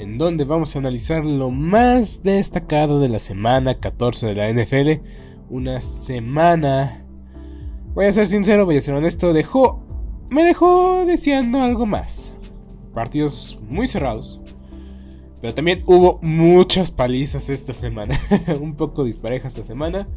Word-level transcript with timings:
en 0.00 0.16
donde 0.16 0.44
vamos 0.44 0.74
a 0.74 0.78
analizar 0.78 1.24
lo 1.24 1.50
más 1.50 2.22
destacado 2.22 3.00
de 3.00 3.10
la 3.10 3.18
semana 3.18 3.80
14 3.80 4.28
de 4.28 4.34
la 4.34 4.50
NFL. 4.50 5.02
Una 5.50 5.82
semana, 5.82 7.04
voy 7.92 8.06
a 8.06 8.12
ser 8.12 8.26
sincero, 8.26 8.64
voy 8.64 8.78
a 8.78 8.82
ser 8.82 8.94
honesto, 8.94 9.34
dejó, 9.34 9.84
me 10.30 10.42
dejó 10.44 11.04
deseando 11.04 11.60
algo 11.60 11.84
más. 11.84 12.32
Partidos 12.94 13.58
muy 13.68 13.86
cerrados, 13.88 14.40
pero 15.42 15.54
también 15.54 15.82
hubo 15.86 16.18
muchas 16.22 16.90
palizas 16.90 17.50
esta 17.50 17.74
semana, 17.74 18.18
un 18.60 18.76
poco 18.76 19.04
dispareja 19.04 19.48
esta 19.48 19.64
semana. 19.64 20.08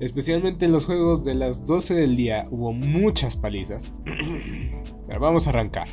Especialmente 0.00 0.64
en 0.64 0.72
los 0.72 0.86
juegos 0.86 1.26
de 1.26 1.34
las 1.34 1.66
12 1.66 1.92
del 1.92 2.16
día 2.16 2.48
hubo 2.50 2.72
muchas 2.72 3.36
palizas. 3.36 3.92
Pero 5.06 5.20
vamos 5.20 5.46
a 5.46 5.50
arrancar. 5.50 5.88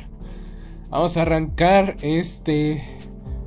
Vamos 0.88 1.18
a 1.18 1.22
arrancar 1.22 1.98
este 2.00 2.97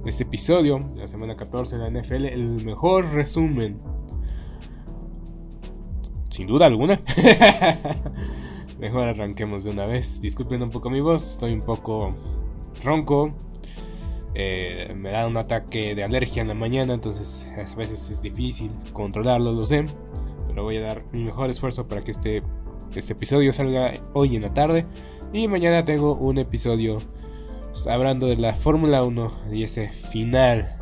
este 0.05 0.23
episodio, 0.23 0.87
la 0.95 1.07
semana 1.07 1.35
14 1.35 1.77
de 1.77 1.89
la 1.89 2.01
NFL, 2.01 2.25
el 2.25 2.65
mejor 2.65 3.11
resumen. 3.13 3.79
Sin 6.29 6.47
duda 6.47 6.65
alguna. 6.65 6.99
Mejor 8.79 9.09
arranquemos 9.09 9.63
de 9.63 9.69
una 9.69 9.85
vez. 9.85 10.21
Disculpen 10.21 10.63
un 10.63 10.71
poco 10.71 10.89
mi 10.89 11.01
voz, 11.01 11.33
estoy 11.33 11.53
un 11.53 11.61
poco 11.61 12.15
ronco. 12.83 13.31
Eh, 14.33 14.93
me 14.95 15.11
da 15.11 15.27
un 15.27 15.37
ataque 15.37 15.93
de 15.93 16.03
alergia 16.03 16.41
en 16.41 16.47
la 16.47 16.55
mañana, 16.55 16.93
entonces 16.93 17.47
a 17.55 17.75
veces 17.75 18.09
es 18.09 18.21
difícil 18.21 18.71
controlarlo, 18.93 19.51
lo 19.51 19.65
sé. 19.65 19.85
Pero 20.47 20.63
voy 20.63 20.77
a 20.77 20.81
dar 20.81 21.03
mi 21.11 21.25
mejor 21.25 21.49
esfuerzo 21.49 21.87
para 21.87 22.01
que 22.01 22.11
este, 22.11 22.41
este 22.95 23.13
episodio 23.13 23.53
salga 23.53 23.91
hoy 24.13 24.35
en 24.35 24.41
la 24.41 24.53
tarde. 24.53 24.85
Y 25.31 25.47
mañana 25.47 25.85
tengo 25.85 26.15
un 26.15 26.39
episodio 26.39 26.97
hablando 27.89 28.27
de 28.27 28.37
la 28.37 28.53
Fórmula 28.53 29.03
1 29.03 29.31
y 29.53 29.63
ese 29.63 29.89
final, 29.89 30.77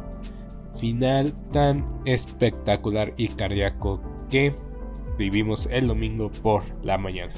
final 0.76 1.34
tan 1.52 2.02
espectacular 2.06 3.14
y 3.18 3.28
cardíaco 3.30 4.02
que 4.30 4.54
vivimos 5.18 5.68
el 5.72 5.88
domingo 5.88 6.32
por 6.42 6.64
la 6.84 6.98
mañana. 6.98 7.34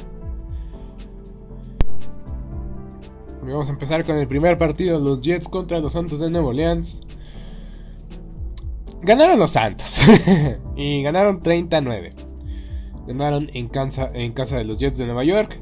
Vamos 3.42 3.70
a 3.70 3.74
empezar 3.74 4.04
con 4.06 4.18
el 4.18 4.28
primer 4.28 4.58
partido, 4.58 5.00
los 5.00 5.22
Jets 5.22 5.48
contra 5.48 5.80
los 5.80 5.94
Santos 5.94 6.20
de 6.20 6.30
Nuevo 6.30 6.50
Orleans. 6.50 7.02
Ganaron 9.02 9.40
los 9.40 9.52
Santos 9.52 10.00
y 10.76 11.02
ganaron 11.02 11.42
39. 11.42 12.12
Ganaron 13.08 13.50
en 13.54 13.68
casa, 13.68 14.12
en 14.14 14.32
casa 14.34 14.58
de 14.58 14.64
los 14.64 14.78
Jets 14.78 15.00
de 15.00 15.06
Nueva 15.08 15.24
York. 15.24 15.60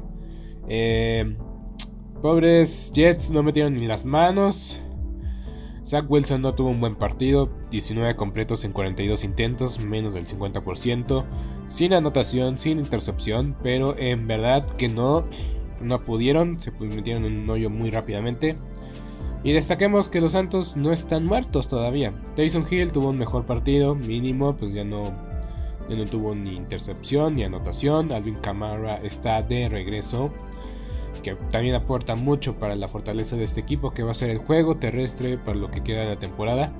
Eh, 0.68 1.36
Pobres 2.22 2.92
Jets 2.92 3.30
no 3.30 3.42
metieron 3.42 3.74
ni 3.74 3.86
las 3.86 4.04
manos. 4.04 4.82
Zach 5.82 6.04
Wilson 6.06 6.42
no 6.42 6.54
tuvo 6.54 6.68
un 6.68 6.78
buen 6.78 6.94
partido, 6.96 7.48
19 7.70 8.14
completos 8.14 8.62
en 8.64 8.72
42 8.72 9.24
intentos, 9.24 9.82
menos 9.82 10.12
del 10.12 10.26
50%, 10.26 11.24
sin 11.66 11.94
anotación, 11.94 12.58
sin 12.58 12.78
intercepción, 12.78 13.56
pero 13.62 13.96
en 13.96 14.26
verdad 14.26 14.66
que 14.76 14.90
no, 14.90 15.24
no 15.80 16.04
pudieron, 16.04 16.60
se 16.60 16.72
metieron 16.72 17.24
en 17.24 17.38
un 17.38 17.50
hoyo 17.50 17.70
muy 17.70 17.90
rápidamente. 17.90 18.58
Y 19.42 19.52
destaquemos 19.52 20.10
que 20.10 20.20
los 20.20 20.32
Santos 20.32 20.76
no 20.76 20.92
están 20.92 21.24
muertos 21.24 21.68
todavía. 21.68 22.12
Tyson 22.36 22.66
Hill 22.70 22.92
tuvo 22.92 23.08
un 23.08 23.16
mejor 23.16 23.46
partido, 23.46 23.94
mínimo, 23.94 24.54
pues 24.56 24.74
ya 24.74 24.84
no, 24.84 25.04
no 25.88 26.04
tuvo 26.04 26.34
ni 26.34 26.54
intercepción 26.54 27.36
ni 27.36 27.44
anotación. 27.44 28.12
Alvin 28.12 28.34
Kamara 28.34 28.98
está 28.98 29.40
de 29.40 29.70
regreso 29.70 30.30
que 31.22 31.34
también 31.50 31.74
aporta 31.74 32.16
mucho 32.16 32.58
para 32.58 32.74
la 32.76 32.88
fortaleza 32.88 33.36
de 33.36 33.44
este 33.44 33.60
equipo, 33.60 33.92
que 33.92 34.02
va 34.02 34.12
a 34.12 34.14
ser 34.14 34.30
el 34.30 34.38
juego 34.38 34.76
terrestre 34.76 35.38
para 35.38 35.58
lo 35.58 35.70
que 35.70 35.82
queda 35.82 36.00
de 36.00 36.08
la 36.08 36.18
temporada. 36.18 36.72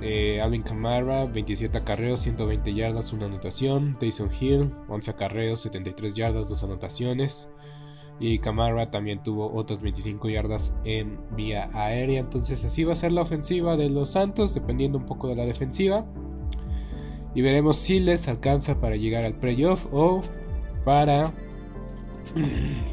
Eh, 0.00 0.40
Alvin 0.40 0.62
Kamara, 0.62 1.26
27 1.26 1.76
acarreos, 1.78 2.20
120 2.20 2.74
yardas, 2.74 3.12
una 3.12 3.26
anotación. 3.26 3.96
Tyson 3.98 4.30
Hill, 4.38 4.72
11 4.88 5.10
acarreos, 5.10 5.60
73 5.60 6.14
yardas, 6.14 6.48
dos 6.48 6.62
anotaciones. 6.64 7.50
Y 8.20 8.38
Kamara 8.38 8.90
también 8.90 9.22
tuvo 9.22 9.52
otras 9.52 9.80
25 9.80 10.28
yardas 10.28 10.72
en 10.84 11.18
vía 11.36 11.70
aérea. 11.72 12.20
Entonces 12.20 12.64
así 12.64 12.84
va 12.84 12.92
a 12.92 12.96
ser 12.96 13.12
la 13.12 13.22
ofensiva 13.22 13.76
de 13.76 13.90
los 13.90 14.10
Santos, 14.10 14.54
dependiendo 14.54 14.98
un 14.98 15.06
poco 15.06 15.28
de 15.28 15.36
la 15.36 15.44
defensiva. 15.44 16.06
Y 17.34 17.42
veremos 17.42 17.76
si 17.76 17.98
les 17.98 18.28
alcanza 18.28 18.80
para 18.80 18.96
llegar 18.96 19.24
al 19.24 19.34
playoff 19.34 19.86
o 19.92 20.22
para 20.84 21.32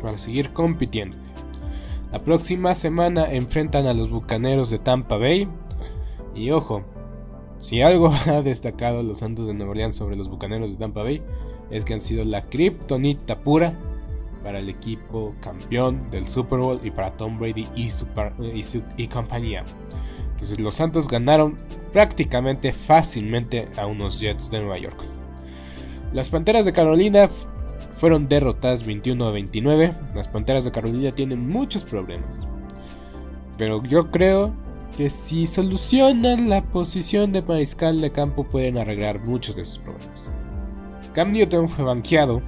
para 0.01 0.17
seguir 0.17 0.53
compitiendo. 0.53 1.17
La 2.11 2.19
próxima 2.19 2.73
semana 2.75 3.31
enfrentan 3.31 3.85
a 3.87 3.93
los 3.93 4.09
Bucaneros 4.09 4.69
de 4.69 4.79
Tampa 4.79 5.17
Bay. 5.17 5.47
Y 6.35 6.51
ojo, 6.51 6.83
si 7.57 7.81
algo 7.81 8.11
ha 8.27 8.41
destacado 8.41 9.01
los 9.03 9.19
Santos 9.19 9.47
de 9.47 9.53
Nueva 9.53 9.71
Orleans 9.71 9.95
sobre 9.95 10.15
los 10.15 10.29
Bucaneros 10.29 10.71
de 10.71 10.77
Tampa 10.77 11.03
Bay, 11.03 11.21
es 11.69 11.85
que 11.85 11.93
han 11.93 12.01
sido 12.01 12.25
la 12.25 12.49
kriptonita 12.49 13.39
pura 13.39 13.73
para 14.43 14.57
el 14.57 14.69
equipo 14.69 15.35
campeón 15.39 16.09
del 16.09 16.27
Super 16.27 16.59
Bowl 16.59 16.79
y 16.83 16.91
para 16.91 17.15
Tom 17.15 17.39
Brady 17.39 17.67
y, 17.75 17.89
y 18.97 19.07
compañía. 19.07 19.63
Entonces 20.31 20.59
los 20.59 20.75
Santos 20.75 21.07
ganaron 21.07 21.59
prácticamente 21.93 22.73
fácilmente 22.73 23.69
a 23.77 23.85
unos 23.85 24.19
Jets 24.19 24.49
de 24.49 24.59
Nueva 24.59 24.77
York. 24.77 24.99
Las 26.13 26.29
Panteras 26.29 26.65
de 26.65 26.73
Carolina 26.73 27.29
fueron 27.91 28.27
derrotadas 28.27 28.85
21 28.85 29.25
a 29.25 29.31
29. 29.31 29.93
Las 30.15 30.27
Panteras 30.27 30.63
de 30.65 30.71
Carolina 30.71 31.13
tienen 31.13 31.47
muchos 31.47 31.83
problemas. 31.83 32.47
Pero 33.57 33.83
yo 33.83 34.09
creo 34.11 34.53
que 34.97 35.09
si 35.09 35.47
solucionan 35.47 36.49
la 36.49 36.63
posición 36.63 37.31
de 37.31 37.41
mariscal 37.41 38.01
de 38.01 38.11
campo 38.11 38.43
pueden 38.43 38.77
arreglar 38.77 39.19
muchos 39.19 39.55
de 39.55 39.61
esos 39.61 39.79
problemas. 39.79 40.31
Cam 41.13 41.31
Newton 41.31 41.69
fue 41.69 41.85
banqueado 41.85 42.41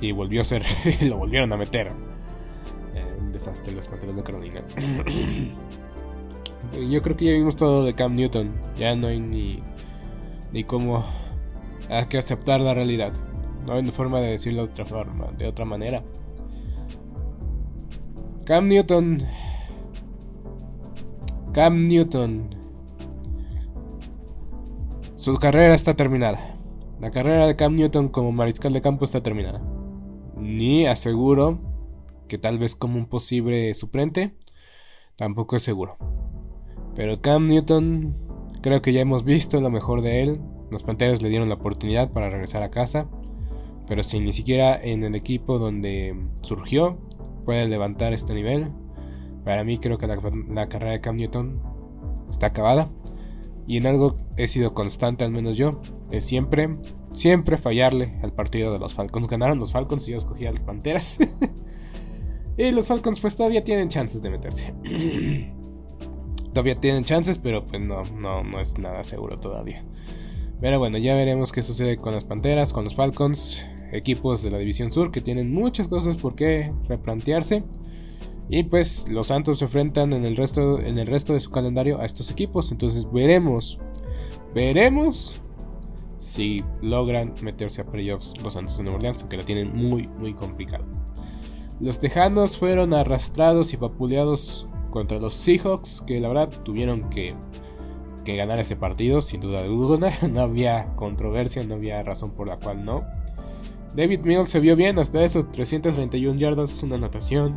y 0.00 0.12
volvió 0.12 0.40
a 0.40 0.44
ser, 0.44 0.62
lo 1.02 1.18
volvieron 1.18 1.52
a 1.52 1.56
meter. 1.56 1.88
Eh, 2.94 3.16
un 3.18 3.32
desastre 3.32 3.74
las 3.74 3.88
Panteras 3.88 4.16
de 4.16 4.22
Carolina. 4.22 4.62
yo 6.90 7.02
creo 7.02 7.16
que 7.16 7.24
ya 7.26 7.32
vimos 7.32 7.56
todo 7.56 7.84
de 7.84 7.94
Cam 7.94 8.14
Newton. 8.14 8.52
Ya 8.76 8.94
no 8.96 9.08
hay 9.08 9.20
ni, 9.20 9.62
ni 10.52 10.64
cómo 10.64 11.04
hay 11.90 12.06
que 12.06 12.18
aceptar 12.18 12.60
la 12.60 12.74
realidad. 12.74 13.12
No 13.66 13.74
hay 13.74 13.84
forma 13.86 14.20
de 14.20 14.30
decirlo 14.30 14.66
de 14.66 14.72
otra 14.72 14.86
forma, 14.86 15.26
de 15.36 15.46
otra 15.46 15.64
manera. 15.64 16.02
Cam 18.44 18.68
Newton. 18.68 19.22
Cam 21.52 21.88
Newton 21.88 22.50
Su 25.16 25.34
carrera 25.36 25.74
está 25.74 25.94
terminada. 25.94 26.54
La 27.00 27.10
carrera 27.10 27.46
de 27.46 27.56
Cam 27.56 27.74
Newton 27.74 28.08
como 28.08 28.30
mariscal 28.30 28.72
de 28.72 28.82
campo 28.82 29.04
está 29.04 29.22
terminada. 29.22 29.60
Ni 30.36 30.86
aseguro 30.86 31.58
que 32.28 32.38
tal 32.38 32.58
vez 32.58 32.76
como 32.76 32.98
un 32.98 33.06
posible 33.06 33.74
suplente, 33.74 34.34
tampoco 35.16 35.56
es 35.56 35.62
seguro. 35.62 35.96
Pero 36.94 37.20
Cam 37.20 37.46
Newton, 37.46 38.14
creo 38.62 38.80
que 38.80 38.92
ya 38.92 39.00
hemos 39.00 39.24
visto 39.24 39.60
lo 39.60 39.70
mejor 39.70 40.02
de 40.02 40.22
él. 40.22 40.40
Los 40.70 40.84
Panteras 40.84 41.20
le 41.20 41.28
dieron 41.28 41.48
la 41.48 41.56
oportunidad 41.56 42.12
para 42.12 42.30
regresar 42.30 42.62
a 42.62 42.70
casa, 42.70 43.08
pero 43.86 44.02
si 44.02 44.20
ni 44.20 44.32
siquiera 44.32 44.80
en 44.80 45.04
el 45.04 45.14
equipo 45.14 45.58
donde 45.58 46.14
surgió 46.42 46.98
puede 47.44 47.66
levantar 47.68 48.12
este 48.12 48.34
nivel, 48.34 48.70
para 49.44 49.62
mí 49.62 49.78
creo 49.78 49.96
que 49.96 50.08
la, 50.08 50.68
carrera 50.68 50.92
de 50.92 51.00
Cam 51.00 51.16
Newton 51.16 51.60
está 52.30 52.46
acabada. 52.46 52.88
Y 53.68 53.78
en 53.78 53.86
algo 53.86 54.16
he 54.36 54.48
sido 54.48 54.74
constante, 54.74 55.24
al 55.24 55.30
menos 55.30 55.56
yo, 55.56 55.80
es 56.10 56.24
siempre, 56.24 56.76
siempre 57.12 57.56
fallarle 57.56 58.18
al 58.22 58.32
partido 58.32 58.72
de 58.72 58.78
los 58.78 58.94
Falcons. 58.94 59.28
Ganaron 59.28 59.58
los 59.58 59.72
Falcons 59.72 60.06
y 60.08 60.12
yo 60.12 60.18
escogí 60.18 60.46
a 60.46 60.52
las 60.52 60.60
Panteras. 60.60 61.18
y 62.56 62.70
los 62.70 62.86
Falcons 62.86 63.20
pues 63.20 63.36
todavía 63.36 63.62
tienen 63.62 63.88
chances 63.88 64.22
de 64.22 64.30
meterse. 64.30 64.74
todavía 66.52 66.80
tienen 66.80 67.04
chances, 67.04 67.38
pero 67.38 67.66
pues 67.66 67.80
no, 67.80 68.02
no, 68.14 68.42
no 68.42 68.60
es 68.60 68.78
nada 68.78 69.04
seguro 69.04 69.38
todavía. 69.38 69.84
Pero 70.60 70.78
bueno, 70.78 70.98
ya 70.98 71.14
veremos 71.14 71.52
qué 71.52 71.62
sucede 71.62 71.98
con 71.98 72.14
las 72.14 72.24
Panteras, 72.24 72.72
con 72.72 72.84
los 72.84 72.94
Falcons, 72.94 73.64
equipos 73.92 74.42
de 74.42 74.50
la 74.50 74.58
División 74.58 74.90
Sur 74.92 75.10
que 75.10 75.20
tienen 75.20 75.52
muchas 75.52 75.88
cosas 75.88 76.16
por 76.16 76.34
qué 76.34 76.72
replantearse. 76.88 77.64
Y 78.48 78.62
pues 78.64 79.08
los 79.08 79.28
Santos 79.28 79.58
se 79.58 79.64
enfrentan 79.64 80.12
en 80.12 80.24
el 80.24 80.36
resto, 80.36 80.80
en 80.80 80.98
el 80.98 81.06
resto 81.06 81.32
de 81.32 81.40
su 81.40 81.50
calendario 81.50 82.00
a 82.00 82.06
estos 82.06 82.30
equipos. 82.30 82.70
Entonces 82.70 83.10
veremos, 83.12 83.80
veremos 84.54 85.42
si 86.18 86.64
logran 86.80 87.34
meterse 87.42 87.82
a 87.82 87.86
playoffs 87.86 88.32
los 88.42 88.54
Santos 88.54 88.76
de 88.76 88.84
Nueva 88.84 88.98
Orleans, 88.98 89.22
aunque 89.22 89.36
lo 89.36 89.44
tienen 89.44 89.74
muy, 89.74 90.06
muy 90.06 90.34
complicado. 90.34 90.84
Los 91.80 92.00
Tejanos 92.00 92.56
fueron 92.56 92.94
arrastrados 92.94 93.72
y 93.72 93.76
papuleados 93.76 94.66
contra 94.90 95.18
los 95.18 95.34
Seahawks, 95.34 96.02
que 96.06 96.20
la 96.20 96.28
verdad 96.28 96.48
tuvieron 96.62 97.10
que, 97.10 97.34
que 98.24 98.36
ganar 98.36 98.58
este 98.60 98.76
partido, 98.76 99.20
sin 99.20 99.40
duda 99.40 99.60
alguna. 99.60 100.12
No 100.30 100.40
había 100.40 100.86
controversia, 100.96 101.62
no 101.66 101.74
había 101.74 102.02
razón 102.02 102.30
por 102.30 102.48
la 102.48 102.58
cual 102.58 102.84
no. 102.84 103.04
David 103.96 104.20
Mills 104.20 104.50
se 104.50 104.60
vio 104.60 104.76
bien 104.76 104.98
hasta 104.98 105.24
eso, 105.24 105.46
331 105.46 106.38
yardas, 106.38 106.82
una 106.82 106.96
anotación, 106.96 107.56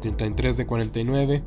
33 0.00 0.56
de 0.56 0.66
49. 0.66 1.42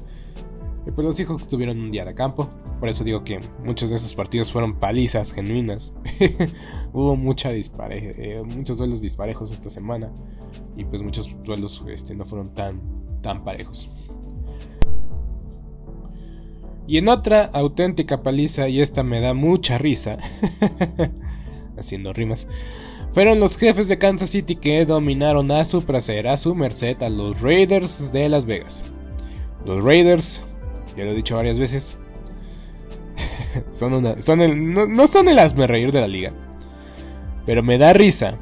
Y 0.86 0.92
pues 0.92 1.06
los 1.06 1.20
hijos 1.20 1.48
tuvieron 1.48 1.80
un 1.80 1.92
día 1.92 2.06
de 2.06 2.14
campo. 2.14 2.50
Por 2.80 2.88
eso 2.88 3.04
digo 3.04 3.24
que 3.24 3.40
muchos 3.66 3.90
de 3.90 3.96
esos 3.96 4.14
partidos 4.14 4.52
fueron 4.52 4.80
palizas 4.80 5.34
genuinas. 5.34 5.94
Hubo 6.94 7.16
mucha 7.16 7.50
eh, 7.52 8.44
muchos 8.56 8.78
duelos 8.78 9.02
disparejos 9.02 9.52
esta 9.52 9.72
semana. 9.72 10.12
Y 10.78 10.86
pues 10.86 11.02
muchos 11.02 11.36
duelos 11.44 11.84
este, 11.90 12.14
no 12.14 12.26
fueron 12.26 12.54
tan, 12.54 12.80
tan 13.22 13.44
parejos. 13.44 13.90
Y 16.86 17.00
en 17.00 17.10
otra 17.10 17.44
auténtica 17.46 18.22
paliza, 18.22 18.70
y 18.70 18.80
esta 18.80 19.04
me 19.04 19.20
da 19.20 19.34
mucha 19.34 19.78
risa, 19.78 20.18
haciendo 21.78 22.14
rimas, 22.14 22.48
fueron 23.18 23.40
los 23.40 23.58
jefes 23.58 23.88
de 23.88 23.98
Kansas 23.98 24.30
City 24.30 24.56
que 24.56 24.86
dominaron 24.86 25.52
a 25.52 25.66
su 25.66 25.84
placer, 25.84 26.28
a 26.28 26.38
su 26.38 26.54
merced, 26.54 27.02
a 27.02 27.10
los 27.10 27.42
Raiders 27.42 28.12
de 28.12 28.30
Las 28.30 28.46
Vegas. 28.46 28.84
Los 29.66 29.84
Raiders, 29.84 30.44
ya 30.96 31.04
lo 31.04 31.14
he 31.14 31.16
dicho 31.16 31.36
varias 31.36 31.58
veces, 31.58 31.98
son 33.72 34.22
son 34.22 34.42
el, 34.42 34.72
no, 34.72 35.08
son 35.08 35.30
el 35.30 35.40
asme 35.40 35.66
reír 35.66 35.92
de 35.92 36.02
la 36.02 36.08
liga. 36.08 36.32
Pero 37.48 37.64
me 37.64 37.80
da 37.80 37.92
risa 37.92 38.38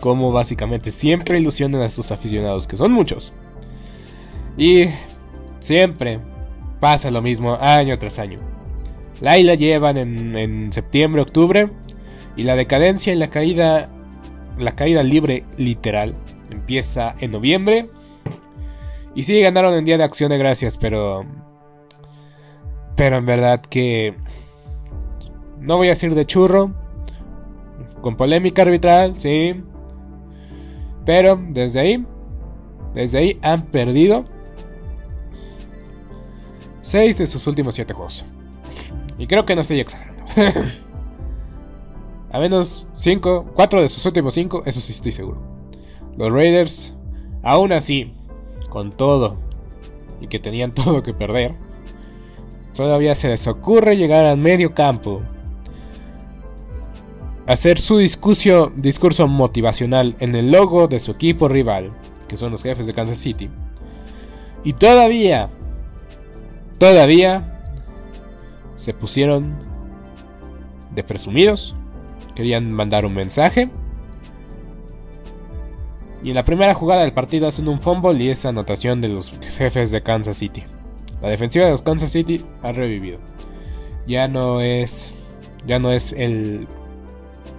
como 0.00 0.32
básicamente 0.32 0.92
siempre 0.92 1.38
ilusionan 1.38 1.82
a 1.82 1.90
sus 1.90 2.10
aficionados, 2.10 2.66
que 2.66 2.78
son 2.78 2.92
muchos. 2.92 3.34
Y 4.56 4.86
siempre 5.60 6.20
pasa 6.80 7.10
lo 7.10 7.20
mismo 7.20 7.58
año 7.60 7.98
tras 7.98 8.18
año. 8.18 8.38
La 9.20 9.36
llevan 9.36 9.98
en, 9.98 10.38
en 10.38 10.72
septiembre, 10.72 11.20
octubre. 11.20 11.68
Y 12.34 12.44
la 12.44 12.56
decadencia 12.56 13.12
y 13.12 13.16
la 13.16 13.28
caída 13.28 13.90
la 14.58 14.74
caída 14.74 15.02
libre 15.02 15.44
literal 15.56 16.14
empieza 16.50 17.14
en 17.18 17.32
noviembre. 17.32 17.90
Y 19.14 19.22
sí, 19.22 19.40
ganaron 19.40 19.74
en 19.74 19.84
Día 19.84 19.98
de 19.98 20.04
Acción 20.04 20.30
de 20.30 20.38
Gracias, 20.38 20.76
pero... 20.76 21.24
Pero 22.96 23.16
en 23.16 23.26
verdad 23.26 23.60
que... 23.60 24.14
No 25.60 25.76
voy 25.76 25.88
a 25.88 25.90
decir 25.90 26.14
de 26.14 26.26
churro. 26.26 26.74
Con 28.00 28.16
polémica 28.16 28.62
arbitral, 28.62 29.18
sí. 29.18 29.62
Pero 31.04 31.40
desde 31.48 31.80
ahí... 31.80 32.06
Desde 32.94 33.18
ahí 33.18 33.38
han 33.42 33.62
perdido... 33.62 34.24
6 36.82 37.18
de 37.18 37.26
sus 37.26 37.46
últimos 37.46 37.74
7 37.74 37.94
juegos. 37.94 38.24
Y 39.18 39.26
creo 39.26 39.44
que 39.44 39.54
no 39.56 39.62
estoy 39.62 39.80
exagerando. 39.80 40.24
A 42.36 42.38
menos 42.38 42.86
5, 42.92 43.52
4 43.54 43.80
de 43.80 43.88
sus 43.88 44.04
últimos 44.04 44.34
5, 44.34 44.64
eso 44.66 44.78
sí 44.78 44.92
estoy 44.92 45.10
seguro. 45.10 45.40
Los 46.18 46.30
Raiders, 46.30 46.94
aún 47.42 47.72
así, 47.72 48.12
con 48.68 48.92
todo 48.92 49.38
y 50.20 50.26
que 50.26 50.38
tenían 50.38 50.74
todo 50.74 51.02
que 51.02 51.14
perder, 51.14 51.54
todavía 52.74 53.14
se 53.14 53.28
les 53.28 53.46
ocurre 53.46 53.96
llegar 53.96 54.26
al 54.26 54.36
medio 54.36 54.74
campo, 54.74 55.22
hacer 57.46 57.78
su 57.78 57.96
discurso, 57.96 58.70
discurso 58.76 59.26
motivacional 59.26 60.14
en 60.20 60.34
el 60.34 60.52
logo 60.52 60.88
de 60.88 61.00
su 61.00 61.12
equipo 61.12 61.48
rival, 61.48 61.90
que 62.28 62.36
son 62.36 62.52
los 62.52 62.62
jefes 62.62 62.86
de 62.86 62.92
Kansas 62.92 63.16
City, 63.16 63.48
y 64.62 64.74
todavía, 64.74 65.48
todavía 66.76 67.62
se 68.74 68.92
pusieron 68.92 69.56
de 70.94 71.02
presumidos 71.02 71.74
Querían 72.36 72.70
mandar 72.70 73.06
un 73.06 73.14
mensaje. 73.14 73.70
Y 76.22 76.28
en 76.28 76.34
la 76.34 76.44
primera 76.44 76.74
jugada 76.74 77.00
del 77.00 77.12
partido 77.12 77.48
hacen 77.48 77.66
un 77.66 77.80
fumble 77.80 78.22
y 78.22 78.28
esa 78.28 78.50
anotación 78.50 79.00
de 79.00 79.08
los 79.08 79.32
jefes 79.56 79.90
de 79.90 80.02
Kansas 80.02 80.36
City. 80.36 80.64
La 81.22 81.30
defensiva 81.30 81.64
de 81.64 81.70
los 81.70 81.82
Kansas 81.82 82.10
City 82.10 82.44
ha 82.62 82.72
revivido. 82.72 83.18
Ya 84.06 84.28
no 84.28 84.60
es. 84.60 85.12
Ya 85.66 85.78
no 85.78 85.90
es 85.90 86.12
el. 86.12 86.68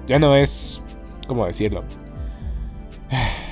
Ya 0.08 0.20
no 0.20 0.36
es. 0.36 0.84
¿Cómo 1.28 1.46
decirlo? 1.46 1.84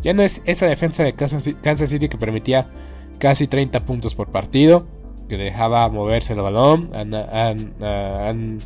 Ya 0.00 0.12
no 0.14 0.22
es 0.22 0.42
esa 0.46 0.66
defensa 0.66 1.02
de 1.02 1.12
Kansas 1.12 1.90
City 1.90 2.08
que 2.08 2.16
permitía 2.16 2.70
casi 3.18 3.48
30 3.48 3.84
puntos 3.84 4.14
por 4.14 4.30
partido. 4.30 4.86
Que 5.28 5.36
dejaba 5.36 5.88
moverse 5.88 6.34
el 6.34 6.40
balón. 6.40 6.90
han 6.94 7.12
han 7.12 8.58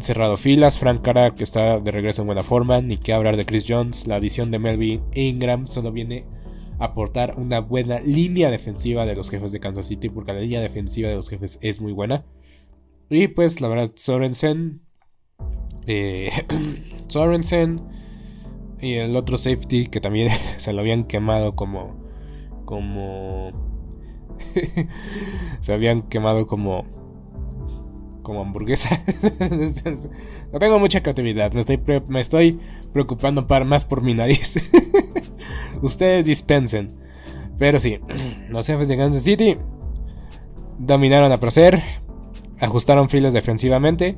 cerrado 0.00 0.36
filas, 0.36 0.78
Frank 0.78 1.02
Cara 1.02 1.34
que 1.34 1.44
está 1.44 1.78
de 1.78 1.90
regreso 1.90 2.22
en 2.22 2.26
buena 2.26 2.42
forma, 2.42 2.80
ni 2.80 2.96
que 2.96 3.12
hablar 3.12 3.36
de 3.36 3.44
Chris 3.44 3.64
Jones, 3.68 4.06
la 4.06 4.16
adición 4.16 4.50
de 4.50 4.58
Melvin 4.58 5.02
Ingram 5.14 5.66
solo 5.66 5.92
viene 5.92 6.24
a 6.78 6.86
aportar 6.86 7.34
una 7.38 7.60
buena 7.60 8.00
línea 8.00 8.50
defensiva 8.50 9.06
de 9.06 9.14
los 9.14 9.30
jefes 9.30 9.52
de 9.52 9.60
Kansas 9.60 9.86
City, 9.86 10.08
porque 10.08 10.32
la 10.32 10.40
línea 10.40 10.60
defensiva 10.60 11.08
de 11.08 11.16
los 11.16 11.28
jefes 11.28 11.58
es 11.60 11.80
muy 11.80 11.92
buena. 11.92 12.24
Y 13.10 13.28
pues 13.28 13.60
la 13.60 13.68
verdad, 13.68 13.92
Sorensen, 13.94 14.80
eh, 15.86 16.30
Sorensen 17.08 17.82
y 18.80 18.94
el 18.94 19.14
otro 19.16 19.38
safety 19.38 19.86
que 19.86 20.00
también 20.00 20.30
se 20.56 20.72
lo 20.72 20.80
habían 20.80 21.04
quemado 21.04 21.54
como, 21.54 22.02
como, 22.64 23.52
se 25.60 25.72
habían 25.72 26.02
quemado 26.02 26.46
como 26.46 27.01
como 28.22 28.40
hamburguesa. 28.42 29.02
no 30.52 30.58
tengo 30.58 30.78
mucha 30.78 31.02
creatividad, 31.02 31.52
me 31.52 31.60
estoy, 31.60 31.80
me 32.08 32.20
estoy 32.20 32.60
preocupando 32.92 33.46
más 33.64 33.84
por 33.84 34.02
mi 34.02 34.14
nariz. 34.14 34.56
Ustedes 35.82 36.24
dispensen. 36.24 36.94
Pero 37.58 37.78
sí, 37.78 37.98
los 38.48 38.66
jefes 38.66 38.88
de 38.88 38.96
Kansas 38.96 39.22
City 39.22 39.56
dominaron 40.78 41.32
a 41.32 41.38
placer, 41.38 41.82
ajustaron 42.58 43.08
filas 43.08 43.32
defensivamente 43.32 44.16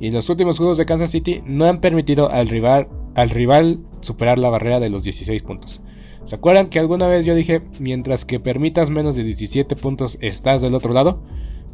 y 0.00 0.10
los 0.10 0.28
últimos 0.28 0.58
juegos 0.58 0.78
de 0.78 0.86
Kansas 0.86 1.10
City 1.10 1.42
no 1.46 1.66
han 1.66 1.80
permitido 1.80 2.30
al 2.30 2.48
rival, 2.48 2.88
al 3.14 3.30
rival 3.30 3.80
superar 4.00 4.38
la 4.38 4.50
barrera 4.50 4.80
de 4.80 4.90
los 4.90 5.04
16 5.04 5.42
puntos. 5.42 5.80
¿Se 6.24 6.34
acuerdan 6.34 6.68
que 6.68 6.78
alguna 6.78 7.06
vez 7.06 7.26
yo 7.26 7.34
dije, 7.34 7.62
mientras 7.80 8.24
que 8.24 8.40
permitas 8.40 8.90
menos 8.90 9.14
de 9.14 9.24
17 9.24 9.76
puntos 9.76 10.18
estás 10.22 10.62
del 10.62 10.74
otro 10.74 10.92
lado? 10.92 11.22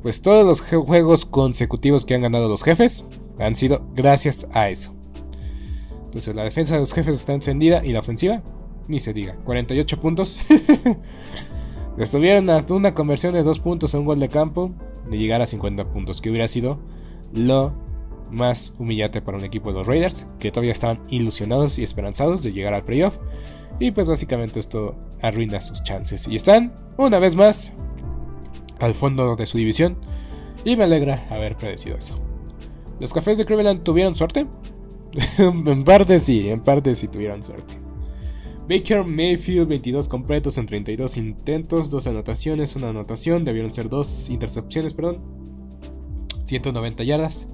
Pues 0.03 0.23
todos 0.23 0.45
los 0.45 0.63
juegos 0.63 1.27
consecutivos 1.27 2.05
que 2.05 2.15
han 2.15 2.23
ganado 2.23 2.49
los 2.49 2.63
jefes 2.63 3.05
han 3.39 3.57
sido 3.57 3.87
gracias 3.95 4.47
a 4.53 4.69
eso. 4.69 4.95
Entonces 6.07 6.35
la 6.35 6.45
defensa 6.45 6.75
de 6.75 6.81
los 6.81 6.93
jefes 6.93 7.17
está 7.17 7.35
encendida 7.35 7.83
y 7.85 7.93
la 7.93 8.01
ofensiva, 8.01 8.43
ni 8.89 8.99
se 8.99 9.13
diga, 9.13 9.37
48 9.45 10.01
puntos. 10.01 10.39
Estuvieron 11.99 12.49
a 12.51 12.65
una 12.71 12.95
conversión 12.95 13.33
de 13.33 13.43
2 13.43 13.59
puntos 13.61 13.95
a 13.95 13.99
un 13.99 14.07
gol 14.07 14.21
de 14.21 14.29
campo 14.29 14.73
de 15.11 15.19
llegar 15.19 15.43
a 15.43 15.47
50 15.47 15.85
puntos, 15.93 16.21
que 16.21 16.31
hubiera 16.31 16.49
sido 16.49 16.79
lo 17.35 17.73
más 18.31 18.75
humillante 18.79 19.21
para 19.21 19.39
un 19.39 19.45
equipo 19.45 19.71
de 19.71 19.79
los 19.79 19.87
Raiders, 19.87 20.27
que 20.39 20.51
todavía 20.51 20.73
estaban 20.73 21.01
ilusionados 21.09 21.79
y 21.79 21.83
esperanzados 21.83 22.43
de 22.43 22.53
llegar 22.53 22.75
al 22.75 22.85
playoff. 22.85 23.19
Y 23.79 23.91
pues 23.93 24.09
básicamente 24.09 24.61
esto 24.61 24.95
arruina 25.21 25.61
sus 25.61 25.83
chances. 25.83 26.27
Y 26.29 26.37
están, 26.37 26.75
una 26.97 27.19
vez 27.19 27.35
más, 27.35 27.73
al 28.81 28.95
fondo 28.95 29.37
de 29.37 29.47
su 29.47 29.59
división. 29.59 29.97
Y 30.65 30.77
me 30.77 30.85
alegra 30.85 31.27
haber 31.31 31.57
predecido 31.57 31.97
eso. 31.97 32.19
¿Los 32.99 33.13
cafés 33.13 33.39
de 33.39 33.47
Cleveland 33.47 33.83
tuvieron 33.83 34.15
suerte? 34.15 34.47
en 35.39 35.85
parte 35.85 36.21
sí, 36.21 36.49
en 36.49 36.61
parte 36.61 36.95
sí 36.95 37.09
tuvieron 37.09 37.43
suerte. 37.43 37.75
Baker 38.69 39.05
Mayfield, 39.05 39.69
22 39.69 40.09
completos 40.09 40.57
en 40.59 40.67
32 40.67 41.17
intentos, 41.17 41.91
2 41.91 42.07
anotaciones, 42.07 42.77
una 42.77 42.91
anotación, 42.91 43.45
debieron 43.45 43.73
ser 43.73 43.89
2 43.89 44.29
intercepciones, 44.31 44.95
perdón. 44.95 45.21
190 46.45 47.03
yardas. 47.05 47.49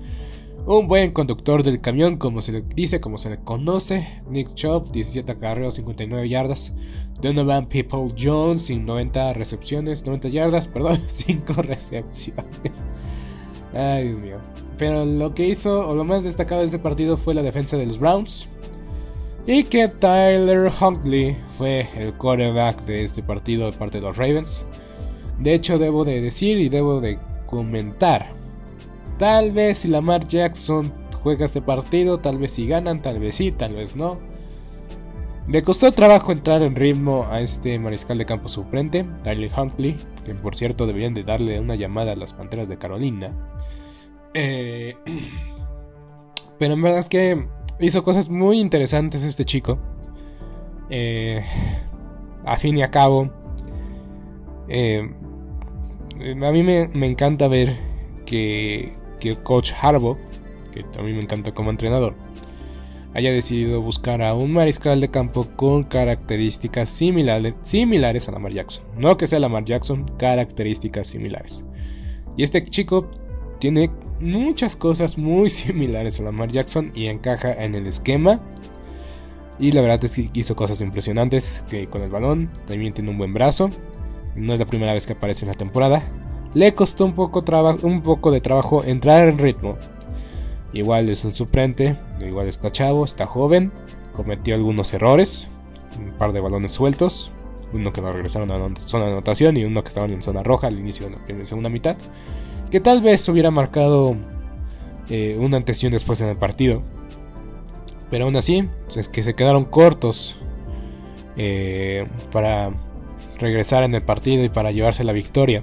Un 0.68 0.88
buen 0.88 1.12
conductor 1.12 1.62
del 1.62 1.80
camión, 1.80 2.16
como 2.16 2.42
se 2.42 2.50
le 2.50 2.61
dice, 2.61 3.00
como 3.00 3.18
se 3.18 3.30
le 3.30 3.37
conoce. 3.37 4.20
Nick 4.28 4.52
Chubb, 4.54 4.90
17 4.90 5.30
acarreos, 5.30 5.76
59 5.76 6.28
yardas. 6.28 6.75
Donovan 7.23 7.68
People 7.68 8.12
Jones, 8.18 8.68
90 8.68 9.32
recepciones, 9.35 10.04
90 10.04 10.26
yardas, 10.26 10.66
perdón, 10.75 10.99
5 11.06 11.62
recepciones. 11.62 12.82
Ay, 13.73 14.08
Dios 14.08 14.20
mío. 14.20 14.38
Pero 14.76 15.04
lo 15.06 15.35
que 15.35 15.46
hizo, 15.46 15.88
o 15.88 15.94
lo 15.94 16.02
más 16.02 16.25
destacado 16.25 16.62
de 16.62 16.66
este 16.66 16.80
partido 16.80 17.16
fue 17.16 17.32
la 17.32 17.42
defensa 17.42 17.76
de 17.76 17.87
los 17.87 18.00
Browns. 18.00 18.49
Y 19.46 19.62
que 19.62 19.87
Tyler 19.87 20.68
Huntley 20.80 21.37
fue 21.50 21.88
el 21.96 22.12
quarterback 22.14 22.85
de 22.87 23.04
este 23.04 23.23
partido 23.23 23.70
de 23.70 23.78
parte 23.78 23.99
de 23.99 24.02
los 24.02 24.16
Ravens. 24.16 24.66
De 25.38 25.54
hecho, 25.54 25.78
debo 25.78 26.04
de 26.04 26.20
decir 26.20 26.58
y 26.58 26.68
debo 26.68 27.00
de 27.00 27.20
comentar. 27.46 28.35
Tal 29.18 29.52
vez 29.52 29.78
si 29.78 29.88
Lamar 29.88 30.26
Jackson 30.26 30.92
juega 31.23 31.46
este 31.46 31.62
partido, 31.62 32.18
tal 32.18 32.38
vez 32.38 32.52
si 32.52 32.66
ganan, 32.66 33.02
tal 33.02 33.18
vez 33.18 33.37
sí, 33.37 33.52
tal 33.52 33.75
vez 33.75 33.96
no. 33.96 34.18
Le 35.49 35.62
costó 35.62 35.92
trabajo 35.92 36.32
entrar 36.32 36.62
en 36.62 36.75
ritmo 36.75 37.26
a 37.30 37.40
este 37.40 37.78
mariscal 37.78 38.18
de 38.18 38.26
campo 38.26 38.49
suplente, 38.49 39.06
Tyler 39.23 39.50
Huntley, 39.56 39.96
que 40.25 40.35
por 40.35 40.56
cierto 40.56 40.87
deberían 40.87 41.14
de 41.14 41.23
darle 41.23 41.61
una 41.61 41.76
llamada 41.76 42.12
a 42.12 42.16
las 42.16 42.32
Panteras 42.32 42.68
de 42.68 42.78
Carolina. 42.78 43.32
Eh, 44.35 44.96
pero 46.58 46.75
en 46.75 46.82
verdad 46.82 46.99
es 46.99 47.08
que 47.08 47.46
hizo 47.80 48.02
cosas 48.02 48.28
muy 48.28 48.58
interesantes 48.58 49.23
este 49.23 49.44
chico. 49.44 49.78
Eh, 50.90 51.44
a 52.44 52.56
fin 52.56 52.76
y 52.76 52.82
a 52.82 52.90
cabo, 52.90 53.30
eh, 54.68 55.08
a 56.20 56.52
mí 56.52 56.62
me, 56.62 57.06
encanta 57.06 57.49
ver 57.49 57.76
que, 58.25 58.94
que 59.18 59.30
el 59.30 59.42
coach 59.42 59.73
Harbaugh, 59.80 60.18
que 60.73 60.85
a 60.99 61.02
mí 61.02 61.12
me 61.12 61.23
encanta 61.23 61.52
como 61.52 61.70
entrenador, 61.70 62.14
haya 63.16 63.32
decidido 63.32 63.80
buscar 63.80 64.20
a 64.20 64.35
un 64.35 64.52
mariscal 64.52 65.00
de 65.00 65.11
campo 65.11 65.46
con 65.56 65.85
características 65.85 66.90
similares, 66.90 67.54
similares 67.62 68.28
a 68.28 68.32
Lamar 68.32 68.52
Jackson. 68.52 68.85
No 68.99 69.16
que 69.16 69.26
sea 69.26 69.38
Lamar 69.38 69.64
Jackson, 69.64 70.04
características 70.18 71.08
similares. 71.08 71.64
Y 72.37 72.42
este 72.42 72.62
chico 72.64 73.11
tiene 73.58 73.90
muchas 74.20 74.76
cosas 74.76 75.16
muy 75.16 75.49
similares 75.50 76.20
a 76.20 76.25
Lamar 76.25 76.50
Jackson 76.50 76.92
y 76.94 77.06
encaja 77.06 77.52
en 77.54 77.75
el 77.75 77.87
esquema. 77.87 78.40
Y 79.58 79.73
la 79.73 79.80
verdad 79.80 80.04
es 80.04 80.14
que 80.14 80.28
hizo 80.35 80.54
cosas 80.54 80.82
impresionantes 80.82 81.64
que 81.70 81.88
con 81.88 82.02
el 82.02 82.11
balón. 82.11 82.50
También 82.66 82.92
tiene 82.92 83.08
un 83.08 83.16
buen 83.16 83.32
brazo. 83.32 83.70
No 84.35 84.52
es 84.52 84.58
la 84.58 84.66
primera 84.66 84.92
vez 84.92 85.06
que 85.06 85.14
aparece 85.14 85.46
en 85.46 85.52
la 85.52 85.56
temporada. 85.56 86.02
Le 86.56 86.75
costó 86.75 87.04
un 87.04 87.12
poco, 87.12 87.44
un 87.82 88.32
de 88.32 88.40
trabajo 88.40 88.82
entrar 88.82 89.28
en 89.28 89.36
ritmo. 89.36 89.76
Igual 90.72 91.10
es 91.10 91.22
un 91.26 91.34
suplente, 91.34 91.96
igual 92.18 92.48
está 92.48 92.72
chavo, 92.72 93.04
está 93.04 93.26
joven. 93.26 93.70
Cometió 94.14 94.54
algunos 94.54 94.94
errores. 94.94 95.50
Un 96.00 96.12
par 96.16 96.32
de 96.32 96.40
balones 96.40 96.72
sueltos. 96.72 97.30
Uno 97.75 97.92
que 97.92 98.00
no 98.00 98.10
regresaron 98.10 98.50
a 98.50 98.80
zona 98.80 99.04
de 99.04 99.12
anotación 99.12 99.58
y 99.58 99.64
uno 99.64 99.82
que 99.82 99.90
estaban 99.90 100.10
en 100.12 100.22
zona 100.22 100.42
roja 100.42 100.68
al 100.68 100.78
inicio 100.78 101.10
de 101.10 101.34
la 101.34 101.44
segunda 101.44 101.68
mitad 101.68 101.98
que 102.70 102.80
tal 102.80 103.02
vez 103.02 103.28
hubiera 103.28 103.50
marcado 103.50 104.16
eh, 105.10 105.36
una 105.38 105.58
antes 105.58 105.84
y 105.84 105.90
después 105.90 106.22
en 106.22 106.28
el 106.28 106.38
partido. 106.38 106.82
Pero 108.10 108.25
aún 108.25 108.36
así, 108.36 108.66
es 108.96 109.10
que 109.10 109.22
se 109.22 109.34
quedaron 109.34 109.66
cortos 109.66 110.36
eh, 111.36 112.08
para 112.32 112.72
regresar 113.38 113.84
en 113.84 113.94
el 113.94 114.02
partido 114.02 114.42
y 114.42 114.48
para 114.48 114.70
llevarse 114.70 115.04
la 115.04 115.12
victoria. 115.12 115.62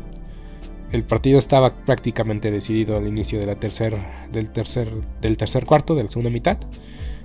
El 0.93 1.03
partido 1.03 1.39
estaba 1.39 1.75
prácticamente 1.85 2.51
decidido 2.51 2.95
al 2.95 3.07
inicio 3.07 3.39
tercer, 3.57 3.97
del, 4.31 4.51
tercer, 4.51 4.89
del 5.21 5.37
tercer 5.37 5.65
cuarto, 5.65 5.95
de 5.95 6.03
la 6.03 6.09
segunda 6.09 6.29
mitad. 6.29 6.57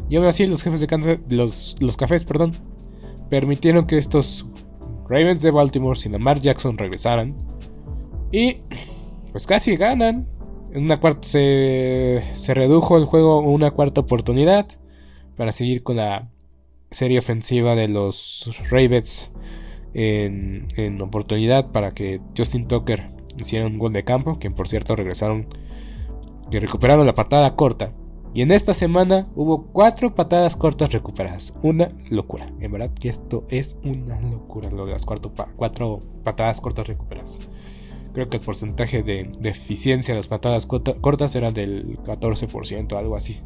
Y 0.08 0.16
aún 0.16 0.24
así 0.24 0.46
los 0.46 0.62
jefes 0.62 0.80
de 0.80 0.86
Kansas, 0.86 1.18
los, 1.28 1.76
los 1.78 1.98
cafés, 1.98 2.24
perdón, 2.24 2.52
permitieron 3.28 3.86
que 3.86 3.98
estos 3.98 4.46
Ravens 5.06 5.42
de 5.42 5.50
Baltimore 5.50 5.98
sin 5.98 6.12
Lamar 6.12 6.40
Jackson 6.40 6.78
regresaran. 6.78 7.36
Y 8.32 8.62
pues 9.32 9.46
casi 9.46 9.76
ganan. 9.76 10.26
En 10.72 10.84
una 10.84 10.96
cuarta 10.98 11.28
se, 11.28 12.22
se 12.34 12.54
redujo 12.54 12.96
el 12.96 13.04
juego 13.04 13.40
una 13.40 13.70
cuarta 13.70 14.00
oportunidad 14.00 14.66
para 15.36 15.52
seguir 15.52 15.82
con 15.82 15.96
la 15.96 16.30
serie 16.90 17.18
ofensiva 17.18 17.74
de 17.74 17.88
los 17.88 18.50
Ravens 18.70 19.30
en, 19.94 20.66
en, 20.76 21.00
oportunidad 21.00 21.70
para 21.70 21.92
que 21.92 22.20
Justin 22.36 22.66
Tucker 22.66 23.17
hiciera 23.42 23.66
un 23.66 23.78
gol 23.78 23.92
de 23.92 24.04
campo, 24.04 24.38
que 24.38 24.50
por 24.50 24.68
cierto 24.68 24.96
regresaron, 24.96 25.46
que 26.50 26.60
recuperaron 26.60 27.06
la 27.06 27.14
patada 27.14 27.54
corta. 27.56 27.92
Y 28.34 28.42
en 28.42 28.52
esta 28.52 28.74
semana 28.74 29.26
hubo 29.34 29.66
cuatro 29.72 30.14
patadas 30.14 30.56
cortas 30.56 30.92
recuperadas. 30.92 31.54
Una 31.62 31.90
locura. 32.10 32.52
En 32.60 32.70
verdad 32.70 32.90
que 32.92 33.08
esto 33.08 33.46
es 33.48 33.76
una 33.82 34.20
locura 34.20 34.70
lo 34.70 34.86
de 34.86 34.92
las 34.92 35.06
cuatro, 35.06 35.32
cuatro 35.56 36.02
patadas 36.24 36.60
cortas 36.60 36.86
recuperadas. 36.86 37.38
Creo 38.12 38.28
que 38.28 38.38
el 38.38 38.42
porcentaje 38.42 39.02
de, 39.02 39.30
eficiencia 39.44 40.12
de 40.12 40.18
las 40.18 40.28
patadas 40.28 40.66
cortas 40.66 41.34
era 41.36 41.52
del 41.52 41.98
14%, 41.98 42.98
algo 42.98 43.16
así. 43.16 43.40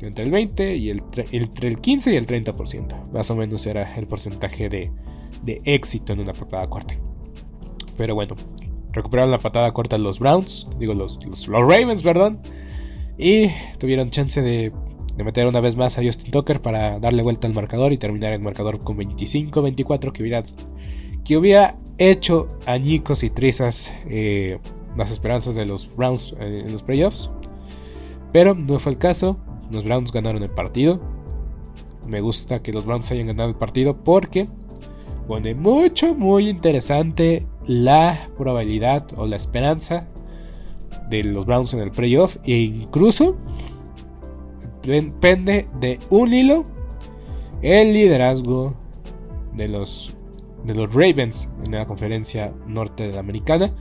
Entre 0.00 0.24
el 0.24 0.30
20 0.30 0.76
y 0.76 0.90
el, 0.90 1.02
entre 1.32 1.68
el 1.68 1.80
15 1.80 2.12
y 2.12 2.16
el 2.16 2.26
30%. 2.26 3.10
Más 3.12 3.30
o 3.30 3.36
menos 3.36 3.66
era 3.66 3.96
el 3.96 4.06
porcentaje 4.06 4.68
de, 4.68 4.92
éxito 5.64 6.12
en 6.12 6.20
una 6.20 6.32
patada 6.32 6.68
corta. 6.68 6.94
Pero 7.96 8.14
bueno, 8.14 8.34
recuperaron 8.92 9.30
la 9.30 9.38
patada 9.38 9.70
corta 9.72 9.98
los 9.98 10.18
Browns, 10.18 10.68
digo 10.78 10.94
los, 10.94 11.18
los, 11.24 11.46
Ravens, 11.46 12.02
perdón. 12.02 12.40
Y 13.18 13.48
tuvieron 13.78 14.10
chance 14.10 14.40
de, 14.40 14.72
de, 15.16 15.24
meter 15.24 15.46
una 15.46 15.60
vez 15.60 15.76
más 15.76 15.98
a 15.98 16.02
Justin 16.02 16.30
Tucker 16.30 16.62
para 16.62 16.98
darle 16.98 17.22
vuelta 17.22 17.46
al 17.46 17.54
marcador 17.54 17.92
y 17.92 17.98
terminar 17.98 18.32
el 18.32 18.40
marcador 18.40 18.82
con 18.82 18.96
25-24 18.96 20.12
que 20.12 20.22
hubiera, 20.22 20.42
que 21.24 21.36
hubiera 21.36 21.76
hecho 21.98 22.48
añicos 22.64 23.22
y 23.22 23.30
trizas 23.30 23.92
eh, 24.08 24.58
las 24.96 25.10
esperanzas 25.10 25.54
de 25.54 25.66
los 25.66 25.94
Browns 25.94 26.34
en 26.40 26.72
los 26.72 26.82
playoffs. 26.82 27.30
Pero 28.32 28.54
no 28.54 28.78
fue 28.78 28.92
el 28.92 28.98
caso. 28.98 29.38
Los 29.70 29.84
Browns 29.84 30.12
ganaron 30.12 30.42
el 30.42 30.50
partido. 30.50 31.00
Me 32.06 32.20
gusta 32.20 32.62
que 32.62 32.72
los 32.72 32.86
Browns 32.86 33.10
hayan 33.12 33.28
ganado 33.28 33.50
el 33.50 33.54
partido 33.54 33.96
porque 34.02 34.48
pone 35.28 35.54
mucho, 35.54 36.14
muy 36.14 36.48
interesante 36.48 37.46
la 37.66 38.28
probabilidad 38.36 39.06
o 39.16 39.26
la 39.26 39.36
esperanza 39.36 40.06
de 41.08 41.24
los 41.24 41.46
Browns 41.46 41.74
en 41.74 41.80
el 41.80 41.90
playoff. 41.90 42.36
E 42.44 42.58
incluso 42.58 43.36
depende 44.82 45.68
de 45.80 45.98
un 46.10 46.32
hilo 46.32 46.64
el 47.62 47.92
liderazgo 47.92 48.74
de 49.54 49.68
los 49.68 50.16
de 50.64 50.74
los 50.74 50.92
Ravens 50.92 51.48
en 51.64 51.72
la 51.72 51.86
conferencia 51.86 52.52
norte 52.66 53.18
americana. 53.18 53.72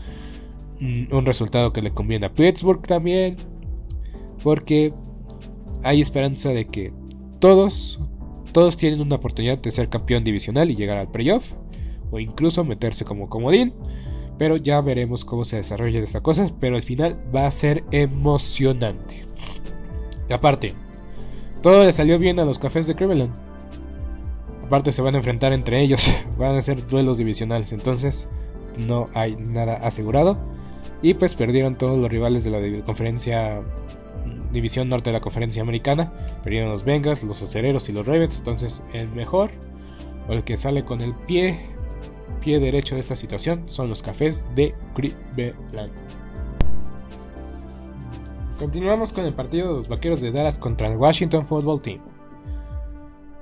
Mm, 0.79 1.13
un 1.13 1.25
resultado 1.25 1.73
que 1.73 1.81
le 1.81 1.91
conviene 1.91 2.27
a 2.27 2.33
Pittsburgh 2.33 2.81
también. 2.81 3.35
Porque 4.43 4.93
hay 5.83 6.01
esperanza 6.01 6.49
de 6.49 6.65
que 6.67 6.93
todos, 7.39 7.99
todos 8.53 8.77
tienen 8.77 9.01
una 9.01 9.15
oportunidad 9.15 9.57
de 9.57 9.71
ser 9.71 9.89
campeón 9.89 10.23
divisional 10.23 10.69
y 10.71 10.75
llegar 10.75 10.97
al 10.97 11.11
playoff. 11.11 11.53
O 12.11 12.19
incluso 12.19 12.63
meterse 12.63 13.05
como 13.05 13.29
comodín. 13.29 13.73
Pero 14.37 14.55
ya 14.57 14.79
veremos 14.81 15.25
cómo 15.25 15.43
se 15.43 15.57
desarrolla 15.57 15.99
esta 15.99 16.21
cosa. 16.21 16.49
Pero 16.59 16.75
al 16.75 16.83
final 16.83 17.17
va 17.35 17.47
a 17.47 17.51
ser 17.51 17.83
emocionante. 17.91 19.25
Y 20.29 20.33
aparte, 20.33 20.73
todo 21.61 21.83
le 21.83 21.91
salió 21.91 22.19
bien 22.19 22.39
a 22.39 22.45
los 22.45 22.59
cafés 22.59 22.87
de 22.87 22.95
Cleveland 22.95 23.49
Aparte 24.69 24.91
se 24.91 25.01
van 25.01 25.15
a 25.15 25.17
enfrentar 25.17 25.51
entre 25.51 25.81
ellos, 25.81 26.07
van 26.37 26.55
a 26.55 26.61
ser 26.61 26.85
duelos 26.85 27.17
divisionales, 27.17 27.73
entonces 27.73 28.27
no 28.87 29.09
hay 29.15 29.35
nada 29.35 29.73
asegurado. 29.73 30.37
Y 31.01 31.15
pues 31.15 31.33
perdieron 31.33 31.75
todos 31.75 31.97
los 31.97 32.07
rivales 32.07 32.43
de 32.43 32.51
la 32.51 32.85
conferencia 32.85 33.63
división 34.51 34.87
norte 34.87 35.09
de 35.09 35.15
la 35.15 35.21
conferencia 35.21 35.63
americana. 35.63 36.13
Perdieron 36.43 36.69
los 36.69 36.83
Bengals, 36.83 37.23
los 37.23 37.41
acereros 37.41 37.89
y 37.89 37.93
los 37.93 38.05
Ravens. 38.05 38.37
Entonces 38.37 38.83
el 38.93 39.09
mejor 39.09 39.49
o 40.27 40.33
el 40.33 40.43
que 40.43 40.55
sale 40.55 40.85
con 40.85 41.01
el 41.01 41.15
pie, 41.15 41.59
pie 42.39 42.59
derecho 42.59 42.95
de 42.95 43.01
esta 43.01 43.15
situación 43.15 43.63
son 43.67 43.89
los 43.89 44.01
cafés 44.01 44.45
de 44.55 44.73
Cleveland. 44.95 45.91
Continuamos 48.57 49.13
con 49.13 49.25
el 49.25 49.33
partido 49.33 49.69
de 49.69 49.75
los 49.75 49.87
Vaqueros 49.87 50.21
de 50.21 50.31
Dallas 50.31 50.57
contra 50.57 50.87
el 50.87 50.97
Washington 50.97 51.47
Football 51.47 51.81
Team. 51.81 51.99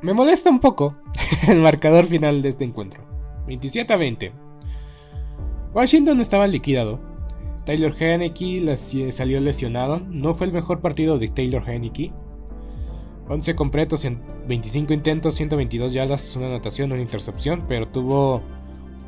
Me 0.01 0.13
molesta 0.13 0.49
un 0.49 0.59
poco 0.59 0.95
el 1.47 1.59
marcador 1.59 2.05
final 2.05 2.41
de 2.41 2.49
este 2.49 2.63
encuentro. 2.63 3.03
27 3.47 3.91
a 3.93 3.97
20. 3.97 4.31
Washington 5.73 6.21
estaba 6.21 6.45
liquidado. 6.45 6.99
Taylor 7.65 7.95
Heineke 7.99 8.77
salió 9.11 9.39
lesionado. 9.39 9.99
No 10.07 10.35
fue 10.35 10.47
el 10.47 10.53
mejor 10.53 10.81
partido 10.81 11.17
de 11.17 11.29
Taylor 11.29 11.67
Heineke. 11.67 12.13
11 13.27 13.55
completos 13.55 14.05
en 14.05 14.21
25 14.47 14.93
intentos, 14.93 15.35
122 15.35 15.93
yardas, 15.93 16.35
una 16.35 16.47
anotación, 16.47 16.91
una 16.91 17.01
intercepción, 17.01 17.65
pero 17.67 17.87
tuvo 17.87 18.41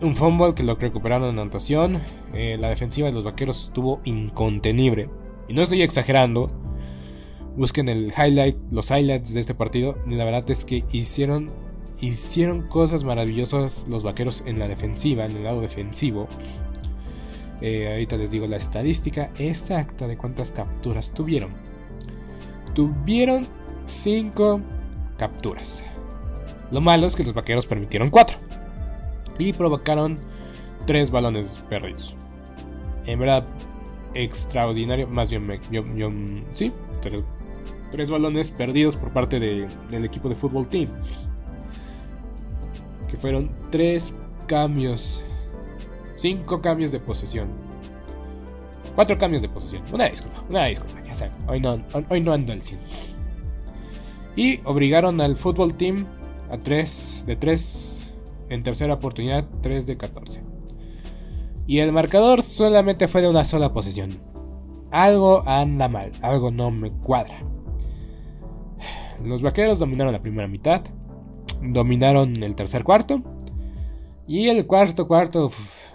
un 0.01 0.15
fumble 0.15 0.53
que 0.53 0.63
lo 0.63 0.75
recuperaron 0.75 1.29
en 1.29 1.39
anotación. 1.39 2.01
Eh, 2.33 2.57
la 2.59 2.69
defensiva 2.69 3.07
de 3.07 3.13
los 3.13 3.23
vaqueros 3.23 3.65
estuvo 3.65 4.01
incontenible. 4.05 5.09
Y 5.47 5.53
no 5.53 5.61
estoy 5.61 5.81
exagerando. 5.81 6.51
Busquen 7.57 7.89
el 7.89 8.13
highlight, 8.17 8.57
los 8.71 8.89
highlights 8.91 9.33
de 9.33 9.41
este 9.41 9.55
partido. 9.55 9.97
Y 10.07 10.15
la 10.15 10.25
verdad 10.25 10.49
es 10.49 10.63
que 10.63 10.85
hicieron, 10.91 11.51
hicieron 11.99 12.67
cosas 12.67 13.03
maravillosas 13.03 13.87
los 13.89 14.03
vaqueros 14.03 14.43
en 14.45 14.59
la 14.59 14.67
defensiva, 14.67 15.25
en 15.25 15.37
el 15.37 15.43
lado 15.43 15.61
defensivo. 15.61 16.27
Eh, 17.61 17.89
ahorita 17.91 18.15
les 18.15 18.31
digo 18.31 18.47
la 18.47 18.55
estadística 18.55 19.31
exacta 19.37 20.07
de 20.07 20.17
cuántas 20.17 20.51
capturas 20.51 21.13
tuvieron. 21.13 21.51
Tuvieron 22.73 23.45
5 23.85 24.61
capturas. 25.17 25.83
Lo 26.71 26.79
malo 26.79 27.07
es 27.07 27.15
que 27.15 27.23
los 27.23 27.33
vaqueros 27.33 27.65
permitieron 27.65 28.09
4 28.09 28.48
y 29.39 29.53
provocaron 29.53 30.19
3 30.85 31.09
balones 31.09 31.65
perdidos. 31.67 32.13
En 33.05 33.17
verdad, 33.17 33.47
extraordinario. 34.13 35.07
Más 35.07 35.31
bien, 35.31 35.47
yo, 35.71 35.83
sí, 36.53 36.71
3 37.91 38.09
balones 38.11 38.51
perdidos 38.51 38.95
por 38.95 39.11
parte 39.11 39.39
del 39.39 40.05
equipo 40.05 40.29
de 40.29 40.35
fútbol 40.35 40.67
team. 40.67 40.89
Que 43.07 43.17
fueron 43.17 43.49
3 43.71 44.13
cambios, 44.45 45.23
5 46.13 46.61
cambios 46.61 46.91
de 46.91 46.99
posesión. 46.99 47.47
4 48.93 49.17
cambios 49.17 49.41
de 49.41 49.49
posesión. 49.49 49.81
Una 49.91 50.09
disculpa, 50.09 50.43
una 50.47 50.65
disculpa, 50.65 51.01
ya 51.03 51.15
saben. 51.15 51.33
Hoy 51.47 51.59
no, 51.59 51.83
hoy 52.09 52.21
no 52.21 52.33
ando 52.33 52.53
al 52.53 52.61
100 52.61 52.79
y 54.35 54.61
obligaron 54.63 55.19
al 55.19 55.35
fútbol 55.35 55.73
team 55.73 56.05
a 56.49 56.57
3 56.57 57.23
de 57.27 57.35
3 57.35 57.98
en 58.49 58.63
tercera 58.63 58.95
oportunidad, 58.95 59.47
3 59.61 59.87
de 59.87 59.97
14. 59.97 60.43
Y 61.67 61.79
el 61.79 61.91
marcador 61.91 62.41
solamente 62.41 63.07
fue 63.07 63.21
de 63.21 63.29
una 63.29 63.45
sola 63.45 63.73
posición. 63.73 64.09
Algo 64.91 65.43
anda 65.47 65.87
mal, 65.87 66.11
algo 66.21 66.51
no 66.51 66.71
me 66.71 66.91
cuadra. 66.91 67.43
Los 69.23 69.41
vaqueros 69.41 69.79
dominaron 69.79 70.13
la 70.13 70.21
primera 70.21 70.47
mitad, 70.47 70.81
dominaron 71.61 72.41
el 72.41 72.55
tercer 72.55 72.83
cuarto 72.83 73.21
y 74.27 74.47
el 74.47 74.65
cuarto 74.65 75.07
cuarto 75.07 75.51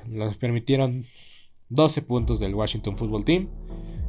nos 0.07 0.37
permitieron 0.37 1.05
12 1.71 2.03
puntos 2.03 2.41
del 2.41 2.55
Washington 2.55 2.97
Football 2.97 3.25
Team 3.25 3.49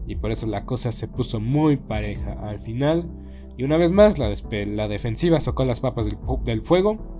y 0.07 0.15
por 0.15 0.31
eso 0.31 0.45
la 0.45 0.65
cosa 0.65 0.91
se 0.91 1.07
puso 1.07 1.39
muy 1.39 1.77
pareja 1.77 2.33
al 2.47 2.59
final. 2.61 3.09
Y 3.57 3.63
una 3.63 3.77
vez 3.77 3.91
más, 3.91 4.19
la, 4.19 4.31
la 4.51 4.87
defensiva 4.87 5.39
socó 5.39 5.63
las 5.63 5.79
papas 5.79 6.07
del, 6.43 6.61
fuego. 6.61 7.14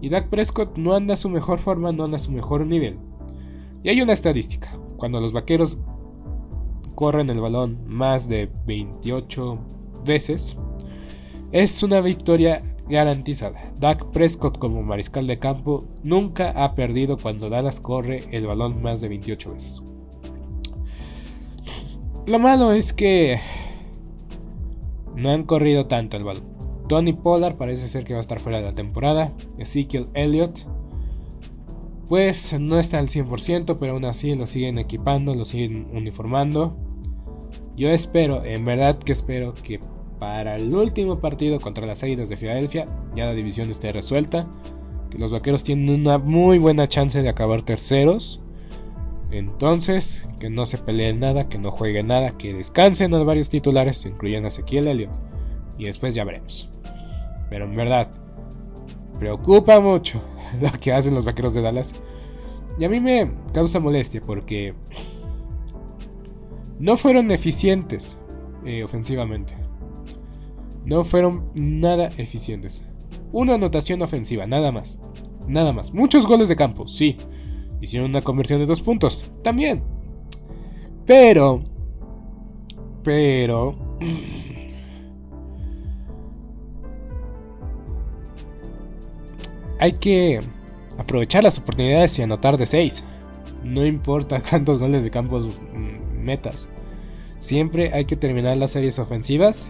Y 0.00 0.08
Dak 0.08 0.28
Prescott 0.28 0.76
no 0.76 0.94
anda 0.94 1.14
a 1.14 1.16
su 1.16 1.28
mejor 1.28 1.58
forma, 1.58 1.92
no 1.92 2.04
anda 2.04 2.16
a 2.16 2.20
su 2.20 2.32
mejor 2.32 2.66
nivel. 2.66 2.98
Y 3.82 3.88
hay 3.88 4.00
una 4.00 4.12
estadística. 4.12 4.76
Cuando 4.96 5.20
los 5.20 5.32
vaqueros 5.32 5.80
corren 6.94 7.30
el 7.30 7.40
balón 7.40 7.78
más 7.86 8.28
de 8.28 8.50
28 8.66 9.58
veces, 10.04 10.56
es 11.52 11.82
una 11.82 12.00
victoria 12.00 12.62
garantizada. 12.88 13.72
Dak 13.78 14.10
Prescott 14.10 14.58
como 14.58 14.82
mariscal 14.82 15.26
de 15.26 15.38
campo 15.38 15.84
nunca 16.02 16.50
ha 16.50 16.74
perdido 16.74 17.16
cuando 17.16 17.48
Dallas 17.48 17.80
corre 17.80 18.20
el 18.32 18.46
balón 18.46 18.82
más 18.82 19.00
de 19.00 19.08
28 19.08 19.52
veces. 19.52 19.82
Lo 22.26 22.38
malo 22.38 22.72
es 22.72 22.92
que 22.92 23.40
no 25.16 25.30
han 25.30 25.44
corrido 25.44 25.86
tanto 25.86 26.16
el 26.16 26.24
balón. 26.24 26.49
Tony 26.90 27.12
Pollard 27.12 27.54
parece 27.54 27.86
ser 27.86 28.02
que 28.02 28.14
va 28.14 28.18
a 28.18 28.20
estar 28.20 28.40
fuera 28.40 28.58
de 28.58 28.64
la 28.64 28.72
temporada. 28.72 29.32
Ezekiel 29.58 30.08
Elliott, 30.12 30.66
pues 32.08 32.58
no 32.58 32.80
está 32.80 32.98
al 32.98 33.06
100%, 33.06 33.76
pero 33.78 33.92
aún 33.92 34.04
así 34.04 34.34
lo 34.34 34.48
siguen 34.48 34.76
equipando, 34.76 35.32
lo 35.32 35.44
siguen 35.44 35.86
uniformando. 35.92 36.76
Yo 37.76 37.90
espero, 37.90 38.44
en 38.44 38.64
verdad 38.64 38.98
que 38.98 39.12
espero 39.12 39.54
que 39.54 39.78
para 40.18 40.56
el 40.56 40.74
último 40.74 41.20
partido 41.20 41.60
contra 41.60 41.86
las 41.86 42.02
Águilas 42.02 42.28
de 42.28 42.36
Filadelfia 42.36 42.88
ya 43.14 43.26
la 43.26 43.34
división 43.34 43.70
esté 43.70 43.92
resuelta. 43.92 44.48
Que 45.10 45.18
los 45.18 45.30
vaqueros 45.30 45.62
tienen 45.62 45.94
una 45.94 46.18
muy 46.18 46.58
buena 46.58 46.88
chance 46.88 47.22
de 47.22 47.28
acabar 47.28 47.62
terceros. 47.62 48.40
Entonces, 49.30 50.28
que 50.40 50.50
no 50.50 50.66
se 50.66 50.78
peleen 50.78 51.20
nada, 51.20 51.48
que 51.48 51.58
no 51.58 51.70
jueguen 51.70 52.08
nada, 52.08 52.36
que 52.36 52.52
descansen 52.52 53.14
a 53.14 53.22
varios 53.22 53.48
titulares, 53.48 54.04
incluyendo 54.06 54.46
a 54.46 54.48
Ezequiel 54.48 54.88
Elliott. 54.88 55.14
Y 55.78 55.84
después 55.84 56.16
ya 56.16 56.24
veremos. 56.24 56.69
Pero 57.50 57.66
en 57.66 57.76
verdad, 57.76 58.10
preocupa 59.18 59.80
mucho 59.80 60.22
lo 60.60 60.70
que 60.80 60.92
hacen 60.92 61.14
los 61.14 61.26
vaqueros 61.26 61.52
de 61.52 61.60
Dallas. 61.60 61.92
Y 62.78 62.84
a 62.84 62.88
mí 62.88 63.00
me 63.00 63.30
causa 63.52 63.80
molestia 63.80 64.22
porque 64.24 64.74
no 66.78 66.96
fueron 66.96 67.30
eficientes 67.30 68.16
eh, 68.64 68.82
ofensivamente. 68.82 69.54
No 70.86 71.04
fueron 71.04 71.50
nada 71.54 72.08
eficientes. 72.16 72.82
Una 73.32 73.54
anotación 73.54 74.00
ofensiva, 74.00 74.46
nada 74.46 74.72
más. 74.72 74.98
Nada 75.46 75.72
más. 75.72 75.92
Muchos 75.92 76.26
goles 76.26 76.48
de 76.48 76.56
campo, 76.56 76.88
sí. 76.88 77.16
Hicieron 77.80 78.10
una 78.10 78.22
conversión 78.22 78.60
de 78.60 78.66
dos 78.66 78.80
puntos. 78.80 79.30
También. 79.42 79.82
Pero. 81.06 81.62
Pero. 83.02 83.76
Hay 89.80 89.92
que 89.92 90.40
aprovechar 90.98 91.42
las 91.42 91.58
oportunidades 91.58 92.18
y 92.18 92.22
anotar 92.22 92.58
de 92.58 92.66
6. 92.66 93.02
No 93.64 93.84
importa 93.84 94.42
cuántos 94.50 94.78
goles 94.78 95.02
de 95.02 95.10
campo 95.10 95.40
metas. 96.14 96.68
Siempre 97.38 97.92
hay 97.94 98.04
que 98.04 98.16
terminar 98.16 98.58
las 98.58 98.72
series 98.72 98.98
ofensivas 98.98 99.66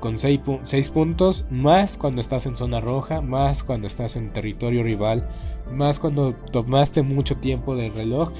con 0.00 0.18
6 0.18 0.90
puntos, 0.90 1.46
más 1.50 1.96
cuando 1.96 2.20
estás 2.20 2.46
en 2.46 2.56
zona 2.56 2.80
roja, 2.80 3.20
más 3.20 3.62
cuando 3.62 3.86
estás 3.86 4.16
en 4.16 4.32
territorio 4.32 4.82
rival, 4.82 5.28
más 5.70 5.98
cuando 5.98 6.34
tomaste 6.34 7.02
mucho 7.02 7.36
tiempo 7.36 7.74
de 7.76 7.90
reloj 7.90 8.30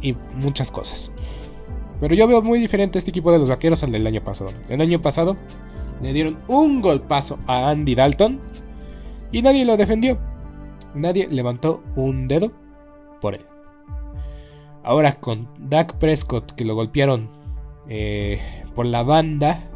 y 0.00 0.14
muchas 0.34 0.70
cosas. 0.70 1.10
Pero 2.00 2.14
yo 2.14 2.26
veo 2.26 2.42
muy 2.42 2.58
diferente 2.60 2.98
este 2.98 3.10
equipo 3.10 3.32
de 3.32 3.38
los 3.38 3.48
vaqueros 3.48 3.82
al 3.82 3.92
del 3.92 4.06
año 4.06 4.22
pasado. 4.22 4.50
El 4.68 4.80
año 4.80 5.00
pasado 5.00 5.36
le 6.02 6.12
dieron 6.12 6.38
un 6.48 6.80
golpazo 6.80 7.38
a 7.46 7.70
Andy 7.70 7.94
Dalton 7.94 8.40
y 9.32 9.42
nadie 9.42 9.64
lo 9.64 9.76
defendió. 9.76 10.18
Nadie 10.94 11.28
levantó 11.28 11.82
un 11.94 12.28
dedo 12.28 12.52
por 13.20 13.34
él. 13.34 13.44
Ahora 14.82 15.14
con 15.14 15.48
Dak 15.58 15.94
Prescott 15.94 16.52
que 16.52 16.64
lo 16.64 16.74
golpearon 16.74 17.28
eh, 17.88 18.40
por 18.74 18.86
la 18.86 19.02
banda 19.02 19.70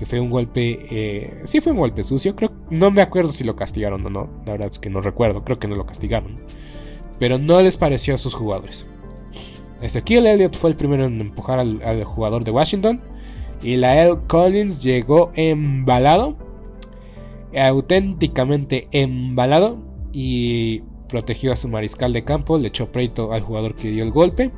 que 0.00 0.06
fue 0.06 0.18
un 0.18 0.30
golpe, 0.30 0.86
eh, 0.90 1.42
sí 1.44 1.60
fue 1.60 1.72
un 1.72 1.78
golpe 1.78 2.02
sucio, 2.02 2.34
creo, 2.34 2.50
no 2.70 2.90
me 2.90 3.02
acuerdo 3.02 3.34
si 3.34 3.44
lo 3.44 3.54
castigaron 3.54 4.06
o 4.06 4.08
no, 4.08 4.30
la 4.46 4.52
verdad 4.52 4.68
es 4.70 4.78
que 4.78 4.88
no 4.88 5.02
recuerdo, 5.02 5.44
creo 5.44 5.58
que 5.58 5.68
no 5.68 5.74
lo 5.74 5.84
castigaron, 5.84 6.38
pero 7.18 7.36
no 7.36 7.60
les 7.60 7.76
pareció 7.76 8.14
a 8.14 8.16
sus 8.16 8.32
jugadores. 8.32 8.86
Ezequiel 9.82 10.26
Elliott 10.26 10.56
fue 10.56 10.70
el 10.70 10.76
primero 10.76 11.04
en 11.04 11.20
empujar 11.20 11.58
al, 11.58 12.04
jugador 12.04 12.44
de 12.44 12.50
Washington 12.50 13.02
y 13.62 13.76
Lael 13.76 14.20
Collins 14.26 14.82
llegó 14.82 15.32
embalado, 15.34 16.34
auténticamente 17.58 18.88
embalado 18.92 19.82
y 20.12 20.82
protegió 21.08 21.52
a 21.52 21.56
su 21.56 21.68
mariscal 21.68 22.12
de 22.12 22.24
campo, 22.24 22.58
le 22.58 22.68
echó 22.68 22.92
preito 22.92 23.32
al 23.32 23.42
jugador 23.42 23.74
que 23.74 23.90
dio 23.90 24.04
el 24.04 24.12
golpe 24.12 24.52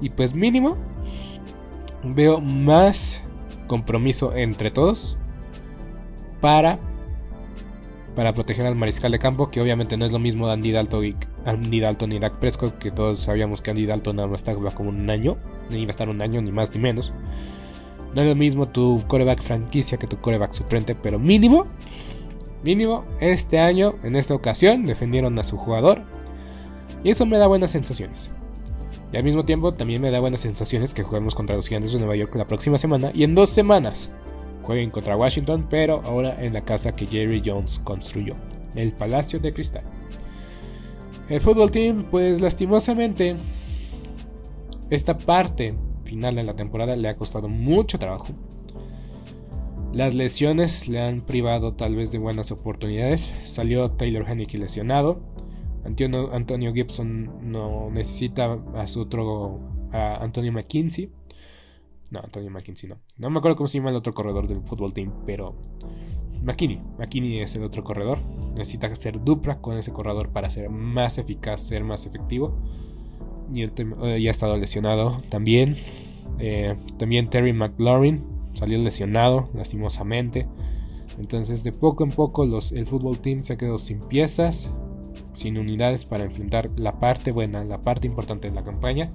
y 0.00 0.10
pues 0.10 0.34
mínimo 0.34 0.76
veo 2.04 2.40
más 2.40 3.22
compromiso 3.66 4.34
entre 4.34 4.70
todos 4.70 5.16
para, 6.40 6.78
para 8.14 8.34
proteger 8.34 8.66
al 8.66 8.76
mariscal 8.76 9.12
de 9.12 9.18
campo, 9.18 9.50
que 9.50 9.60
obviamente 9.60 9.96
no 9.96 10.04
es 10.04 10.12
lo 10.12 10.18
mismo 10.18 10.48
Andy 10.48 10.72
Dalton 10.72 11.04
y, 11.04 11.16
Andy 11.44 11.80
Dalton 11.80 12.12
y 12.12 12.18
Dak 12.18 12.38
Prescott, 12.38 12.78
que 12.78 12.90
todos 12.90 13.20
sabíamos 13.20 13.62
que 13.62 13.70
Andy 13.70 13.86
Dalton 13.86 14.16
no 14.16 14.34
estaba 14.34 14.70
como 14.70 14.90
un 14.90 15.08
año, 15.08 15.36
ni 15.70 15.78
iba 15.78 15.88
a 15.88 15.90
estar 15.92 16.08
un 16.08 16.20
año, 16.20 16.42
ni 16.42 16.52
más 16.52 16.74
ni 16.74 16.80
menos. 16.80 17.12
No 18.14 18.22
es 18.22 18.28
lo 18.28 18.36
mismo 18.36 18.68
tu 18.68 19.02
coreback 19.08 19.42
franquicia 19.42 19.98
que 19.98 20.06
tu 20.06 20.20
coreback 20.20 20.52
suplente, 20.52 20.94
pero 20.94 21.18
mínimo, 21.18 21.66
mínimo, 22.64 23.04
este 23.20 23.58
año, 23.58 23.96
en 24.02 24.16
esta 24.16 24.34
ocasión, 24.34 24.84
defendieron 24.84 25.38
a 25.38 25.44
su 25.44 25.56
jugador. 25.56 26.02
Y 27.02 27.10
eso 27.10 27.26
me 27.26 27.38
da 27.38 27.46
buenas 27.46 27.72
sensaciones. 27.72 28.30
Y 29.12 29.16
al 29.16 29.24
mismo 29.24 29.44
tiempo 29.44 29.74
también 29.74 30.00
me 30.00 30.10
da 30.10 30.20
buenas 30.20 30.40
sensaciones 30.40 30.94
que 30.94 31.02
juguemos 31.02 31.34
contra 31.34 31.56
los 31.56 31.68
Gigantes 31.68 31.92
de 31.92 31.98
Nueva 31.98 32.16
York 32.16 32.34
la 32.36 32.46
próxima 32.46 32.78
semana 32.78 33.10
y 33.14 33.24
en 33.24 33.34
dos 33.34 33.50
semanas 33.50 34.10
jueguen 34.62 34.90
contra 34.90 35.16
Washington, 35.16 35.66
pero 35.68 36.02
ahora 36.04 36.42
en 36.42 36.54
la 36.54 36.64
casa 36.64 36.96
que 36.96 37.06
Jerry 37.06 37.42
Jones 37.44 37.80
construyó, 37.84 38.34
el 38.74 38.92
Palacio 38.92 39.38
de 39.38 39.52
Cristal. 39.52 39.84
El 41.28 41.40
fútbol 41.40 41.70
team, 41.70 42.06
pues 42.10 42.40
lastimosamente, 42.40 43.36
esta 44.90 45.16
parte 45.16 45.74
final 46.14 46.36
de 46.36 46.44
la 46.44 46.54
temporada 46.54 46.94
le 46.94 47.08
ha 47.08 47.16
costado 47.16 47.48
mucho 47.48 47.98
trabajo. 47.98 48.26
Las 49.92 50.14
lesiones 50.14 50.88
le 50.88 51.00
han 51.00 51.22
privado 51.22 51.74
tal 51.74 51.96
vez 51.96 52.12
de 52.12 52.18
buenas 52.18 52.52
oportunidades. 52.52 53.32
Salió 53.44 53.90
Taylor 53.90 54.28
Henneke 54.28 54.58
lesionado. 54.58 55.20
Antonio, 55.84 56.32
Antonio 56.32 56.72
Gibson 56.72 57.50
no 57.50 57.90
necesita 57.90 58.58
a 58.74 58.86
su 58.86 59.00
otro, 59.00 59.60
a 59.92 60.22
Antonio 60.22 60.52
McKinsey. 60.52 61.10
No, 62.12 62.20
Antonio 62.20 62.50
McKinsey 62.50 62.88
no. 62.88 62.98
No 63.18 63.30
me 63.30 63.38
acuerdo 63.38 63.56
cómo 63.56 63.68
se 63.68 63.78
llama 63.78 63.90
el 63.90 63.96
otro 63.96 64.14
corredor 64.14 64.46
del 64.46 64.62
fútbol 64.62 64.94
team, 64.94 65.12
pero 65.26 65.56
McKinney. 66.42 66.80
McKinney 66.98 67.40
es 67.40 67.56
el 67.56 67.64
otro 67.64 67.82
corredor. 67.82 68.18
Necesita 68.54 68.86
hacer 68.86 69.22
dupla 69.24 69.60
con 69.60 69.76
ese 69.76 69.92
corredor 69.92 70.30
para 70.30 70.48
ser 70.48 70.70
más 70.70 71.18
eficaz, 71.18 71.60
ser 71.60 71.82
más 71.82 72.06
efectivo. 72.06 72.56
Y 73.52 73.62
eh, 73.62 73.70
ya 74.20 74.30
ha 74.30 74.30
estado 74.30 74.56
lesionado 74.56 75.22
también. 75.28 75.76
Eh, 76.38 76.74
también 76.98 77.30
Terry 77.30 77.52
McLaurin 77.52 78.22
salió 78.54 78.78
lesionado, 78.78 79.48
lastimosamente. 79.54 80.46
Entonces, 81.18 81.62
de 81.62 81.72
poco 81.72 82.04
en 82.04 82.10
poco, 82.10 82.44
los, 82.44 82.72
el 82.72 82.86
fútbol 82.86 83.18
team 83.20 83.42
se 83.42 83.52
ha 83.52 83.56
quedado 83.56 83.78
sin 83.78 84.00
piezas, 84.00 84.70
sin 85.32 85.58
unidades 85.58 86.04
para 86.04 86.24
enfrentar 86.24 86.70
la 86.76 86.98
parte 86.98 87.30
buena, 87.32 87.64
la 87.64 87.82
parte 87.82 88.06
importante 88.06 88.48
de 88.48 88.54
la 88.54 88.64
campaña. 88.64 89.12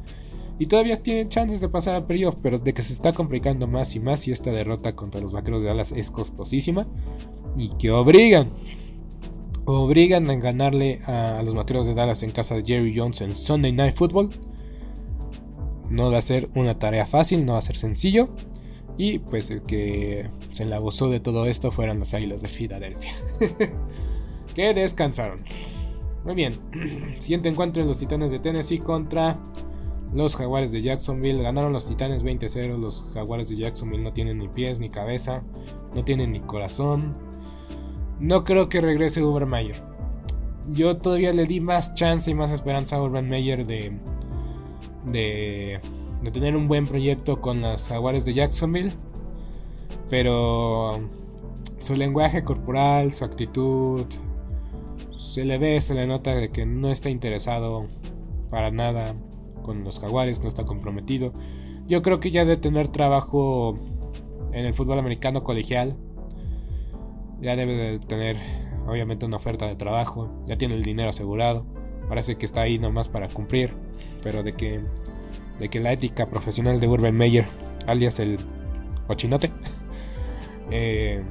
Y 0.60 0.66
todavía 0.66 0.98
tienen 0.98 1.30
chances 1.30 1.62
de 1.62 1.70
pasar 1.70 1.96
al 1.96 2.06
playoff, 2.06 2.36
pero 2.42 2.60
de 2.60 2.74
que 2.74 2.82
se 2.82 2.92
está 2.92 3.14
complicando 3.14 3.66
más 3.66 3.96
y 3.96 4.00
más. 4.00 4.28
Y 4.28 4.32
esta 4.32 4.52
derrota 4.52 4.96
contra 4.96 5.22
los 5.22 5.32
vaqueros 5.32 5.64
de 5.64 5.70
Dallas 5.70 5.94
es 5.94 6.12
costosísima. 6.12 6.86
Y 7.56 7.70
que 7.78 7.92
obligan, 7.92 8.52
obligan 9.74 10.30
a 10.30 10.36
ganarle 10.36 11.02
a, 11.06 11.42
los 11.44 11.54
vaqueros 11.54 11.86
de 11.86 11.94
Dallas 11.94 12.24
en 12.24 12.32
casa 12.32 12.56
de 12.56 12.64
Jerry 12.64 12.98
Jones 12.98 13.22
en 13.22 13.36
Sunday 13.36 13.72
Night 13.72 13.96
Football. 13.96 14.30
No 15.90 16.12
va 16.12 16.18
a 16.18 16.22
ser 16.22 16.50
una 16.56 16.80
tarea 16.80 17.06
fácil, 17.06 17.46
no 17.46 17.54
va 17.54 17.60
a 17.60 17.64
ser 17.64 17.76
sencillo. 17.76 18.30
Y 18.98 19.20
pues 19.20 19.50
el 19.50 19.62
que 19.62 20.30
se 20.52 20.66
la 20.66 20.78
gozó 20.78 21.10
de 21.10 21.20
todo 21.20 21.46
esto 21.46 21.72
fueron 21.72 22.00
las 22.00 22.14
Águilas 22.14 22.42
de 22.42 22.48
Filadelfia. 22.48 23.14
que 24.56 24.74
descansaron. 24.74 25.44
Muy 26.26 26.36
bien. 26.36 26.54
Siguiente 27.20 27.50
encuentro 27.50 27.82
en 27.82 27.88
los 27.88 28.00
Titanes 28.00 28.32
de 28.32 28.40
Tennessee 28.40 28.80
contra 28.80 29.40
los 30.14 30.36
Jaguares 30.36 30.72
de 30.72 30.82
Jacksonville. 30.82 31.42
Ganaron 31.42 31.74
los 31.74 31.88
Titanes 31.88 32.24
20-0. 32.24 32.78
Los 32.78 33.06
Jaguares 33.14 33.50
de 33.50 33.58
Jacksonville 33.58 34.04
no 34.04 34.14
tienen 34.14 34.40
ni 34.40 34.48
pies 34.48 34.80
ni 34.80 34.90
cabeza. 34.90 35.44
No 35.96 36.04
tienen 36.04 36.32
ni 36.32 36.42
corazón. 36.42 37.29
No 38.20 38.44
creo 38.44 38.70
que 38.70 38.82
regrese 38.82 39.24
Urban 39.24 39.50
Meyer. 39.50 39.78
Yo 40.72 40.98
todavía 40.98 41.32
le 41.34 41.46
di 41.46 41.60
más 41.62 41.94
chance 41.96 42.30
y 42.30 42.36
más 42.36 42.52
esperanza 42.52 42.98
a 42.98 43.02
Urban 43.02 43.28
Meyer 43.28 43.66
de, 43.66 43.98
de 45.06 45.80
de 46.22 46.32
tener 46.32 46.56
un 46.56 46.68
buen 46.68 46.86
proyecto 46.86 47.40
con 47.42 47.62
las 47.62 47.88
Jaguares 47.88 48.26
de 48.26 48.34
Jacksonville. 48.34 48.92
Pero 50.10 50.92
su 51.78 51.96
lenguaje 51.96 52.44
corporal, 52.44 53.14
su 53.14 53.26
actitud, 53.26 54.06
se 55.16 55.46
le 55.46 55.58
ve, 55.58 55.80
se 55.82 55.94
le 55.94 56.08
nota 56.08 56.34
de 56.34 56.52
que 56.52 56.66
no 56.66 56.90
está 56.90 57.10
interesado 57.10 57.88
para 58.50 58.72
nada 58.72 59.16
con 59.64 59.84
los 59.84 60.00
Jaguares, 60.00 60.42
no 60.42 60.48
está 60.48 60.66
comprometido. 60.66 61.34
Yo 61.88 62.02
creo 62.02 62.20
que 62.20 62.32
ya 62.32 62.46
de 62.46 62.58
tener 62.58 62.90
trabajo 62.90 63.78
en 64.52 64.66
el 64.66 64.74
fútbol 64.74 65.00
americano 65.00 65.44
colegial, 65.44 65.96
ya 67.42 67.56
debe 67.56 67.74
de 67.74 68.00
tener 68.00 68.38
obviamente 68.88 69.26
una 69.26 69.38
oferta 69.38 69.68
de 69.68 69.76
trabajo, 69.76 70.30
ya 70.46 70.58
tiene 70.58 70.76
el 70.76 70.84
dinero 70.84 71.10
asegurado, 71.10 71.66
parece 72.08 72.36
que 72.36 72.46
está 72.46 72.62
ahí 72.62 72.80
nomás 72.80 73.08
para 73.08 73.28
cumplir, 73.28 73.74
pero 74.22 74.44
de 74.44 74.54
que 74.54 74.82
de 75.60 75.70
que 75.70 75.80
la 75.80 75.92
ética 75.92 76.26
profesional 76.26 76.80
de 76.80 76.88
Urban 76.88 77.16
Meyer, 77.16 77.46
alias 77.86 78.20
el 78.20 78.38
cochinote, 79.08 79.52
eh, 80.72 81.22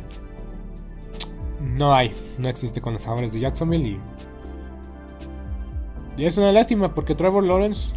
no 1.60 1.94
hay, 1.94 2.12
no 2.38 2.48
existe 2.48 2.80
con 2.80 2.92
los 2.92 3.02
jugadores 3.02 3.32
de 3.32 3.40
Jacksonville 3.40 3.88
y, 3.88 4.00
y 6.22 6.26
es 6.26 6.36
una 6.38 6.52
lástima 6.52 6.94
porque 6.94 7.14
Trevor 7.14 7.44
Lawrence, 7.44 7.96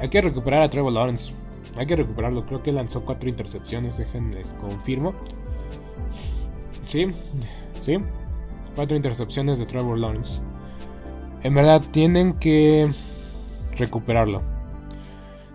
hay 0.00 0.08
que 0.08 0.20
recuperar 0.20 0.62
a 0.62 0.70
Trevor 0.70 0.92
Lawrence, 0.92 1.34
hay 1.76 1.86
que 1.86 1.96
recuperarlo, 1.96 2.46
creo 2.46 2.62
que 2.62 2.72
lanzó 2.72 3.04
cuatro 3.04 3.28
intercepciones, 3.28 3.96
déjenles 3.98 4.54
confirmo. 4.54 5.14
Sí, 6.86 7.06
sí, 7.80 7.98
cuatro 8.74 8.96
intercepciones 8.96 9.58
de 9.58 9.66
Trevor 9.66 9.98
Lawrence. 9.98 10.40
En 11.42 11.54
verdad 11.54 11.82
tienen 11.92 12.34
que 12.34 12.90
recuperarlo 13.76 14.42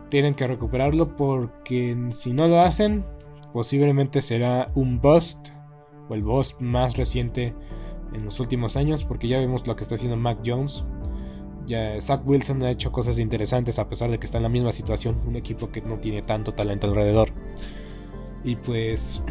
tienen 0.10 0.36
que 0.36 0.48
recuperarlo 0.48 1.16
porque 1.16 1.96
si 2.12 2.34
no 2.34 2.48
lo 2.48 2.62
hacen, 2.62 3.06
posiblemente 3.54 4.22
será 4.22 4.72
un 4.76 5.00
bust 5.00 5.50
o 6.10 6.14
el 6.14 6.24
bust 6.24 6.60
más 6.62 6.96
reciente 6.96 7.54
en 8.14 8.26
los 8.26 8.40
últimos 8.40 8.78
años 8.78 9.04
porque 9.04 9.28
ya 9.28 9.40
vemos 9.40 9.68
lo 9.68 9.76
que 9.76 9.84
está 9.84 9.96
haciendo 9.96 10.18
Mac 10.18 10.40
Jones. 10.46 10.84
Ya 11.66 12.00
Zach 12.00 12.22
Wilson 12.26 12.64
ha 12.64 12.72
hecho 12.72 12.94
cosas 12.94 13.20
interesantes 13.20 13.78
a 13.78 13.90
pesar 13.90 14.10
de 14.10 14.20
que 14.20 14.26
está 14.26 14.38
en 14.38 14.44
la 14.44 14.50
misma 14.50 14.72
situación, 14.72 15.20
un 15.28 15.36
equipo 15.36 15.70
que 15.70 15.82
no 15.82 15.98
tiene 15.98 16.22
tanto 16.22 16.54
talento 16.54 16.88
alrededor. 16.88 17.30
Y 18.46 18.56
pues 18.56 19.22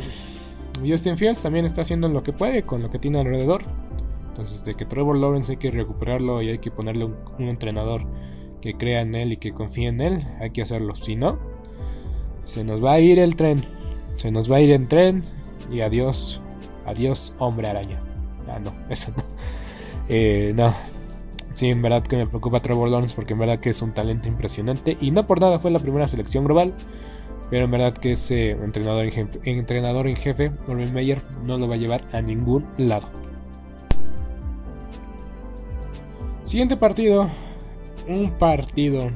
Justin 0.86 1.16
Fields 1.16 1.42
también 1.42 1.64
está 1.64 1.82
haciendo 1.82 2.08
lo 2.08 2.22
que 2.22 2.32
puede 2.32 2.62
con 2.62 2.82
lo 2.82 2.90
que 2.90 2.98
tiene 2.98 3.20
alrededor. 3.20 3.62
Entonces 4.28 4.64
de 4.64 4.74
que 4.74 4.84
Trevor 4.84 5.16
Lawrence 5.16 5.52
hay 5.52 5.58
que 5.58 5.70
recuperarlo 5.70 6.42
y 6.42 6.50
hay 6.50 6.58
que 6.58 6.70
ponerle 6.70 7.06
un, 7.06 7.16
entrenador 7.38 8.02
que 8.60 8.74
crea 8.74 9.00
en 9.00 9.14
él 9.14 9.32
y 9.32 9.36
que 9.38 9.52
confíe 9.52 9.88
en 9.88 10.00
él, 10.00 10.26
hay 10.40 10.50
que 10.50 10.62
hacerlo. 10.62 10.94
Si 10.94 11.16
no, 11.16 11.38
se 12.44 12.64
nos 12.64 12.84
va 12.84 12.92
a 12.92 13.00
ir 13.00 13.18
el 13.18 13.36
tren. 13.36 13.64
Se 14.16 14.30
nos 14.30 14.50
va 14.50 14.56
a 14.56 14.60
ir 14.60 14.70
el 14.70 14.88
tren 14.88 15.22
y 15.70 15.80
adiós, 15.80 16.40
adiós 16.84 17.34
hombre 17.38 17.68
araña. 17.68 18.02
Ah, 18.48 18.58
no, 18.58 18.72
eso 18.90 19.12
no. 19.16 19.22
Eh, 20.08 20.52
no. 20.54 20.74
Sí, 21.52 21.70
en 21.70 21.80
verdad 21.80 22.02
que 22.02 22.18
me 22.18 22.26
preocupa 22.26 22.60
Trevor 22.60 22.90
Lawrence 22.90 23.14
porque 23.14 23.32
en 23.32 23.38
verdad 23.38 23.60
que 23.60 23.70
es 23.70 23.80
un 23.80 23.94
talento 23.94 24.28
impresionante 24.28 24.98
y 25.00 25.10
no 25.10 25.26
por 25.26 25.40
nada 25.40 25.58
fue 25.58 25.70
la 25.70 25.78
primera 25.78 26.06
selección 26.06 26.44
global. 26.44 26.74
Pero 27.50 27.66
en 27.66 27.70
verdad 27.70 27.92
que 27.92 28.12
ese 28.12 28.50
entrenador 28.50 29.04
en 29.04 29.12
jefe, 29.12 29.40
entrenador 29.44 30.08
en 30.08 30.16
jefe 30.16 30.52
Urban 30.66 30.92
Meyer, 30.92 31.22
no 31.44 31.58
lo 31.58 31.68
va 31.68 31.74
a 31.74 31.78
llevar 31.78 32.02
a 32.12 32.20
ningún 32.20 32.66
lado. 32.76 33.08
Siguiente 36.42 36.76
partido, 36.76 37.28
un 38.08 38.32
partido 38.32 39.10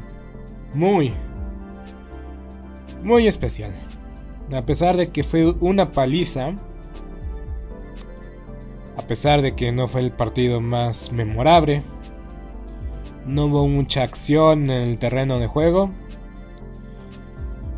muy, 0.74 1.12
muy 3.02 3.26
especial. 3.26 3.72
A 4.52 4.62
pesar 4.62 4.96
de 4.96 5.10
que 5.10 5.22
fue 5.22 5.46
una 5.60 5.92
paliza, 5.92 6.54
a 8.96 9.02
pesar 9.02 9.42
de 9.42 9.54
que 9.54 9.72
no 9.72 9.86
fue 9.86 10.00
el 10.00 10.10
partido 10.10 10.60
más 10.60 11.12
memorable, 11.12 11.82
no 13.26 13.46
hubo 13.46 13.68
mucha 13.68 14.02
acción 14.02 14.70
en 14.70 14.88
el 14.88 14.98
terreno 14.98 15.38
de 15.38 15.46
juego. 15.46 15.90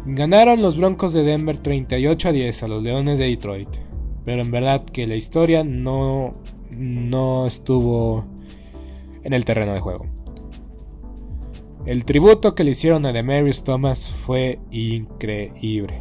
Ganaron 0.04 0.62
los 0.62 0.76
Broncos 0.76 1.12
de 1.12 1.22
Denver 1.22 1.58
38 1.58 2.28
a 2.28 2.32
10 2.32 2.62
a 2.62 2.68
los 2.68 2.82
Leones 2.82 3.18
de 3.18 3.26
Detroit. 3.26 3.68
Pero 4.24 4.42
en 4.42 4.50
verdad 4.50 4.84
que 4.84 5.06
la 5.06 5.14
historia 5.14 5.64
no, 5.64 6.34
no 6.70 7.46
estuvo 7.46 8.24
en 9.22 9.32
el 9.32 9.44
terreno 9.44 9.74
de 9.74 9.80
juego. 9.80 10.06
El 11.86 12.04
tributo 12.04 12.54
que 12.54 12.64
le 12.64 12.72
hicieron 12.72 13.06
a 13.06 13.12
Demarius 13.12 13.64
Thomas 13.64 14.10
fue 14.24 14.60
increíble. 14.70 16.00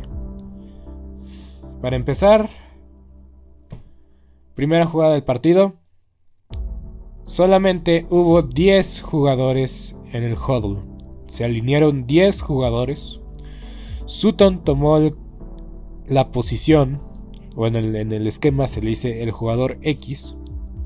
Para 1.81 1.95
empezar, 1.95 2.49
primera 4.53 4.85
jugada 4.85 5.13
del 5.13 5.23
partido, 5.23 5.73
solamente 7.23 8.05
hubo 8.09 8.43
10 8.43 9.01
jugadores 9.01 9.97
en 10.11 10.23
el 10.23 10.33
huddle. 10.35 10.81
Se 11.27 11.45
alinearon 11.45 12.05
10 12.05 12.41
jugadores. 12.41 13.20
Sutton 14.11 14.65
tomó 14.65 14.99
la 16.05 16.31
posición, 16.33 17.01
o 17.55 17.65
en 17.65 17.75
el, 17.77 18.27
esquema 18.27 18.67
se 18.67 18.81
le 18.81 18.89
dice 18.89 19.23
el 19.23 19.31
jugador 19.31 19.77
X, 19.81 20.35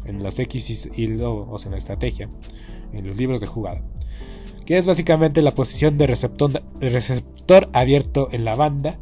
en 0.06 0.22
las 0.22 0.38
X 0.38 0.90
y, 0.96 1.18
o 1.22 1.58
sea, 1.58 1.70
en 1.70 1.72
la 1.72 1.78
estrategia, 1.80 2.30
en 2.94 3.08
los 3.08 3.18
libros 3.18 3.42
de 3.42 3.48
jugada 3.48 3.84
que 4.66 4.80
es 4.80 4.88
básicamente 4.88 5.44
la 5.44 5.52
posición 5.52 5.98
de 6.00 6.08
receptor, 6.08 6.64
receptor 6.80 7.70
abierto 7.74 8.30
en 8.32 8.46
la 8.46 8.56
banda. 8.56 8.98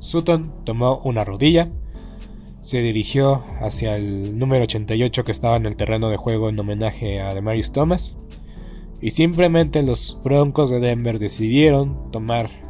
Sutton 0.00 0.52
tomó 0.64 0.98
una 1.04 1.24
rodilla, 1.24 1.70
se 2.58 2.82
dirigió 2.82 3.44
hacia 3.60 3.94
el 3.94 4.36
número 4.36 4.64
88 4.64 5.22
que 5.22 5.30
estaba 5.30 5.54
en 5.54 5.66
el 5.66 5.76
terreno 5.76 6.10
de 6.10 6.16
juego 6.16 6.48
en 6.48 6.58
homenaje 6.58 7.20
a 7.20 7.32
Demarius 7.34 7.70
Thomas 7.70 8.16
Y 9.00 9.10
simplemente 9.10 9.84
los 9.84 10.18
Broncos 10.24 10.70
de 10.70 10.80
Denver 10.80 11.20
decidieron 11.20 12.10
tomar 12.10 12.65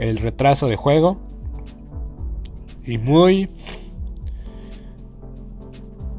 el 0.00 0.16
retraso 0.18 0.66
de 0.66 0.76
juego. 0.76 1.18
Y 2.84 2.98
muy... 2.98 3.48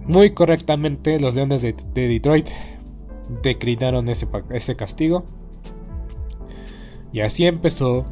Muy 0.08 0.34
correctamente 0.34 1.20
los 1.20 1.36
Leones 1.36 1.62
de, 1.62 1.74
Detroit 1.94 2.48
declinaron 3.44 4.08
ese, 4.10 4.28
ese 4.52 4.76
castigo. 4.76 5.26
Y 7.14 7.22
así 7.22 7.46
empezó 7.46 8.06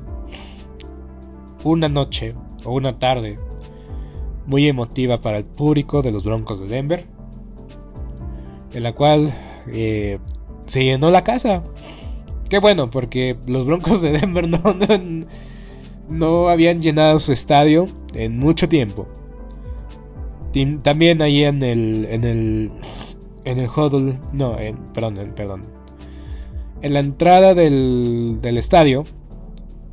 una 1.63 1.89
noche 1.89 2.35
o 2.65 2.73
una 2.73 2.99
tarde 2.99 3.39
muy 4.45 4.67
emotiva 4.67 5.21
para 5.21 5.37
el 5.37 5.45
público 5.45 6.01
de 6.01 6.11
los 6.11 6.23
Broncos 6.23 6.59
de 6.59 6.67
Denver, 6.67 7.05
en 8.73 8.83
la 8.83 8.93
cual 8.93 9.33
eh, 9.67 10.19
se 10.65 10.83
llenó 10.83 11.09
la 11.09 11.23
casa. 11.23 11.63
Qué 12.49 12.59
bueno, 12.59 12.89
porque 12.89 13.37
los 13.47 13.65
Broncos 13.65 14.01
de 14.01 14.11
Denver 14.11 14.47
no, 14.49 14.59
habían 16.49 16.81
llenado 16.81 17.19
su 17.19 17.31
estadio 17.31 17.85
en 18.13 18.37
mucho 18.37 18.67
tiempo. 18.67 19.07
También 20.81 21.21
ahí 21.21 21.43
en 21.43 21.61
el 21.61 22.07
en 22.09 22.23
el 22.23 22.71
en 23.45 23.59
el 23.59 23.69
huddle, 23.69 24.19
no, 24.33 24.57
en, 24.59 24.77
perdón, 24.93 25.33
perdón. 25.35 25.65
En 26.81 26.93
la 26.93 26.99
entrada 26.99 27.53
del, 27.53 28.39
del 28.41 28.57
estadio 28.57 29.03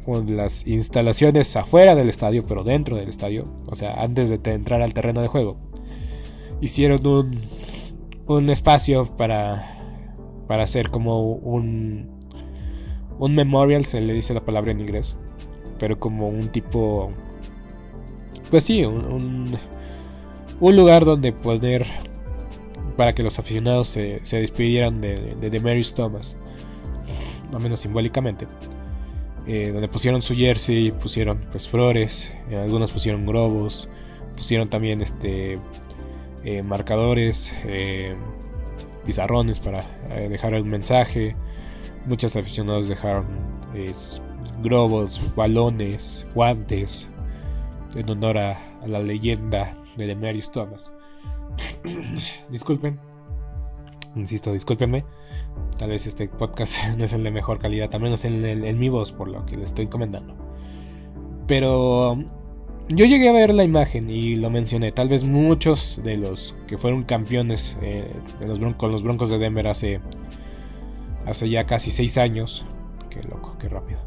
con 0.04 0.36
las 0.36 0.66
instalaciones 0.66 1.56
afuera 1.56 1.96
del 1.96 2.08
estadio, 2.08 2.46
pero 2.46 2.62
dentro 2.62 2.96
del 2.96 3.08
estadio, 3.08 3.48
o 3.66 3.74
sea, 3.74 4.02
antes 4.02 4.28
de 4.28 4.38
entrar 4.52 4.80
al 4.80 4.94
terreno 4.94 5.20
de 5.20 5.26
juego. 5.26 5.56
Hicieron 6.60 7.04
un, 7.06 7.40
un 8.26 8.48
espacio 8.48 9.16
para, 9.16 9.76
para 10.46 10.62
hacer 10.62 10.90
como 10.90 11.32
un, 11.32 12.18
un 13.18 13.34
memorial, 13.34 13.84
se 13.84 14.00
le 14.00 14.12
dice 14.12 14.32
la 14.32 14.44
palabra 14.44 14.70
en 14.70 14.80
inglés, 14.80 15.16
pero 15.78 15.98
como 15.98 16.28
un 16.28 16.48
tipo, 16.48 17.12
pues 18.50 18.64
sí, 18.64 18.84
un, 18.84 19.58
un, 20.60 20.76
lugar 20.76 21.04
donde 21.04 21.32
poder, 21.32 21.86
para 22.96 23.12
que 23.12 23.22
los 23.22 23.38
aficionados 23.38 23.88
se, 23.88 24.20
se 24.22 24.38
despidieran 24.38 25.00
de, 25.00 25.36
de, 25.40 25.50
de 25.50 25.84
Thomas, 25.94 26.36
no 27.50 27.58
menos 27.58 27.80
simbólicamente. 27.80 28.46
Eh, 29.48 29.70
donde 29.70 29.86
pusieron 29.86 30.22
su 30.22 30.34
jersey, 30.34 30.90
pusieron 30.90 31.46
pues 31.52 31.68
flores, 31.68 32.32
eh, 32.50 32.56
algunos 32.56 32.90
pusieron 32.90 33.24
globos, 33.26 33.88
pusieron 34.36 34.68
también 34.68 35.00
este 35.00 35.60
eh, 36.44 36.62
marcadores, 36.64 37.52
pizarrones 39.04 39.60
para 39.60 39.82
dejar 40.28 40.54
el 40.54 40.64
mensaje. 40.64 41.36
Muchos 42.06 42.34
aficionados 42.34 42.88
dejaron 42.88 43.26
globos, 44.62 45.20
balones, 45.34 46.26
guantes 46.34 47.08
en 47.94 48.10
honor 48.10 48.38
a, 48.38 48.58
la 48.86 49.00
leyenda 49.00 49.76
de 49.96 50.06
Demarius 50.06 50.50
Thomas. 50.52 50.92
Disculpen, 52.50 53.00
insisto, 54.14 54.52
discúlpenme. 54.52 55.04
Tal 55.78 55.90
vez 55.90 56.06
este 56.06 56.28
podcast 56.28 56.76
no 56.96 57.04
es 57.04 57.12
el 57.12 57.24
de 57.24 57.30
mejor 57.30 57.58
calidad, 57.58 57.92
al 57.94 58.00
menos 58.00 58.24
en, 58.24 58.78
mi 58.78 58.88
voz, 58.88 59.12
por 59.12 59.28
lo 59.28 59.44
que 59.46 59.56
le 59.56 59.64
estoy 59.64 59.86
comentando. 59.88 60.34
Pero 61.46 62.16
yo 62.88 63.06
llegué 63.06 63.28
a 63.28 63.32
ver 63.32 63.54
la 63.54 63.64
imagen 63.64 64.10
y 64.10 64.36
lo 64.36 64.50
mencioné. 64.50 64.92
Tal 64.92 65.08
vez 65.08 65.24
muchos 65.24 66.00
de 66.04 66.16
los 66.16 66.54
que 66.66 66.78
fueron 66.78 67.04
campeones 67.04 67.76
eh, 67.82 68.12
los 68.40 68.58
con 68.76 68.92
los 68.92 69.02
Broncos 69.02 69.30
de 69.30 69.38
Denver 69.38 69.66
hace, 69.66 70.00
hace 71.24 71.48
ya 71.48 71.64
casi 71.66 71.90
6 71.90 72.18
años. 72.18 72.66
Qué 73.10 73.22
loco, 73.22 73.56
qué 73.58 73.68
rápido. 73.68 74.05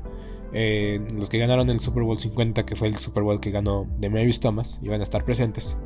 Eh, 0.51 1.05
los 1.15 1.29
que 1.29 1.37
ganaron 1.37 1.69
el 1.69 1.79
Super 1.79 2.03
Bowl 2.03 2.19
50, 2.19 2.65
que 2.65 2.75
fue 2.75 2.87
el 2.87 2.97
Super 2.97 3.23
Bowl 3.23 3.39
que 3.39 3.51
ganó 3.51 3.85
de 3.99 4.09
Marius 4.09 4.39
Thomas, 4.39 4.79
iban 4.81 4.99
a 4.99 5.03
estar 5.03 5.23
presentes. 5.23 5.77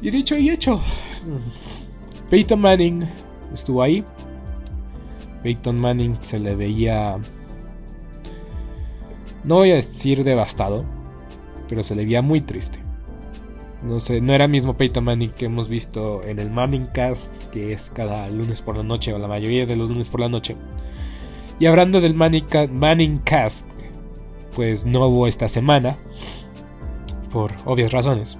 Y 0.00 0.10
dicho 0.10 0.36
y 0.36 0.50
hecho, 0.50 0.80
Peyton 2.30 2.60
Manning 2.60 3.04
estuvo 3.52 3.82
ahí. 3.82 4.04
Peyton 5.42 5.80
Manning 5.80 6.18
se 6.20 6.38
le 6.38 6.54
veía, 6.54 7.18
no 9.44 9.56
voy 9.56 9.72
a 9.72 9.76
decir 9.76 10.24
devastado, 10.24 10.84
pero 11.68 11.82
se 11.82 11.94
le 11.94 12.04
veía 12.04 12.22
muy 12.22 12.40
triste. 12.40 12.78
No 13.82 14.00
sé, 14.00 14.20
no 14.20 14.34
era 14.34 14.44
el 14.44 14.50
mismo 14.50 14.76
Peyton 14.76 15.04
Manning 15.04 15.30
que 15.30 15.46
hemos 15.46 15.68
visto 15.68 16.24
en 16.24 16.40
el 16.40 16.50
Manning 16.50 16.86
Cast, 16.86 17.50
que 17.50 17.72
es 17.72 17.90
cada 17.90 18.28
lunes 18.28 18.60
por 18.62 18.76
la 18.76 18.82
noche, 18.82 19.12
o 19.12 19.18
la 19.18 19.28
mayoría 19.28 19.66
de 19.66 19.76
los 19.76 19.88
lunes 19.88 20.08
por 20.08 20.20
la 20.20 20.28
noche. 20.28 20.56
Y 21.58 21.66
hablando 21.66 22.00
del 22.00 22.14
Manning 22.14 23.18
Cast, 23.18 23.68
pues 24.54 24.84
no 24.84 25.06
hubo 25.08 25.26
esta 25.26 25.48
semana, 25.48 25.98
por 27.32 27.52
obvias 27.64 27.92
razones. 27.92 28.38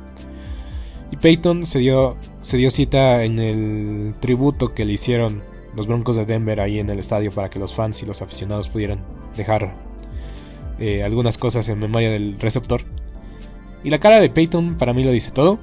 Y 1.11 1.17
Peyton 1.17 1.67
se 1.67 1.79
dio, 1.79 2.17
se 2.43 2.57
dio 2.57 2.71
cita 2.71 3.25
en 3.25 3.39
el 3.39 4.15
tributo 4.21 4.75
que 4.75 4.85
le 4.85 4.93
hicieron 4.93 5.43
los 5.75 5.87
Broncos 5.87 6.17
de 6.17 6.27
Denver 6.27 6.61
ahí 6.61 6.79
en 6.79 6.91
el 6.91 6.99
estadio 6.99 7.31
para 7.31 7.51
que 7.51 7.59
los 7.59 7.75
fans 7.75 8.03
y 8.03 8.07
los 8.07 8.23
aficionados 8.23 8.69
pudieran 8.69 9.05
dejar 9.37 9.75
eh, 10.79 11.03
algunas 11.03 11.39
cosas 11.39 11.69
en 11.69 11.79
memoria 11.79 12.11
del 12.11 12.39
receptor. 12.39 12.83
Y 13.85 13.91
la 13.91 13.99
cara 14.01 14.21
de 14.21 14.29
Peyton 14.29 14.77
para 14.77 14.93
mí 14.93 15.05
lo 15.05 15.13
dice 15.13 15.31
todo. 15.31 15.59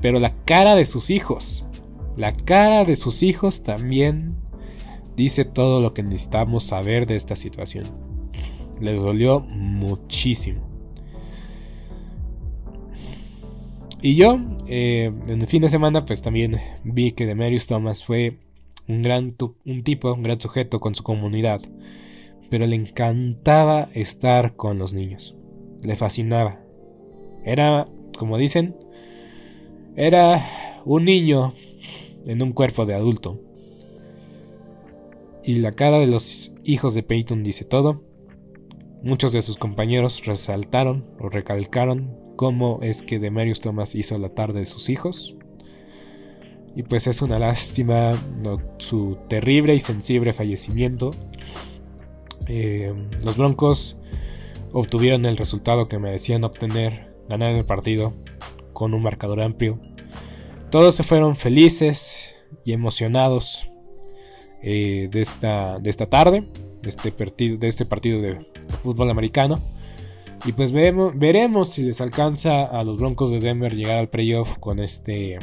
Pero 0.00 0.18
la 0.18 0.34
cara 0.44 0.74
de 0.74 0.84
sus 0.84 1.10
hijos, 1.10 1.64
la 2.16 2.32
cara 2.32 2.84
de 2.84 2.96
sus 2.96 3.22
hijos 3.22 3.62
también 3.62 4.41
dice 5.16 5.44
todo 5.44 5.80
lo 5.80 5.94
que 5.94 6.02
necesitamos 6.02 6.64
saber 6.64 7.06
de 7.06 7.16
esta 7.16 7.36
situación. 7.36 7.84
Les 8.80 9.00
dolió 9.00 9.40
muchísimo. 9.40 10.72
Y 14.00 14.16
yo, 14.16 14.40
eh, 14.66 15.12
en 15.26 15.40
el 15.40 15.46
fin 15.46 15.62
de 15.62 15.68
semana, 15.68 16.04
pues 16.04 16.22
también 16.22 16.58
vi 16.82 17.12
que 17.12 17.24
Demarius 17.24 17.68
Thomas 17.68 18.02
fue 18.02 18.38
un 18.88 19.02
gran 19.02 19.36
un 19.64 19.82
tipo, 19.84 20.12
un 20.12 20.24
gran 20.24 20.40
sujeto 20.40 20.80
con 20.80 20.96
su 20.96 21.04
comunidad, 21.04 21.60
pero 22.50 22.66
le 22.66 22.74
encantaba 22.74 23.88
estar 23.94 24.56
con 24.56 24.78
los 24.78 24.92
niños. 24.92 25.36
Le 25.82 25.94
fascinaba. 25.94 26.60
Era, 27.44 27.86
como 28.18 28.38
dicen, 28.38 28.74
era 29.94 30.44
un 30.84 31.04
niño 31.04 31.52
en 32.26 32.42
un 32.42 32.52
cuerpo 32.52 32.86
de 32.86 32.94
adulto. 32.94 33.40
Y 35.44 35.56
la 35.56 35.72
cara 35.72 35.98
de 35.98 36.06
los 36.06 36.52
hijos 36.64 36.94
de 36.94 37.02
Peyton 37.02 37.42
dice 37.42 37.64
todo. 37.64 38.04
Muchos 39.02 39.32
de 39.32 39.42
sus 39.42 39.56
compañeros 39.56 40.24
resaltaron 40.24 41.04
o 41.18 41.28
recalcaron 41.28 42.16
cómo 42.36 42.78
es 42.82 43.02
que 43.02 43.18
Demarius 43.18 43.60
Thomas 43.60 43.94
hizo 43.94 44.16
la 44.18 44.28
tarde 44.28 44.60
de 44.60 44.66
sus 44.66 44.88
hijos. 44.88 45.34
Y 46.76 46.84
pues 46.84 47.06
es 47.06 47.20
una 47.20 47.38
lástima 47.38 48.12
su 48.78 49.18
terrible 49.28 49.74
y 49.74 49.80
sensible 49.80 50.32
fallecimiento. 50.32 51.10
Eh, 52.46 52.94
los 53.24 53.36
Broncos 53.36 53.96
obtuvieron 54.72 55.26
el 55.26 55.36
resultado 55.36 55.86
que 55.86 55.98
merecían 55.98 56.44
obtener, 56.44 57.12
ganar 57.28 57.54
el 57.54 57.64
partido 57.64 58.14
con 58.72 58.94
un 58.94 59.02
marcador 59.02 59.40
amplio. 59.40 59.78
Todos 60.70 60.94
se 60.94 61.02
fueron 61.02 61.36
felices 61.36 62.30
y 62.64 62.72
emocionados 62.72 63.71
eh, 64.62 65.08
de, 65.10 65.22
esta, 65.22 65.78
de 65.78 65.90
esta 65.90 66.06
tarde, 66.06 66.44
de 66.82 66.88
este, 66.88 67.12
partido, 67.12 67.56
de 67.56 67.68
este 67.68 67.84
partido 67.84 68.20
de 68.20 68.38
fútbol 68.82 69.10
americano. 69.10 69.58
Y 70.44 70.52
pues 70.52 70.72
veremos, 70.72 71.16
veremos 71.16 71.70
si 71.70 71.82
les 71.82 72.00
alcanza 72.00 72.64
a 72.64 72.82
los 72.82 72.96
Broncos 72.96 73.30
de 73.30 73.40
Denver 73.40 73.74
llegar 73.74 73.98
al 73.98 74.08
playoff 74.08 74.58
con 74.58 74.80
este 74.80 75.38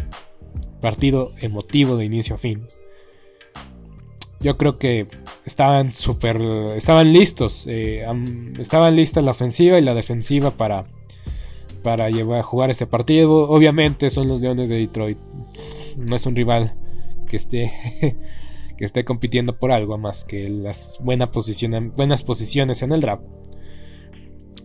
partido 0.81 1.33
emotivo 1.39 1.95
de 1.95 2.05
inicio 2.05 2.35
a 2.35 2.37
fin. 2.37 2.65
Yo 4.41 4.57
creo 4.57 4.77
que 4.77 5.07
estaban 5.45 5.91
súper. 5.91 6.41
Estaban 6.75 7.11
listos. 7.11 7.65
Eh, 7.67 8.05
estaban 8.57 8.95
listas 8.95 9.23
la 9.23 9.31
ofensiva 9.31 9.77
y 9.77 9.81
la 9.81 9.93
defensiva 9.93 10.51
para, 10.51 10.83
para 11.83 12.09
llevar 12.09 12.39
a 12.39 12.43
jugar 12.43 12.69
este 12.69 12.87
partido. 12.87 13.49
Obviamente 13.49 14.09
son 14.09 14.27
los 14.27 14.39
Leones 14.41 14.69
de 14.69 14.77
Detroit. 14.77 15.17
No 15.97 16.15
es 16.15 16.25
un 16.25 16.35
rival 16.35 16.73
que 17.27 17.37
esté, 17.37 17.71
que 18.79 18.85
esté 18.85 19.03
compitiendo 19.03 19.59
por 19.59 19.73
algo 19.73 19.97
más 19.97 20.23
que 20.23 20.47
las 20.47 20.99
buenas 21.01 22.23
posiciones 22.23 22.81
en 22.81 22.93
el 22.93 23.01
draft. 23.01 23.23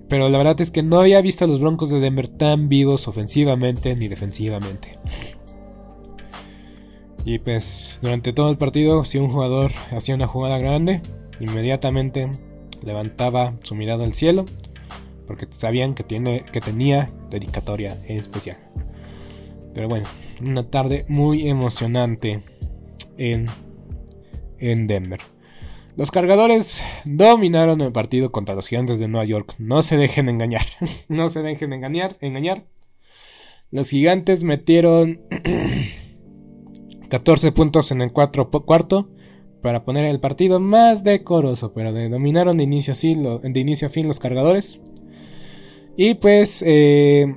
Pero 0.08 0.28
la 0.28 0.38
verdad 0.38 0.60
es 0.60 0.70
que 0.70 0.84
no 0.84 1.00
había 1.00 1.20
visto 1.20 1.44
a 1.44 1.48
los 1.48 1.58
Broncos 1.58 1.90
de 1.90 1.98
Denver 1.98 2.28
tan 2.28 2.68
vivos 2.68 3.08
ofensivamente 3.08 3.96
ni 3.96 4.06
defensivamente. 4.06 5.00
Y 7.24 7.40
pues 7.40 7.98
durante 8.02 8.32
todo 8.32 8.50
el 8.50 8.56
partido, 8.56 9.04
si 9.04 9.18
un 9.18 9.30
jugador 9.30 9.72
hacía 9.90 10.14
una 10.14 10.28
jugada 10.28 10.58
grande, 10.58 11.00
inmediatamente 11.40 12.30
levantaba 12.84 13.54
su 13.64 13.74
mirada 13.74 14.04
al 14.04 14.12
cielo, 14.12 14.44
porque 15.26 15.48
sabían 15.50 15.94
que, 15.94 16.04
tiene, 16.04 16.44
que 16.52 16.60
tenía 16.60 17.10
dedicatoria 17.30 17.98
especial. 18.06 18.58
Pero 19.74 19.88
bueno, 19.88 20.06
una 20.40 20.70
tarde 20.70 21.04
muy 21.08 21.48
emocionante 21.48 22.44
en 23.18 23.46
en 24.70 24.86
Denver. 24.86 25.20
Los 25.96 26.10
cargadores 26.10 26.82
dominaron 27.04 27.80
el 27.80 27.92
partido 27.92 28.32
contra 28.32 28.54
los 28.54 28.66
gigantes 28.66 28.98
de 28.98 29.06
Nueva 29.06 29.26
York. 29.26 29.54
No 29.58 29.82
se 29.82 29.96
dejen 29.96 30.28
engañar. 30.28 30.66
no 31.08 31.28
se 31.28 31.42
dejen 31.42 31.72
engañar. 31.72 32.16
engañar. 32.20 32.64
Los 33.70 33.90
gigantes 33.90 34.44
metieron 34.44 35.20
14 37.08 37.52
puntos 37.52 37.92
en 37.92 38.00
el 38.00 38.12
cuarto 38.12 39.10
para 39.62 39.84
poner 39.84 40.04
el 40.04 40.20
partido 40.20 40.60
más 40.60 41.04
decoroso, 41.04 41.72
pero 41.72 41.92
dominaron 42.08 42.58
de 42.58 42.64
inicio, 42.64 42.92
a 42.92 43.48
de 43.48 43.60
inicio 43.60 43.86
a 43.86 43.90
fin 43.90 44.06
los 44.06 44.20
cargadores. 44.20 44.80
Y 45.96 46.14
pues 46.14 46.62
eh, 46.66 47.34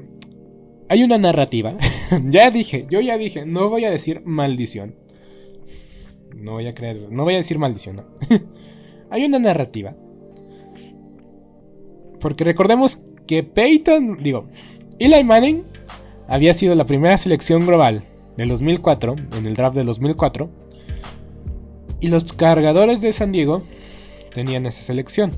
hay 0.89 1.03
una 1.03 1.17
narrativa. 1.17 1.75
ya 2.29 2.49
dije, 2.51 2.87
yo 2.89 3.01
ya 3.01 3.17
dije, 3.17 3.45
no 3.45 3.69
voy 3.69 3.85
a 3.85 3.91
decir 3.91 4.23
maldición. 4.25 4.95
No 6.37 6.53
voy 6.53 6.67
a 6.67 6.75
creer, 6.75 7.11
no 7.11 7.23
voy 7.23 7.33
a 7.33 7.37
decir 7.37 7.59
maldición, 7.59 8.03
hay 9.09 9.25
una 9.25 9.39
narrativa. 9.39 9.95
Porque 12.19 12.43
recordemos 12.43 12.99
que 13.25 13.43
Peyton, 13.43 14.17
digo, 14.21 14.47
Eli 14.99 15.23
Manning 15.23 15.63
había 16.27 16.53
sido 16.53 16.75
la 16.75 16.85
primera 16.85 17.17
selección 17.17 17.65
global 17.65 18.03
del 18.37 18.49
2004, 18.49 19.15
en 19.37 19.45
el 19.45 19.55
draft 19.55 19.75
del 19.75 19.87
2004. 19.87 20.49
Y 21.99 22.07
los 22.07 22.33
cargadores 22.33 23.01
de 23.01 23.11
San 23.11 23.31
Diego 23.31 23.59
tenían 24.33 24.65
esa 24.65 24.81
selección. 24.81 25.31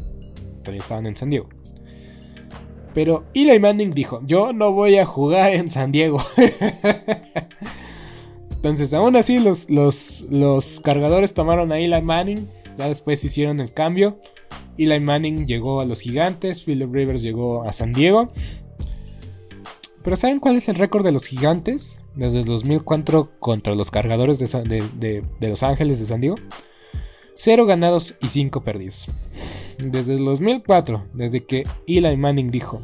Todavía 0.62 0.82
estaban 0.82 1.06
en 1.06 1.16
San 1.16 1.30
Diego. 1.30 1.48
Pero 2.94 3.26
Eli 3.34 3.60
Manning 3.60 3.94
dijo, 3.94 4.22
yo 4.26 4.52
no 4.52 4.74
voy 4.74 4.98
a 4.98 5.06
jugar 5.06 5.52
en 5.52 5.70
San 5.70 5.92
Diego. 5.92 6.22
Entonces, 8.60 8.93
aún 8.93 9.15
así, 9.15 9.39
los, 9.39 9.69
los, 9.69 10.82
cargadores 10.82 11.34
tomaron 11.34 11.72
a 11.72 11.80
Eli 11.80 12.02
Manning. 12.02 12.48
Ya 12.78 12.88
después 12.88 13.24
hicieron 13.24 13.60
el 13.60 13.74
cambio. 13.74 14.19
Eli 14.78 15.00
Manning 15.00 15.48
llegó 15.48 15.80
a 15.80 15.86
los 15.86 16.02
gigantes. 16.02 16.62
Philip 16.62 16.93
Rivers 16.93 17.22
llegó 17.22 17.63
a 17.63 17.72
San 17.72 17.93
Diego. 17.93 18.32
Pero 20.04 20.15
¿saben 20.15 20.39
cuál 20.39 20.58
es 20.58 20.67
el 20.69 20.76
récord 20.76 21.06
de 21.06 21.12
los 21.12 21.26
gigantes? 21.26 22.00
Desde 22.15 22.39
el 22.39 22.45
2004 22.45 23.32
contra 23.39 23.76
los 23.76 23.91
cargadores 23.91 24.39
de, 24.39 25.24
de 25.39 25.50
Los 25.50 25.63
Ángeles 25.63 26.00
de 26.00 26.06
San 26.06 26.22
Diego. 26.22 26.36
0 27.36 27.65
ganados 27.65 28.15
y 28.22 28.28
5 28.28 28.63
perdidos 28.63 29.08
desde 29.80 30.15
el 30.15 30.26
2004, 30.26 31.06
desde 31.13 31.45
que 31.45 31.63
Eli 31.88 32.17
Manning 32.17 32.52
dijo, 32.52 32.82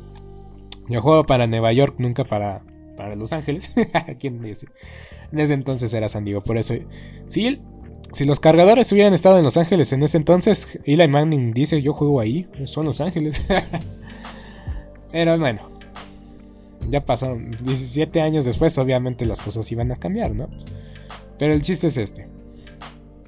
yo 0.87 1.01
juego 1.01 1.25
para 1.25 1.47
Nueva 1.47 1.73
York, 1.73 1.95
nunca 1.97 2.23
para, 2.23 2.63
para 2.95 3.15
Los 3.15 3.33
Ángeles. 3.33 3.71
¿Quién 4.19 4.41
dice? 4.41 4.67
En 5.31 5.39
ese 5.39 5.53
entonces 5.53 5.93
era 5.93 6.09
San 6.09 6.25
Diego, 6.25 6.41
por 6.41 6.57
eso... 6.57 6.73
Si, 7.27 7.59
si 8.11 8.25
los 8.25 8.39
cargadores 8.39 8.91
hubieran 8.91 9.13
estado 9.13 9.37
en 9.37 9.43
Los 9.43 9.57
Ángeles 9.57 9.91
en 9.93 10.03
ese 10.03 10.17
entonces, 10.17 10.79
Eli 10.85 11.07
Manning 11.07 11.53
dice, 11.53 11.81
yo 11.81 11.93
juego 11.93 12.19
ahí, 12.19 12.47
son 12.65 12.85
Los 12.85 13.01
Ángeles. 13.01 13.41
Pero 15.11 15.37
bueno, 15.37 15.69
ya 16.89 17.05
pasaron 17.05 17.51
17 17.51 18.21
años 18.21 18.45
después, 18.45 18.77
obviamente 18.77 19.25
las 19.25 19.41
cosas 19.41 19.71
iban 19.71 19.91
a 19.91 19.97
cambiar, 19.97 20.35
¿no? 20.35 20.49
Pero 21.37 21.53
el 21.53 21.61
chiste 21.61 21.87
es 21.87 21.97
este. 21.97 22.27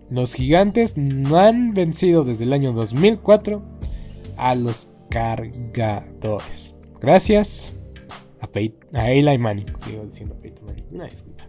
Los 0.09 0.33
gigantes 0.33 0.95
no 0.95 1.37
han 1.37 1.73
vencido 1.73 2.23
desde 2.23 2.45
el 2.45 2.53
año 2.53 2.71
2004 2.71 3.61
a 4.37 4.55
los 4.55 4.89
cargadores. 5.09 6.75
Gracias 7.01 7.76
a, 8.41 8.99
a 8.99 9.11
Eli 9.11 9.37
Manning. 9.37 9.67
Sigo 9.79 10.05
diciendo 10.05 10.35
Peyton 10.41 10.65
Manning. 10.65 10.85
Una 10.91 11.05
disculpa. 11.05 11.47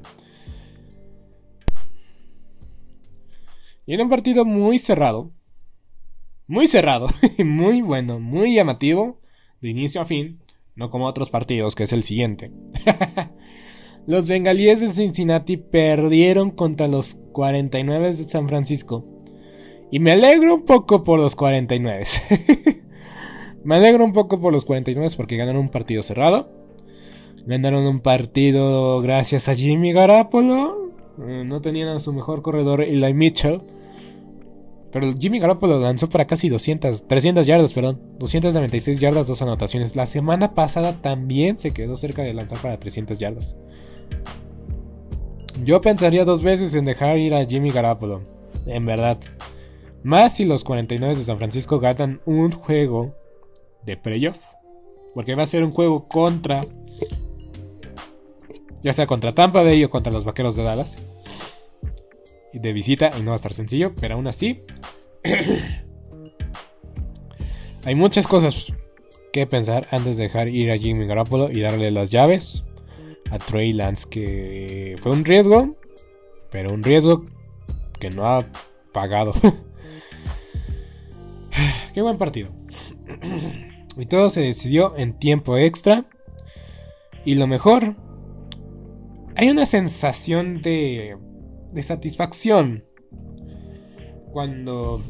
Y 3.87 3.95
en 3.95 4.03
un 4.03 4.11
partido 4.11 4.45
muy 4.45 4.79
cerrado. 4.79 5.33
Muy 6.47 6.69
cerrado. 6.69 7.09
muy 7.45 7.81
bueno. 7.81 8.21
Muy 8.21 8.55
llamativo. 8.55 9.21
De 9.61 9.71
inicio 9.71 10.01
a 10.01 10.05
fin. 10.05 10.41
No 10.75 10.91
como 10.91 11.07
otros 11.07 11.31
partidos, 11.31 11.75
que 11.75 11.85
es 11.85 11.93
el 11.93 12.03
siguiente. 12.03 12.53
Los 14.07 14.27
bengalíes 14.27 14.81
de 14.81 14.89
Cincinnati 14.89 15.59
perdieron 15.59 16.51
contra 16.51 16.89
los 16.89 17.17
49 17.33 18.07
de 18.07 18.15
San 18.15 18.49
Francisco. 18.49 19.05
Y 19.91 20.01
me 20.01 20.13
alegro 20.13 20.55
un 20.55 20.65
poco 20.65 21.05
por 21.05 21.21
los 21.21 21.37
49. 21.37 22.07
me 23.65 23.77
alegro 23.77 24.05
un 24.07 24.13
poco 24.13 24.41
por 24.41 24.51
los 24.53 24.65
49 24.65 25.15
porque 25.15 25.37
ganaron 25.37 25.61
un 25.61 25.69
partido 25.71 26.03
cerrado. 26.03 26.58
Ganaron 27.49 27.87
un 27.87 28.01
partido 28.01 29.01
gracias 29.01 29.49
a 29.49 29.55
Jimmy 29.55 29.95
Garapolo. 29.95 30.91
Eh, 31.27 31.45
no 31.47 31.63
tenían 31.63 31.89
a 31.89 31.99
su 31.99 32.13
mejor 32.13 32.43
corredor 32.43 32.83
Eli 32.83 33.15
Mitchell. 33.15 33.63
Pero 34.93 35.15
Jimmy 35.19 35.39
Garoppolo 35.39 35.81
lanzó 35.81 36.11
para 36.11 36.27
casi 36.27 36.51
200, 36.51 37.09
300 37.09 37.47
yardas, 37.47 37.73
perdón. 37.73 38.03
296 38.19 39.01
yardas, 39.01 39.29
dos 39.29 39.41
anotaciones. 39.41 39.97
La 39.97 40.05
semana 40.05 40.55
pasada 40.55 40.93
también 41.01 41.57
se 41.57 41.71
quedó 41.71 41.97
cerca 41.97 42.21
de 42.21 42.35
lanzar 42.35 42.59
para 42.59 42.79
300 42.79 43.19
yardas. 43.19 43.57
Yo 45.65 45.81
pensaría 45.81 46.27
dos 46.27 46.43
veces 46.43 46.75
en 46.75 46.85
dejar 46.85 47.17
ir 47.17 47.35
a 47.35 47.47
Jimmy 47.47 47.71
Garoppolo. 47.71 48.21
En 48.67 48.85
verdad. 48.85 49.19
Más 50.03 50.37
si 50.37 50.45
los 50.45 50.65
49 50.65 51.17
de 51.17 51.25
San 51.25 51.39
Francisco 51.39 51.81
ganan 51.81 52.21
un 52.27 52.53
juego 52.53 53.15
de 53.87 53.97
playoff. 53.97 54.39
Porque 55.15 55.35
va 55.35 55.45
a 55.45 55.47
ser 55.47 55.65
un 55.65 55.71
juego 55.71 56.09
contra. 56.09 56.67
Ya 58.89 58.95
sea 58.95 59.07
contra 59.07 59.35
Tampa 59.35 59.63
Bay 59.63 59.85
o 59.85 59.91
contra 59.91 60.11
los 60.11 60.25
Vaqueros 60.25 60.57
de 60.57 60.63
Dallas. 60.63 60.97
Y 62.55 62.59
de 62.59 62.73
visita 62.73 63.13
y 63.19 63.21
no 63.21 63.33
va 63.33 63.35
a 63.35 63.37
estar 63.37 63.53
sencillo. 63.53 63.93
Pero 64.01 64.15
aún 64.15 64.27
así. 64.27 64.63
hay 67.85 67.95
muchas 67.95 68.27
cosas 68.27 68.73
que 69.31 69.47
pensar 69.47 69.87
antes 69.91 70.17
de 70.17 70.23
dejar 70.23 70.49
ir 70.49 70.71
a 70.71 70.79
Jimmy 70.79 71.07
Garoppolo 71.07 71.51
y 71.51 71.61
darle 71.61 71.91
las 71.91 72.09
llaves 72.09 72.65
a 73.31 73.37
Trey 73.37 73.75
Lance, 73.75 74.09
que 74.09 74.97
fue 75.03 75.13
un 75.13 75.27
riesgo, 75.27 75.77
pero 76.51 76.73
un 76.73 76.83
riesgo 76.83 77.25
que 78.01 78.09
no 78.09 78.25
ha 78.25 78.47
pagado. 78.95 79.35
Qué 81.93 82.01
buen 82.01 82.17
partido. 82.17 82.49
y 83.99 84.07
todo 84.07 84.31
se 84.31 84.41
decidió 84.41 84.97
en 84.97 85.19
tiempo 85.19 85.59
extra. 85.59 86.07
Y 87.27 87.35
lo 87.35 87.47
mejor, 87.47 87.95
hay 89.39 89.51
una 89.51 89.67
sensación 89.67 90.63
de, 90.63 91.17
satisfacción 91.83 92.85
cuando 94.33 95.01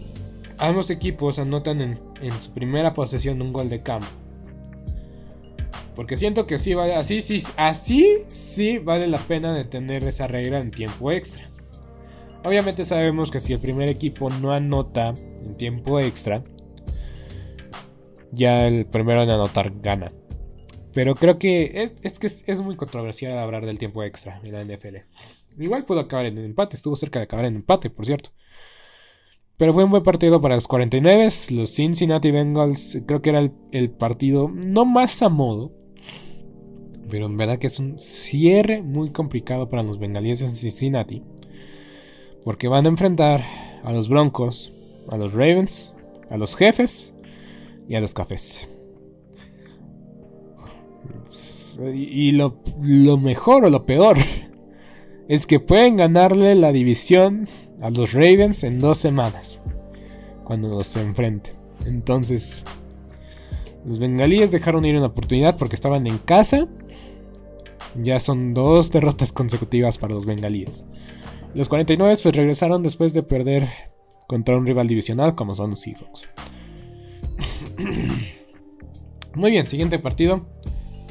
ambos 0.59 0.91
equipos 0.91 1.39
anotan 1.39 1.81
en, 1.81 1.99
en 2.21 2.33
su 2.33 2.53
primera 2.53 2.93
posesión 2.93 3.41
un 3.41 3.55
gol 3.55 3.71
de 3.71 3.83
campo. 3.83 4.07
Porque 5.97 6.19
siento 6.19 6.47
que 6.47 6.59
sí 6.59 6.75
vale, 6.75 6.95
así 6.95 7.23
sí, 7.23 7.43
así 7.57 8.19
sí 8.29 8.77
vale 8.77 9.07
la 9.07 9.17
pena 9.17 9.55
de 9.55 9.65
tener 9.65 10.05
esa 10.05 10.27
regla 10.27 10.59
en 10.59 10.73
tiempo 10.73 11.11
extra. 11.11 11.49
Obviamente 12.45 12.85
sabemos 12.85 13.31
que 13.31 13.41
si 13.41 13.55
el 13.55 13.61
primer 13.61 13.89
equipo 13.89 14.29
no 14.29 14.53
anota 14.53 15.15
en 15.43 15.57
tiempo 15.57 16.01
extra, 16.01 16.43
ya 18.31 18.67
el 18.67 18.85
primero 18.85 19.23
en 19.23 19.31
anotar 19.31 19.73
gana. 19.81 20.13
Pero 20.93 21.15
creo 21.15 21.39
que 21.39 21.91
es, 22.03 22.19
que 22.19 22.27
es, 22.27 22.63
muy 22.63 22.77
controversial 22.77 23.39
hablar 23.39 23.67
del 23.67 23.79
tiempo 23.79 24.03
extra 24.03 24.41
en 24.43 24.53
la 24.53 24.65
NFL. 24.65 24.97
Igual 25.59 25.85
pudo 25.85 26.01
acabar 26.01 26.27
en 26.27 26.39
empate, 26.39 26.77
estuvo 26.77 26.97
cerca 26.97 27.19
de 27.19 27.25
acabar 27.25 27.45
en 27.45 27.57
empate, 27.57 27.91
por 27.91 28.07
cierto. 28.07 28.31
Pero 29.57 29.73
fue 29.75 29.85
un 29.85 29.91
buen 29.91 30.05
partido 30.05 30.41
para 30.41 30.55
los 30.55 30.69
49. 30.69 31.29
Los 31.51 31.75
Cincinnati 31.75 32.31
Bengals 32.31 33.03
creo 33.07 33.21
que 33.21 33.31
era 33.31 33.41
el, 33.41 33.53
el 33.73 33.91
partido 33.91 34.49
no 34.49 34.85
más 34.85 35.21
a 35.23 35.29
modo, 35.29 35.73
pero 37.11 37.27
en 37.27 37.37
verdad 37.37 37.59
que 37.59 37.67
es 37.67 37.79
un 37.79 37.99
cierre 37.99 38.83
muy 38.83 39.11
complicado 39.11 39.69
para 39.69 39.83
los 39.83 39.99
bengalíes 39.99 40.39
de 40.39 40.49
Cincinnati. 40.49 41.23
Porque 42.45 42.69
van 42.69 42.87
a 42.87 42.89
enfrentar 42.89 43.45
a 43.83 43.93
los 43.93 44.09
Broncos, 44.09 44.73
a 45.11 45.17
los 45.17 45.33
Ravens, 45.33 45.93
a 46.31 46.37
los 46.37 46.57
Jefes 46.57 47.13
y 47.89 47.95
a 47.95 48.01
los 48.01 48.15
Cafés. 48.15 48.69
Y 51.95 52.33
lo, 52.33 52.61
lo 52.83 53.17
mejor 53.17 53.65
o 53.65 53.71
lo 53.71 53.87
peor 53.87 54.19
es 55.29 55.47
que 55.47 55.61
pueden 55.61 55.97
ganarle 55.97 56.55
la 56.55 56.73
división 56.73 57.49
a 57.81 57.91
los 57.91 58.13
Ravens 58.13 58.65
en 58.65 58.81
dos 58.81 58.99
semanas. 58.99 59.63
Cuando 60.45 60.69
los 60.69 60.97
enfrenten. 60.97 61.55
Entonces, 61.87 62.65
los 63.85 63.99
bengalíes 63.99 64.51
dejaron 64.51 64.85
ir 64.85 64.97
una 64.97 65.07
oportunidad 65.07 65.57
porque 65.57 65.77
estaban 65.77 66.07
en 66.07 66.19
casa 66.19 66.69
ya 68.03 68.21
son 68.21 68.55
dos 68.55 68.91
derrotas 68.93 69.33
consecutivas 69.33 69.99
para 69.99 70.15
los 70.15 70.27
bengalíes. 70.27 70.87
Los 71.55 71.69
49 71.69 72.15
pues 72.23 72.37
regresaron 72.37 72.83
después 72.83 73.13
de 73.13 73.23
perder 73.23 73.69
contra 74.27 74.57
un 74.57 74.67
rival 74.67 74.87
divisional 74.87 75.35
como 75.35 75.55
son 75.55 75.71
los 75.71 75.81
Seahawks. 75.81 76.29
Muy 79.35 79.51
bien, 79.51 79.67
siguiente 79.67 79.99
partido. 79.99 80.47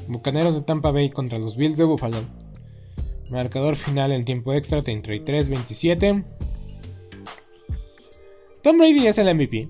Bucaneros 0.08 0.56
de 0.56 0.62
Tampa 0.62 0.92
Bay 0.92 1.10
contra 1.10 1.40
los 1.40 1.58
Bills 1.58 1.78
de 1.78 1.84
Buffalo. 1.84 2.18
Marcador 3.30 3.76
final 3.76 4.12
en 4.12 4.26
tiempo 4.26 4.54
extra 4.54 4.82
33-27. 4.82 6.24
Tom 8.62 8.78
Brady 8.78 9.08
es 9.08 9.18
el 9.18 9.34
MVP. 9.34 9.70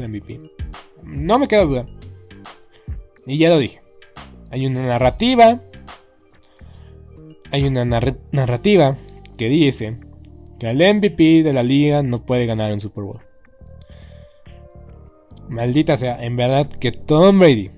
El 0.00 0.08
MVP. 0.08 0.40
No 1.02 1.38
me 1.38 1.48
queda 1.48 1.64
duda. 1.64 1.86
Y 3.26 3.36
ya 3.38 3.50
lo 3.50 3.58
dije. 3.58 3.82
Hay 4.50 4.66
una 4.66 4.86
narrativa. 4.86 5.60
Hay 7.50 7.64
una 7.66 7.84
narr- 7.84 8.18
narrativa 8.30 8.96
que 9.36 9.48
dice 9.48 9.98
que 10.58 10.70
el 10.70 10.78
MVP 10.94 11.42
de 11.42 11.52
la 11.52 11.62
liga 11.62 12.02
no 12.02 12.24
puede 12.24 12.46
ganar 12.46 12.72
un 12.72 12.80
Super 12.80 13.04
Bowl. 13.04 13.20
Maldita 15.50 15.98
sea, 15.98 16.24
en 16.24 16.36
verdad 16.36 16.66
que 16.68 16.92
Tom 16.92 17.38
Brady 17.38 17.70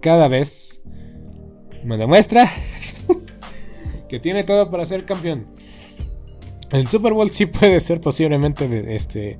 cada 0.00 0.26
vez 0.28 0.80
me 1.84 1.96
demuestra 1.98 2.50
que 4.08 4.18
tiene 4.18 4.44
todo 4.44 4.70
para 4.70 4.86
ser 4.86 5.04
campeón. 5.04 5.48
El 6.70 6.88
Super 6.88 7.12
Bowl 7.12 7.28
sí 7.28 7.44
puede 7.44 7.78
ser 7.80 8.00
posiblemente 8.00 8.94
este 8.96 9.38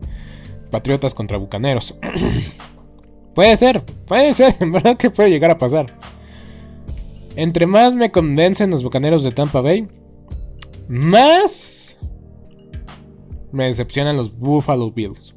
Patriotas 0.72 1.14
contra 1.14 1.38
Bucaneros. 1.38 1.94
puede 3.36 3.56
ser, 3.56 3.84
puede 4.06 4.32
ser, 4.32 4.56
en 4.60 4.72
verdad 4.72 4.96
que 4.96 5.10
puede 5.10 5.30
llegar 5.30 5.52
a 5.52 5.58
pasar. 5.58 5.96
Entre 7.36 7.66
más 7.66 7.94
me 7.94 8.10
convencen 8.10 8.70
los 8.70 8.82
Bucaneros 8.82 9.22
de 9.22 9.30
Tampa 9.30 9.60
Bay, 9.60 9.86
más 10.88 11.96
me 13.52 13.66
decepcionan 13.66 14.16
los 14.16 14.36
Buffalo 14.36 14.90
Bills. 14.90 15.34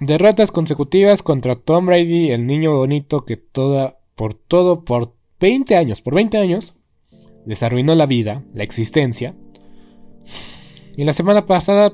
Derrotas 0.00 0.52
consecutivas 0.52 1.22
contra 1.22 1.54
Tom 1.54 1.86
Brady, 1.86 2.30
el 2.30 2.46
niño 2.46 2.76
bonito 2.76 3.24
que 3.24 3.36
toda, 3.36 3.98
por 4.14 4.34
todo, 4.34 4.84
por 4.84 5.14
20 5.40 5.76
años, 5.76 6.02
por 6.02 6.14
20 6.14 6.36
años, 6.36 6.74
les 7.46 7.62
arruinó 7.62 7.94
la 7.94 8.06
vida, 8.06 8.42
la 8.52 8.64
existencia. 8.64 9.34
Y 10.96 11.04
la 11.04 11.12
semana 11.12 11.46
pasada 11.46 11.92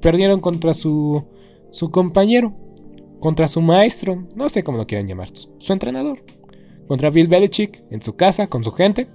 perdieron 0.00 0.40
contra 0.40 0.74
su, 0.74 1.24
su 1.70 1.90
compañero, 1.90 2.54
contra 3.20 3.48
su 3.48 3.60
maestro, 3.60 4.26
no 4.36 4.48
sé 4.48 4.62
cómo 4.62 4.78
lo 4.78 4.86
quieran 4.86 5.08
llamar, 5.08 5.30
su, 5.32 5.50
su 5.58 5.72
entrenador, 5.72 6.22
contra 6.86 7.10
Bill 7.10 7.26
Belichick 7.26 7.82
en 7.90 8.00
su 8.00 8.14
casa, 8.14 8.46
con 8.46 8.62
su 8.62 8.70
gente, 8.70 9.08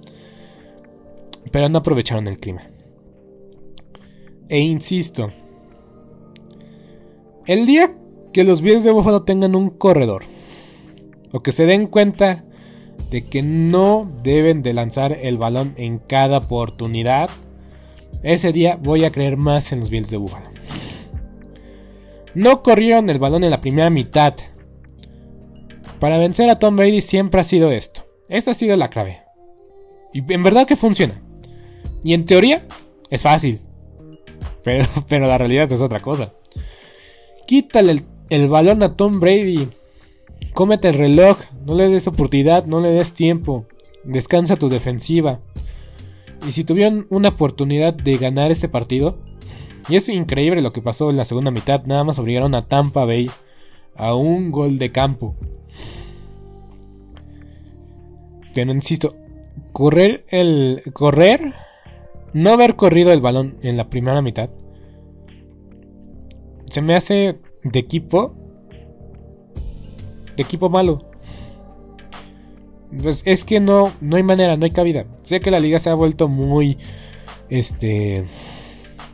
pero 1.50 1.68
no 1.68 1.78
aprovecharon 1.78 2.26
el 2.26 2.38
clima. 2.38 2.62
E 4.48 4.60
insisto, 4.60 5.30
el 7.46 7.66
día 7.66 7.94
que 8.32 8.44
los 8.44 8.60
Bills 8.60 8.84
de 8.84 8.90
Buffalo 8.90 9.22
tengan 9.22 9.54
un 9.56 9.70
corredor, 9.70 10.24
o 11.32 11.40
que 11.40 11.52
se 11.52 11.66
den 11.66 11.86
cuenta 11.86 12.44
de 13.10 13.24
que 13.24 13.42
no 13.42 14.08
deben 14.22 14.62
de 14.62 14.74
lanzar 14.74 15.12
el 15.12 15.38
balón 15.38 15.72
en 15.76 15.98
cada 15.98 16.38
oportunidad, 16.38 17.30
ese 18.22 18.52
día 18.52 18.76
voy 18.76 19.04
a 19.04 19.12
creer 19.12 19.36
más 19.36 19.72
en 19.72 19.80
los 19.80 19.90
Bills 19.90 20.10
de 20.10 20.16
Buffalo. 20.16 20.50
No 22.34 22.62
corrieron 22.62 23.10
el 23.10 23.18
balón 23.18 23.44
en 23.44 23.50
la 23.50 23.60
primera 23.60 23.90
mitad. 23.90 24.34
Para 25.98 26.18
vencer 26.18 26.48
a 26.48 26.58
Tom 26.58 26.76
Brady 26.76 27.00
siempre 27.00 27.40
ha 27.40 27.44
sido 27.44 27.70
esto. 27.72 28.04
Esta 28.28 28.52
ha 28.52 28.54
sido 28.54 28.76
la 28.76 28.90
clave. 28.90 29.22
Y 30.12 30.32
en 30.32 30.42
verdad 30.42 30.66
que 30.66 30.76
funciona. 30.76 31.20
Y 32.04 32.14
en 32.14 32.24
teoría 32.24 32.64
es 33.10 33.22
fácil. 33.22 33.58
Pero, 34.62 34.86
pero 35.08 35.26
la 35.26 35.38
realidad 35.38 35.70
es 35.72 35.80
otra 35.80 36.00
cosa. 36.00 36.32
Quítale 37.46 37.92
el, 37.92 38.04
el 38.28 38.48
balón 38.48 38.82
a 38.82 38.96
Tom 38.96 39.18
Brady. 39.18 39.68
Cómete 40.52 40.88
el 40.88 40.94
reloj. 40.94 41.38
No 41.66 41.74
le 41.74 41.88
des 41.88 42.06
oportunidad. 42.06 42.66
No 42.66 42.80
le 42.80 42.90
des 42.90 43.12
tiempo. 43.12 43.66
Descansa 44.04 44.56
tu 44.56 44.68
defensiva. 44.68 45.40
Y 46.46 46.52
si 46.52 46.64
tuvieron 46.64 47.06
una 47.10 47.30
oportunidad 47.30 47.94
de 47.94 48.16
ganar 48.16 48.50
este 48.50 48.68
partido, 48.68 49.18
y 49.88 49.96
es 49.96 50.08
increíble 50.08 50.62
lo 50.62 50.70
que 50.70 50.82
pasó 50.82 51.10
en 51.10 51.16
la 51.16 51.24
segunda 51.24 51.50
mitad, 51.50 51.84
nada 51.84 52.04
más 52.04 52.18
obligaron 52.18 52.54
a 52.54 52.66
Tampa 52.66 53.04
Bay 53.04 53.30
a 53.96 54.14
un 54.14 54.50
gol 54.50 54.78
de 54.78 54.92
campo. 54.92 55.36
Pero 58.54 58.72
insisto, 58.72 59.14
correr 59.72 60.24
el 60.28 60.82
correr, 60.92 61.52
no 62.32 62.50
haber 62.50 62.76
corrido 62.76 63.12
el 63.12 63.20
balón 63.20 63.56
en 63.62 63.76
la 63.76 63.90
primera 63.90 64.22
mitad, 64.22 64.50
se 66.70 66.82
me 66.82 66.94
hace 66.94 67.38
de 67.64 67.78
equipo, 67.78 68.34
de 70.36 70.42
equipo 70.42 70.70
malo. 70.70 71.09
Pues 73.02 73.22
es 73.24 73.44
que 73.44 73.60
no, 73.60 73.92
no 74.00 74.16
hay 74.16 74.22
manera, 74.22 74.56
no 74.56 74.64
hay 74.64 74.70
cabida. 74.72 75.06
Sé 75.22 75.40
que 75.40 75.50
la 75.50 75.60
liga 75.60 75.78
se 75.78 75.90
ha 75.90 75.94
vuelto 75.94 76.28
muy, 76.28 76.76
este, 77.48 78.24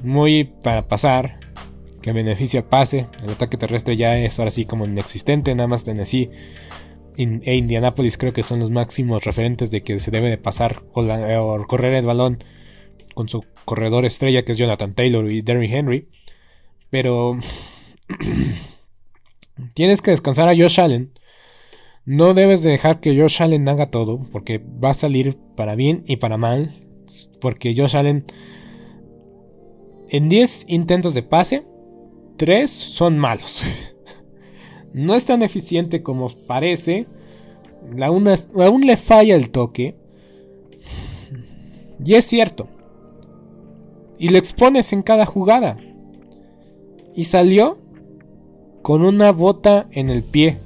muy 0.02 0.44
para 0.44 0.82
pasar, 0.88 1.38
que 2.02 2.12
beneficia 2.12 2.68
pase. 2.68 3.06
El 3.22 3.30
ataque 3.30 3.56
terrestre 3.56 3.96
ya 3.96 4.18
es 4.18 4.38
ahora 4.38 4.50
sí 4.50 4.64
como 4.64 4.84
inexistente, 4.86 5.54
nada 5.54 5.66
más 5.68 5.84
Tennessee 5.84 6.28
e 7.18 7.54
Indianapolis 7.56 8.18
creo 8.18 8.34
que 8.34 8.42
son 8.42 8.60
los 8.60 8.70
máximos 8.70 9.24
referentes 9.24 9.70
de 9.70 9.82
que 9.82 9.98
se 10.00 10.10
debe 10.10 10.28
de 10.28 10.36
pasar 10.36 10.82
o, 10.92 11.02
la- 11.02 11.40
o 11.42 11.66
correr 11.66 11.94
el 11.94 12.04
balón 12.04 12.44
con 13.14 13.26
su 13.30 13.42
corredor 13.64 14.04
estrella 14.04 14.42
que 14.44 14.52
es 14.52 14.58
Jonathan 14.58 14.94
Taylor 14.94 15.30
y 15.30 15.40
Derrick 15.42 15.72
Henry. 15.72 16.08
Pero 16.90 17.38
tienes 19.74 20.02
que 20.02 20.10
descansar 20.10 20.48
a 20.48 20.56
Josh 20.56 20.80
Allen. 20.80 21.12
No 22.06 22.34
debes 22.34 22.62
de 22.62 22.70
dejar 22.70 23.00
que 23.00 23.20
Josh 23.20 23.42
Allen 23.42 23.68
haga 23.68 23.86
todo, 23.90 24.20
porque 24.30 24.58
va 24.58 24.90
a 24.90 24.94
salir 24.94 25.36
para 25.56 25.74
bien 25.74 26.04
y 26.06 26.16
para 26.16 26.38
mal. 26.38 26.72
Porque 27.40 27.74
Josh 27.76 27.96
Allen, 27.96 28.24
en 30.08 30.28
10 30.28 30.66
intentos 30.68 31.14
de 31.14 31.22
pase, 31.22 31.64
3 32.36 32.70
son 32.70 33.18
malos. 33.18 33.62
No 34.92 35.14
es 35.14 35.26
tan 35.26 35.42
eficiente 35.42 36.02
como 36.02 36.30
parece. 36.46 37.06
Una- 37.92 38.34
aún 38.54 38.86
le 38.86 38.96
falla 38.96 39.36
el 39.36 39.50
toque. 39.50 39.94
Y 42.02 42.14
es 42.14 42.24
cierto. 42.24 42.66
Y 44.18 44.30
lo 44.30 44.38
expones 44.38 44.94
en 44.94 45.02
cada 45.02 45.26
jugada. 45.26 45.76
Y 47.14 47.24
salió 47.24 47.76
con 48.80 49.04
una 49.04 49.32
bota 49.32 49.86
en 49.90 50.08
el 50.08 50.22
pie. 50.22 50.60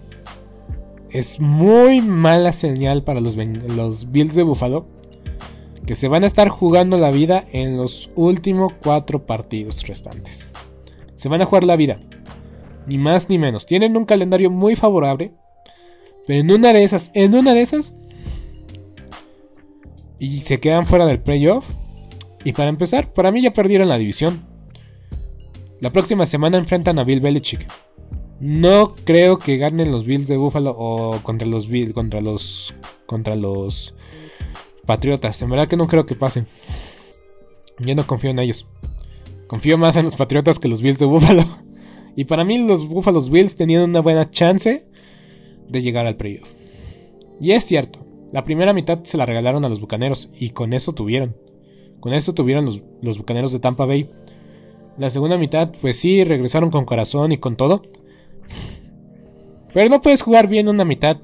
Es 1.12 1.40
muy 1.40 2.00
mala 2.00 2.52
señal 2.52 3.02
para 3.02 3.20
los, 3.20 3.36
Bills 3.36 4.34
de 4.34 4.42
Buffalo. 4.44 4.86
que 5.86 5.96
se 5.96 6.06
van 6.06 6.22
a 6.22 6.26
estar 6.26 6.48
jugando 6.48 6.98
la 6.98 7.10
vida 7.10 7.44
en 7.50 7.76
los 7.76 8.10
últimos 8.14 8.72
cuatro 8.74 9.26
partidos 9.26 9.84
restantes. 9.88 10.46
Se 11.16 11.28
van 11.28 11.42
a 11.42 11.46
jugar 11.46 11.64
la 11.64 11.74
vida. 11.74 11.96
Ni 12.86 12.96
más 12.96 13.28
ni 13.28 13.38
menos. 13.38 13.66
Tienen 13.66 13.96
un 13.96 14.04
calendario 14.04 14.50
muy 14.50 14.76
favorable. 14.76 15.32
Pero 16.28 16.40
en 16.40 16.50
una 16.52 16.72
de 16.72 16.84
esas, 16.84 17.10
en 17.14 17.34
una 17.34 17.54
de 17.54 17.62
esas. 17.62 17.92
Y 20.20 20.42
se 20.42 20.60
quedan 20.60 20.86
fuera 20.86 21.06
del 21.06 21.18
playoff. 21.18 21.68
Y 22.44 22.52
para 22.52 22.68
empezar, 22.68 23.12
para 23.12 23.32
mí 23.32 23.42
ya 23.42 23.52
perdieron 23.52 23.88
la 23.88 23.98
división. 23.98 24.46
La 25.80 25.90
próxima 25.90 26.24
semana 26.24 26.56
enfrentan 26.56 27.00
a 27.00 27.04
Bill 27.04 27.20
Belichick. 27.20 27.66
No 28.40 28.94
creo 29.04 29.38
que 29.38 29.58
ganen 29.58 29.92
los 29.92 30.06
Bills 30.06 30.26
de 30.26 30.38
Buffalo 30.38 30.74
o 30.76 31.20
contra 31.22 31.46
los 31.46 31.68
Bills, 31.68 31.92
contra 31.92 32.22
los 32.22 32.74
contra 33.04 33.36
los 33.36 33.94
Patriotas. 34.86 35.40
En 35.42 35.50
verdad 35.50 35.68
que 35.68 35.76
no 35.76 35.86
creo 35.86 36.06
que 36.06 36.14
pasen. 36.14 36.46
Yo 37.78 37.94
no 37.94 38.06
confío 38.06 38.30
en 38.30 38.38
ellos. 38.38 38.66
Confío 39.46 39.76
más 39.76 39.96
en 39.96 40.04
los 40.04 40.16
Patriotas 40.16 40.58
que 40.58 40.68
los 40.68 40.82
Bills 40.82 40.98
de 40.98 41.06
Buffalo. 41.06 41.44
Y 42.16 42.24
para 42.24 42.44
mí 42.44 42.58
los 42.58 42.88
Buffalo 42.88 43.22
Bills 43.22 43.54
tenían 43.54 43.84
una 43.84 44.00
buena 44.00 44.28
chance 44.30 44.84
de 45.68 45.80
llegar 45.80 46.06
al 46.06 46.16
playoff. 46.16 46.50
Y 47.40 47.52
es 47.52 47.64
cierto, 47.64 48.00
la 48.32 48.44
primera 48.44 48.72
mitad 48.72 49.04
se 49.04 49.16
la 49.16 49.26
regalaron 49.26 49.64
a 49.64 49.68
los 49.68 49.80
Bucaneros 49.80 50.28
y 50.34 50.50
con 50.50 50.72
eso 50.72 50.92
tuvieron. 50.92 51.36
Con 52.00 52.12
eso 52.12 52.34
tuvieron 52.34 52.64
los, 52.64 52.82
los 53.00 53.16
Bucaneros 53.16 53.52
de 53.52 53.60
Tampa 53.60 53.86
Bay. 53.86 54.10
La 54.98 55.08
segunda 55.08 55.38
mitad, 55.38 55.70
pues 55.80 55.98
sí, 55.98 56.24
regresaron 56.24 56.70
con 56.70 56.84
corazón 56.84 57.30
y 57.30 57.38
con 57.38 57.56
todo. 57.56 57.82
Pero 59.72 59.88
no 59.88 60.02
puedes 60.02 60.22
jugar 60.22 60.48
bien 60.48 60.68
una 60.68 60.84
mitad 60.84 61.16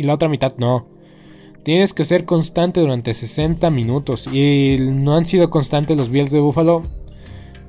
y 0.00 0.04
la 0.04 0.14
otra 0.14 0.28
mitad 0.28 0.54
no. 0.56 0.88
Tienes 1.62 1.92
que 1.92 2.06
ser 2.06 2.24
constante 2.24 2.80
durante 2.80 3.12
60 3.12 3.68
minutos 3.68 4.26
y 4.32 4.78
no 4.80 5.14
han 5.14 5.26
sido 5.26 5.50
constantes 5.50 5.94
los 5.96 6.08
Bills 6.08 6.32
de 6.32 6.40
Buffalo 6.40 6.80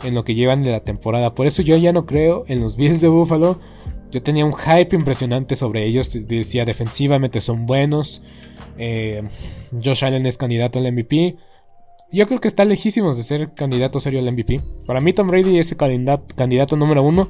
en 0.05 0.15
lo 0.15 0.23
que 0.23 0.33
llevan 0.33 0.63
de 0.63 0.71
la 0.71 0.79
temporada. 0.79 1.35
Por 1.35 1.45
eso 1.45 1.61
yo 1.61 1.75
ya 1.75 1.91
no 1.91 2.05
creo 2.05 2.45
en 2.47 2.61
los 2.61 2.77
Bills 2.77 3.01
de 3.01 3.09
Buffalo. 3.09 3.59
Yo 4.11 4.23
tenía 4.23 4.45
un 4.45 4.53
hype 4.53 4.95
impresionante 4.95 5.57
sobre 5.57 5.85
ellos. 5.85 6.17
Decía 6.25 6.63
defensivamente 6.63 7.41
son 7.41 7.65
buenos. 7.65 8.21
Eh, 8.77 9.23
Josh 9.83 10.05
Allen 10.05 10.25
es 10.25 10.37
candidato 10.37 10.79
al 10.79 10.91
MVP. 10.91 11.35
Yo 12.13 12.27
creo 12.27 12.39
que 12.39 12.49
está 12.49 12.65
lejísimos 12.65 13.15
de 13.15 13.23
ser 13.23 13.53
candidato 13.53 14.01
serio 14.01 14.19
al 14.19 14.29
MVP. 14.31 14.59
Para 14.85 14.99
mí 14.99 15.13
Tom 15.13 15.27
Brady 15.27 15.59
es 15.59 15.71
el 15.71 15.77
candidato, 15.77 16.75
número 16.75 17.03
uno. 17.03 17.29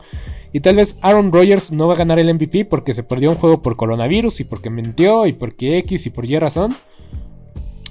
Y 0.53 0.59
tal 0.61 0.77
vez 0.77 0.97
Aaron 1.01 1.31
Rodgers 1.31 1.71
no 1.71 1.87
va 1.87 1.93
a 1.93 1.97
ganar 1.97 2.17
el 2.17 2.33
MVP 2.33 2.65
porque 2.65 2.95
se 2.95 3.03
perdió 3.03 3.29
un 3.29 3.37
juego 3.37 3.61
por 3.61 3.75
coronavirus 3.75 4.39
y 4.39 4.43
porque 4.43 4.71
mintió 4.71 5.27
y 5.27 5.33
porque 5.33 5.77
X 5.79 6.07
y 6.07 6.09
por 6.09 6.29
Y 6.29 6.39
razón. 6.39 6.73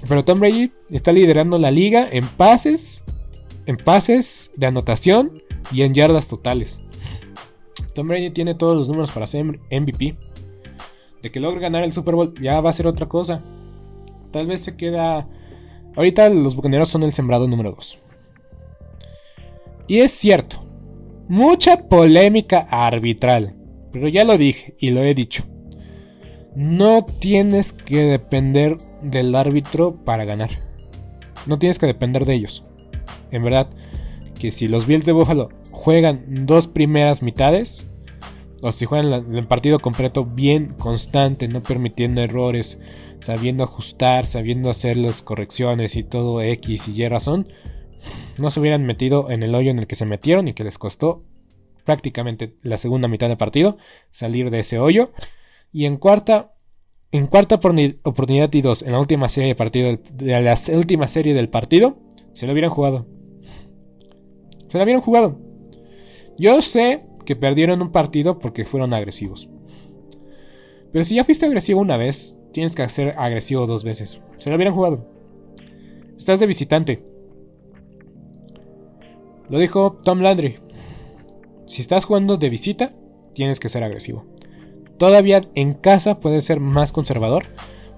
Pero 0.09 0.25
Tom 0.25 0.41
Brady 0.41 0.73
está 0.91 1.13
liderando 1.13 1.59
la 1.59 1.71
liga 1.71 2.09
en 2.11 2.27
pases, 2.27 3.05
en 3.67 3.77
pases 3.77 4.51
de 4.57 4.67
anotación 4.67 5.43
y 5.73 5.83
en 5.83 5.95
yardas 5.95 6.27
totales. 6.27 6.81
Tom 7.95 8.09
Brady 8.09 8.31
tiene 8.31 8.57
todos 8.57 8.77
los 8.77 8.89
números 8.89 9.13
para 9.13 9.29
ser 9.29 9.45
MVP. 9.45 10.17
De 11.23 11.31
que 11.31 11.39
logre 11.39 11.61
ganar 11.61 11.85
el 11.85 11.93
Super 11.93 12.17
Bowl 12.17 12.35
ya 12.41 12.61
va 12.61 12.71
a 12.71 12.73
ser 12.73 12.89
otra 12.89 13.07
cosa. 13.07 13.41
Tal 14.33 14.49
vez 14.49 14.63
se 14.63 14.77
queda... 14.77 15.29
Ahorita 15.97 16.29
los 16.29 16.57
Bucaneros 16.57 16.89
son 16.89 17.03
el 17.03 17.13
sembrado 17.13 17.49
número 17.49 17.73
2. 17.73 17.99
Y 19.89 20.01
es 20.01 20.13
cierto, 20.13 20.65
Mucha 21.31 21.89
polémica 21.89 22.67
arbitral. 22.69 23.55
Pero 23.93 24.09
ya 24.09 24.25
lo 24.25 24.37
dije 24.37 24.75
y 24.81 24.91
lo 24.91 25.05
he 25.05 25.15
dicho. 25.15 25.45
No 26.57 27.05
tienes 27.05 27.73
que 27.73 28.03
depender 28.03 28.79
del 29.01 29.37
árbitro 29.37 29.95
para 30.05 30.25
ganar. 30.25 30.51
No 31.47 31.57
tienes 31.57 31.79
que 31.79 31.87
depender 31.87 32.25
de 32.25 32.35
ellos. 32.35 32.65
En 33.31 33.45
verdad, 33.45 33.69
que 34.41 34.51
si 34.51 34.67
los 34.67 34.89
Bills 34.89 35.07
de 35.07 35.13
Buffalo 35.13 35.51
juegan 35.71 36.25
dos 36.47 36.67
primeras 36.67 37.23
mitades, 37.23 37.87
o 38.61 38.73
si 38.73 38.87
juegan 38.87 39.33
el 39.33 39.47
partido 39.47 39.79
completo 39.79 40.25
bien 40.25 40.75
constante, 40.81 41.47
no 41.47 41.63
permitiendo 41.63 42.23
errores, 42.23 42.81
sabiendo 43.21 43.65
ajustar, 43.65 44.27
sabiendo 44.27 44.71
hacer 44.71 44.97
las 44.97 45.23
correcciones 45.23 45.97
y 45.97 46.05
todo 46.05 46.43
X 46.43 46.89
y 46.89 47.03
Y 47.03 47.09
razón, 47.09 47.49
no 48.39 48.51
se 48.51 48.61
hubieran 48.61 48.85
metido 48.85 49.31
en 49.31 49.43
el 49.43 49.55
hoyo 49.55 49.71
en 49.71 49.79
el 49.79 49.87
que 49.87 49.95
se 49.95 50.07
metieron 50.07 50.49
y 50.49 50.55
que 50.55 50.65
les 50.65 50.79
costó 50.79 51.25
prácticamente 51.85 52.57
la 52.63 52.77
segunda 52.77 53.09
mitad 53.09 53.29
del 53.29 53.37
partido 53.37 53.77
salir 54.11 54.51
de 54.51 54.61
ese 54.61 54.79
hoyo. 54.79 55.13
Y 55.73 55.85
en 55.85 55.97
cuarta, 55.97 56.55
en 57.13 57.27
cuarta 57.27 57.57
oportunidad 57.57 58.53
y 58.53 58.63
dos, 58.63 58.83
en 58.83 58.93
la 58.93 59.01
última 59.01 59.29
serie 59.29 59.49
de 59.49 59.55
partido 59.55 59.99
de 60.13 60.41
la 60.41 60.57
última 60.75 61.07
serie 61.07 61.35
del 61.35 61.49
partido, 61.49 61.99
se 62.33 62.47
lo 62.47 62.53
hubieran 62.53 62.71
jugado. 62.71 63.07
Se 64.69 64.79
lo 64.79 64.85
hubieran 64.85 65.03
jugado. 65.03 65.39
Yo 66.39 66.63
sé 66.63 67.05
que 67.27 67.37
perdieron 67.37 67.83
un 67.83 67.93
partido 67.93 68.39
porque 68.39 68.65
fueron 68.65 68.95
agresivos. 68.95 69.49
Pero 70.93 71.05
si 71.05 71.17
ya 71.17 71.25
fuiste 71.25 71.47
agresivo 71.47 71.81
una 71.81 71.97
vez, 71.97 72.37
tienes 72.53 72.75
que 72.75 72.89
ser 72.89 73.15
agresivo 73.19 73.67
dos 73.67 73.85
veces. 73.85 74.21
Se 74.39 74.51
lo 74.51 74.57
hubieran 74.57 74.75
jugado. 74.75 75.07
Estás 76.17 76.41
de 76.41 76.47
visitante. 76.47 77.03
Lo 79.49 79.59
dijo 79.59 80.01
Tom 80.03 80.21
Landry. 80.21 80.59
Si 81.67 81.83
estás 81.83 82.05
jugando 82.05 82.37
de 82.37 82.51
visita, 82.51 82.93
tienes 83.35 83.61
que 83.61 83.69
ser 83.69 83.83
agresivo. 83.83 84.25
Todavía 84.99 85.41
en 85.55 85.75
casa 85.75 86.21
puedes 86.21 86.45
ser 86.45 86.61
más 86.61 86.93
conservador 86.93 87.47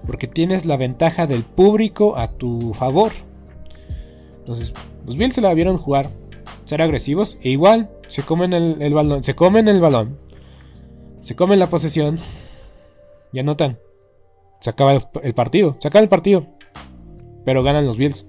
porque 0.05 0.27
tienes 0.27 0.65
la 0.65 0.77
ventaja 0.77 1.27
del 1.27 1.43
público 1.43 2.17
a 2.17 2.27
tu 2.27 2.73
favor. 2.73 3.11
Entonces, 4.37 4.73
los 5.05 5.17
Bills 5.17 5.35
se 5.35 5.41
la 5.41 5.53
vieron 5.53 5.77
jugar, 5.77 6.09
ser 6.65 6.81
agresivos 6.81 7.39
e 7.41 7.49
igual 7.49 7.89
se 8.07 8.23
comen 8.23 8.53
el, 8.53 8.93
balón, 8.93 9.23
se 9.23 9.35
comen 9.35 9.67
el 9.67 9.79
balón, 9.79 10.17
se 11.21 11.35
comen 11.35 11.59
la 11.59 11.67
posesión 11.67 12.19
y 13.31 13.39
anotan. 13.39 13.79
Se 14.63 14.69
acaba 14.69 14.93
el 14.93 15.33
partido, 15.33 15.75
se 15.79 15.89
acaba 15.89 16.03
el 16.03 16.07
partido, 16.07 16.47
pero 17.43 17.63
ganan 17.63 17.85
los 17.85 17.97
Bills. 17.97 18.25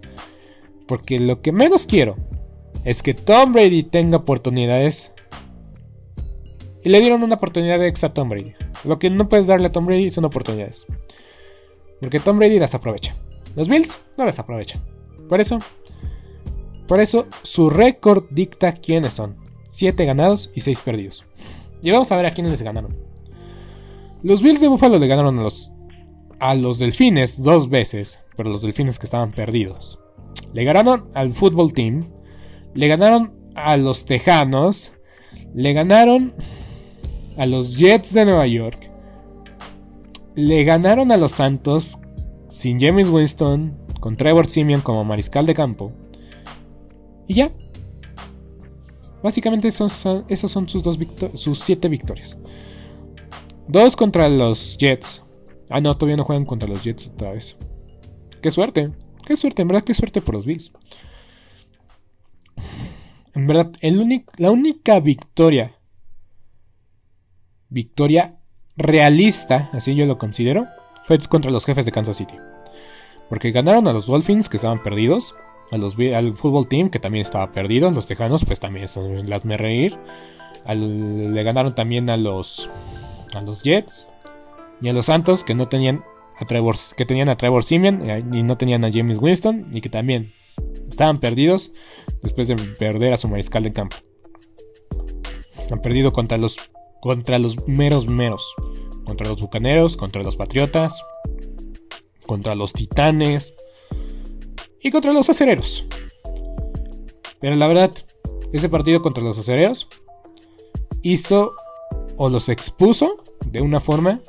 Porque 0.89 1.21
lo 1.21 1.41
que 1.41 1.53
menos 1.53 1.87
quiero 1.87 2.17
es 2.85 3.05
que 3.05 3.15
Tom 3.15 3.53
Brady 3.53 3.85
tenga 3.85 4.17
oportunidades. 4.17 5.13
Y 6.83 6.89
le 6.89 7.01
dieron 7.01 7.23
una 7.23 7.37
oportunidad 7.37 7.81
extra 7.85 8.09
a 8.09 8.15
Tom 8.15 8.31
Brady. 8.31 8.53
Lo 8.83 8.99
que 8.99 9.11
no 9.11 9.29
puedes 9.29 9.47
darle 9.47 9.69
a 9.69 9.73
Tom 9.73 9.87
Brady 9.87 10.11
son 10.11 10.25
oportunidades. 10.25 10.87
Porque 12.01 12.19
Tom 12.19 12.37
Brady 12.37 12.59
las 12.59 12.75
aprovecha. 12.75 13.15
Los 13.55 13.69
Bills 13.69 14.03
no 14.19 14.25
las 14.25 14.41
aprovechan. 14.41 14.83
Por 15.29 15.41
eso, 15.41 15.61
por 16.89 16.99
eso 16.99 17.29
su 17.45 17.71
récord 17.71 18.25
dicta 18.31 18.73
quiénes 18.73 19.13
son. 19.13 19.37
7 19.69 20.05
ganados 20.05 20.51
y 20.53 20.63
6 20.63 20.81
perdidos. 20.81 21.27
Y 21.81 21.93
vamos 21.93 22.11
a 22.11 22.17
ver 22.17 22.27
a 22.27 22.33
quiénes 22.33 22.51
les 22.51 22.63
ganaron. 22.63 22.93
Los 24.25 24.43
Bills 24.43 24.61
de 24.61 24.67
Buffalo 24.67 24.99
le 24.99 25.07
ganaron 25.07 25.39
a 25.39 25.43
los, 25.45 25.71
a 26.41 26.55
los 26.55 26.79
Delfines 26.79 27.43
dos 27.43 27.69
veces, 27.69 28.21
pero 28.37 28.51
los 28.51 28.63
Delfines 28.63 28.99
que 28.99 29.07
estaban 29.07 29.33
perdidos. 29.33 29.99
Le 30.53 30.65
ganaron 30.65 31.09
al 31.15 31.35
Football 31.35 31.73
Team, 31.73 32.09
le 32.75 32.89
ganaron 32.89 33.33
a 33.55 33.77
los 33.77 34.05
Tejanos. 34.05 34.93
Le 35.55 35.73
ganaron 35.73 36.35
a 37.37 37.47
los 37.47 37.77
Jets 37.77 38.13
de 38.13 38.25
Nueva 38.25 38.47
York. 38.47 38.91
Le 40.35 40.65
ganaron 40.65 41.13
a 41.13 41.17
los 41.17 41.33
Santos 41.33 41.99
sin 42.49 42.81
James 42.81 43.09
Winston, 43.09 43.77
con 44.01 44.17
Trevor 44.17 44.49
Simeon 44.49 44.81
como 44.81 45.05
mariscal 45.05 45.47
de 45.47 45.55
campo. 45.55 45.93
Y 47.27 47.35
ya. 47.35 47.53
Básicamente 49.23 49.69
esos 49.69 49.93
son, 49.93 50.27
son 50.29 50.69
sus, 50.69 50.83
dos 50.83 50.99
sus 51.35 51.59
siete 51.61 51.89
victorias. 51.89 52.37
Dos 53.67 53.97
contra 53.97 54.29
los 54.29 54.77
Jets. 54.77 55.23
Ah, 55.71 55.81
no, 55.81 55.97
todavía 55.97 56.17
no 56.17 56.25
juegan 56.25 56.45
contra 56.45 56.69
los 56.69 56.83
Jets 56.83 57.09
otra 57.09 57.33
vez. 57.33 57.57
Qué 58.43 58.51
suerte. 58.51 58.91
Qué 59.25 59.37
suerte, 59.37 59.63
en 59.63 59.69
verdad, 59.69 59.85
qué 59.85 59.95
suerte 59.95 60.21
por 60.21 60.35
los 60.35 60.45
Bills. 60.45 60.71
En 63.35 63.47
verdad, 63.47 63.73
la 64.39 64.51
única 64.51 65.01
victoria, 65.01 65.77
victoria 67.69 68.37
realista, 68.77 69.71
así 69.73 69.95
yo 69.95 70.07
lo 70.07 70.19
considero, 70.19 70.67
fue 71.05 71.19
contra 71.19 71.51
los 71.51 71.65
jefes 71.65 71.85
de 71.85 71.93
Kansas 71.93 72.19
City. 72.19 72.35
Porque 73.29 73.51
ganaron 73.51 73.89
a 73.89 73.93
los 73.93 74.07
Dolphins, 74.07 74.49
que 74.49 74.59
estaban 74.59 74.83
perdidos, 74.83 75.35
a 75.73 75.79
los, 75.79 75.97
al 75.99 76.37
fútbol 76.37 76.69
team, 76.69 76.91
que 76.91 76.99
también 76.99 77.23
estaba 77.23 77.51
perdido, 77.51 77.91
los 77.91 78.07
Tejanos, 78.07 78.45
pues 78.45 78.61
también 78.61 78.87
son 78.87 79.29
las 79.29 79.45
me 79.45 79.57
reír. 79.57 79.99
le 80.69 81.43
ganaron 81.43 81.75
también 81.75 82.11
a 82.11 82.17
los, 82.17 82.69
a 83.35 83.41
los 83.41 83.63
Jets 83.63 84.07
y 84.81 84.89
a 84.89 84.93
los 84.93 85.07
Santos, 85.07 85.45
que 85.45 85.55
no 85.55 85.69
tenían 85.69 86.05
a 86.37 86.45
Trevor, 86.45 86.77
que 86.97 87.07
tenían 87.07 87.29
a 87.29 87.37
Trevor 87.37 87.65
Simeon 87.65 88.09
eh, 88.09 88.25
y 88.33 88.43
no 88.43 88.57
tenían 88.57 88.85
a 88.85 88.93
James 88.93 89.19
Winston, 89.19 89.69
y 89.73 89.81
que 89.81 89.89
también 89.89 90.33
Estaban 90.89 91.19
perdidos 91.19 91.73
después 92.23 92.49
de 92.49 92.57
perder 92.57 93.13
a 93.13 93.17
su 93.17 93.29
mariscal 93.29 93.63
de 93.63 93.73
campo. 93.73 93.97
Han 95.71 95.81
perdido 95.81 96.13
contra 96.13 96.37
los, 96.37 96.57
contra 97.01 97.39
los 97.39 97.67
meros 97.67 98.07
meros. 98.07 98.55
Contra 99.05 99.29
los 99.29 99.41
bucaneros, 99.41 99.97
contra 99.97 100.23
los 100.23 100.37
patriotas. 100.37 101.03
contra 102.27 102.55
los 102.55 102.73
Titanes 102.73 103.55
y 104.81 104.91
contra 104.91 105.13
los 105.13 105.29
Acereros. 105.29 105.85
Pero 107.41 107.57
la 107.57 107.67
verdad, 107.67 107.91
ese 108.53 108.69
partido 108.69 109.03
contra 109.03 109.23
los 109.23 109.39
Acereros 109.39 109.89
hizo 111.03 111.55
o 112.17 112.31
los 112.31 112.49
expuso 112.49 113.17
de 113.45 113.61
una 113.61 113.81
forma 113.81 114.21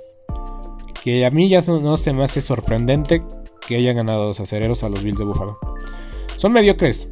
que 1.05 1.23
a 1.23 1.29
mí 1.29 1.49
ya 1.49 1.61
no 1.61 1.97
se 1.97 2.13
me 2.13 2.23
hace 2.23 2.41
sorprendente 2.41 3.21
que 3.67 3.75
hayan 3.75 3.97
ganado 3.97 4.23
los 4.23 4.39
acereros 4.39 4.81
a 4.81 4.89
los 4.89 5.03
Bills 5.03 5.19
de 5.19 5.23
Buffalo. 5.23 5.59
Son 6.35 6.51
mediocres. 6.51 7.07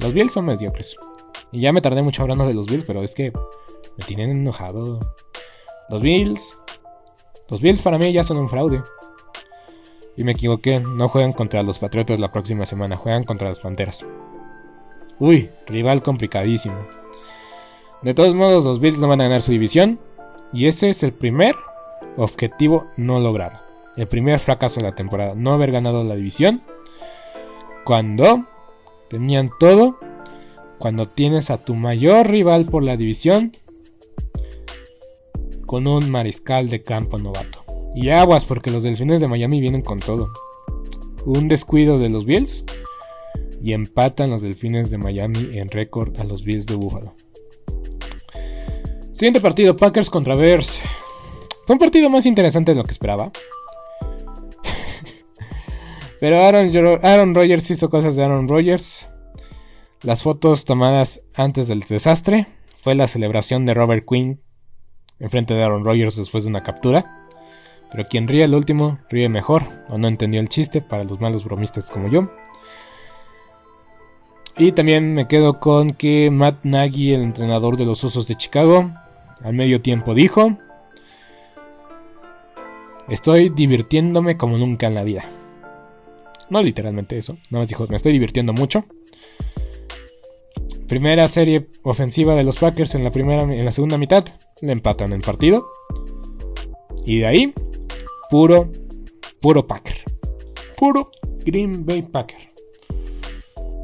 Los 0.00 0.14
Bills 0.14 0.32
son 0.32 0.46
mediocres. 0.46 0.96
Y 1.52 1.60
ya 1.60 1.70
me 1.70 1.82
tardé 1.82 2.00
mucho 2.00 2.22
hablando 2.22 2.46
de 2.46 2.54
los 2.54 2.64
Bills, 2.64 2.86
pero 2.86 3.00
es 3.00 3.14
que 3.14 3.32
me 3.98 4.04
tienen 4.06 4.30
enojado. 4.30 4.98
Los 5.90 6.00
Bills. 6.00 6.56
Los 7.50 7.60
Bills 7.60 7.82
para 7.82 7.98
mí 7.98 8.14
ya 8.14 8.24
son 8.24 8.38
un 8.38 8.48
fraude. 8.48 8.82
Y 10.16 10.24
me 10.24 10.32
equivoqué, 10.32 10.80
no 10.80 11.10
juegan 11.10 11.34
contra 11.34 11.62
los 11.62 11.78
Patriotas 11.78 12.20
la 12.20 12.32
próxima 12.32 12.64
semana, 12.64 12.96
juegan 12.96 13.24
contra 13.24 13.48
las 13.48 13.60
Panteras. 13.60 14.06
Uy, 15.18 15.50
rival 15.66 16.02
complicadísimo. 16.02 16.78
De 18.00 18.14
todos 18.14 18.34
modos, 18.34 18.64
los 18.64 18.80
Bills 18.80 19.00
no 19.00 19.08
van 19.08 19.20
a 19.20 19.24
ganar 19.24 19.42
su 19.42 19.52
división. 19.52 20.00
Y 20.50 20.66
ese 20.66 20.88
es 20.88 21.02
el 21.02 21.12
primer 21.12 21.54
objetivo 22.16 22.88
no 22.96 23.20
logrado. 23.20 23.60
El 23.96 24.08
primer 24.08 24.40
fracaso 24.40 24.80
de 24.80 24.86
la 24.86 24.94
temporada, 24.94 25.34
no 25.34 25.52
haber 25.52 25.70
ganado 25.70 26.02
la 26.02 26.16
división. 26.16 26.62
Cuando 27.84 28.44
tenían 29.08 29.50
todo. 29.58 29.98
Cuando 30.78 31.06
tienes 31.06 31.50
a 31.50 31.58
tu 31.58 31.74
mayor 31.74 32.28
rival 32.28 32.66
por 32.66 32.82
la 32.82 32.96
división. 32.96 33.52
Con 35.66 35.86
un 35.86 36.10
mariscal 36.10 36.68
de 36.68 36.82
campo 36.82 37.18
novato. 37.18 37.64
Y 37.94 38.08
aguas 38.08 38.44
porque 38.44 38.70
los 38.70 38.82
delfines 38.82 39.20
de 39.20 39.28
Miami 39.28 39.60
vienen 39.60 39.82
con 39.82 40.00
todo. 40.00 40.30
Un 41.24 41.46
descuido 41.48 41.98
de 41.98 42.08
los 42.08 42.24
Bills. 42.24 42.64
Y 43.62 43.72
empatan 43.72 44.30
los 44.30 44.42
delfines 44.42 44.90
de 44.90 44.98
Miami 44.98 45.56
en 45.56 45.68
récord 45.68 46.18
a 46.18 46.24
los 46.24 46.44
Bills 46.44 46.66
de 46.66 46.74
Buffalo. 46.74 47.14
Siguiente 49.12 49.40
partido, 49.40 49.76
Packers 49.76 50.10
contra 50.10 50.34
Bears. 50.34 50.80
Fue 51.66 51.74
un 51.74 51.78
partido 51.78 52.10
más 52.10 52.26
interesante 52.26 52.72
de 52.72 52.78
lo 52.78 52.84
que 52.84 52.92
esperaba. 52.92 53.30
Pero 56.20 56.42
Aaron, 56.42 56.70
Aaron 57.02 57.34
Rodgers 57.34 57.70
hizo 57.70 57.90
cosas 57.90 58.16
de 58.16 58.24
Aaron 58.24 58.48
Rodgers. 58.48 59.06
Las 60.02 60.22
fotos 60.22 60.64
tomadas 60.64 61.22
antes 61.34 61.68
del 61.68 61.80
desastre 61.80 62.46
fue 62.76 62.94
la 62.94 63.06
celebración 63.06 63.64
de 63.64 63.74
Robert 63.74 64.04
Quinn 64.08 64.40
enfrente 65.18 65.54
de 65.54 65.62
Aaron 65.62 65.84
Rodgers 65.84 66.16
después 66.16 66.44
de 66.44 66.50
una 66.50 66.62
captura. 66.62 67.28
Pero 67.90 68.08
quien 68.08 68.26
ríe 68.26 68.44
el 68.44 68.54
último 68.54 68.98
ríe 69.08 69.28
mejor 69.28 69.64
o 69.88 69.98
no 69.98 70.08
entendió 70.08 70.40
el 70.40 70.48
chiste 70.48 70.80
para 70.80 71.04
los 71.04 71.20
malos 71.20 71.44
bromistas 71.44 71.90
como 71.90 72.08
yo. 72.08 72.30
Y 74.56 74.72
también 74.72 75.14
me 75.14 75.26
quedo 75.26 75.58
con 75.58 75.92
que 75.92 76.30
Matt 76.30 76.64
Nagy, 76.64 77.12
el 77.12 77.22
entrenador 77.22 77.76
de 77.76 77.84
los 77.84 78.04
Osos 78.04 78.28
de 78.28 78.36
Chicago, 78.36 78.92
al 79.42 79.54
medio 79.54 79.80
tiempo 79.80 80.14
dijo, 80.14 80.58
estoy 83.08 83.48
divirtiéndome 83.48 84.36
como 84.36 84.58
nunca 84.58 84.86
en 84.86 84.94
la 84.94 85.04
vida. 85.04 85.24
No 86.50 86.62
literalmente 86.62 87.18
eso, 87.18 87.34
nada 87.50 87.62
más 87.62 87.68
dijo, 87.68 87.86
me 87.88 87.96
estoy 87.96 88.12
divirtiendo 88.12 88.52
mucho. 88.52 88.84
Primera 90.88 91.26
serie 91.28 91.66
ofensiva 91.82 92.34
de 92.34 92.44
los 92.44 92.58
Packers 92.58 92.94
en 92.94 93.04
la, 93.04 93.10
primera, 93.10 93.42
en 93.42 93.64
la 93.64 93.72
segunda 93.72 93.96
mitad, 93.96 94.24
le 94.60 94.72
empatan 94.72 95.12
el 95.12 95.22
partido. 95.22 95.64
Y 97.06 97.20
de 97.20 97.26
ahí, 97.26 97.54
puro, 98.30 98.70
puro 99.40 99.66
Packer. 99.66 99.96
Puro 100.76 101.10
Green 101.44 101.84
Bay 101.86 102.02
Packer. 102.02 102.52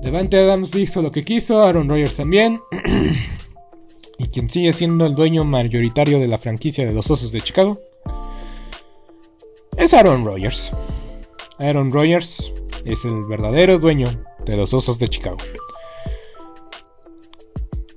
Devante 0.02 0.38
Adams 0.38 0.74
hizo 0.74 1.02
lo 1.02 1.10
que 1.10 1.24
quiso, 1.24 1.62
Aaron 1.62 1.88
Rodgers 1.88 2.16
también. 2.16 2.60
y 4.18 4.28
quien 4.28 4.50
sigue 4.50 4.72
siendo 4.72 5.06
el 5.06 5.14
dueño 5.14 5.44
mayoritario 5.44 6.18
de 6.18 6.28
la 6.28 6.38
franquicia 6.38 6.86
de 6.86 6.92
los 6.92 7.10
Osos 7.10 7.32
de 7.32 7.40
Chicago 7.40 7.78
es 9.80 9.94
Aaron 9.94 10.26
Rodgers. 10.26 10.70
Aaron 11.58 11.90
Rodgers 11.90 12.52
es 12.84 13.06
el 13.06 13.24
verdadero 13.24 13.78
dueño 13.78 14.08
de 14.44 14.56
los 14.56 14.74
Osos 14.74 14.98
de 14.98 15.08
Chicago. 15.08 15.38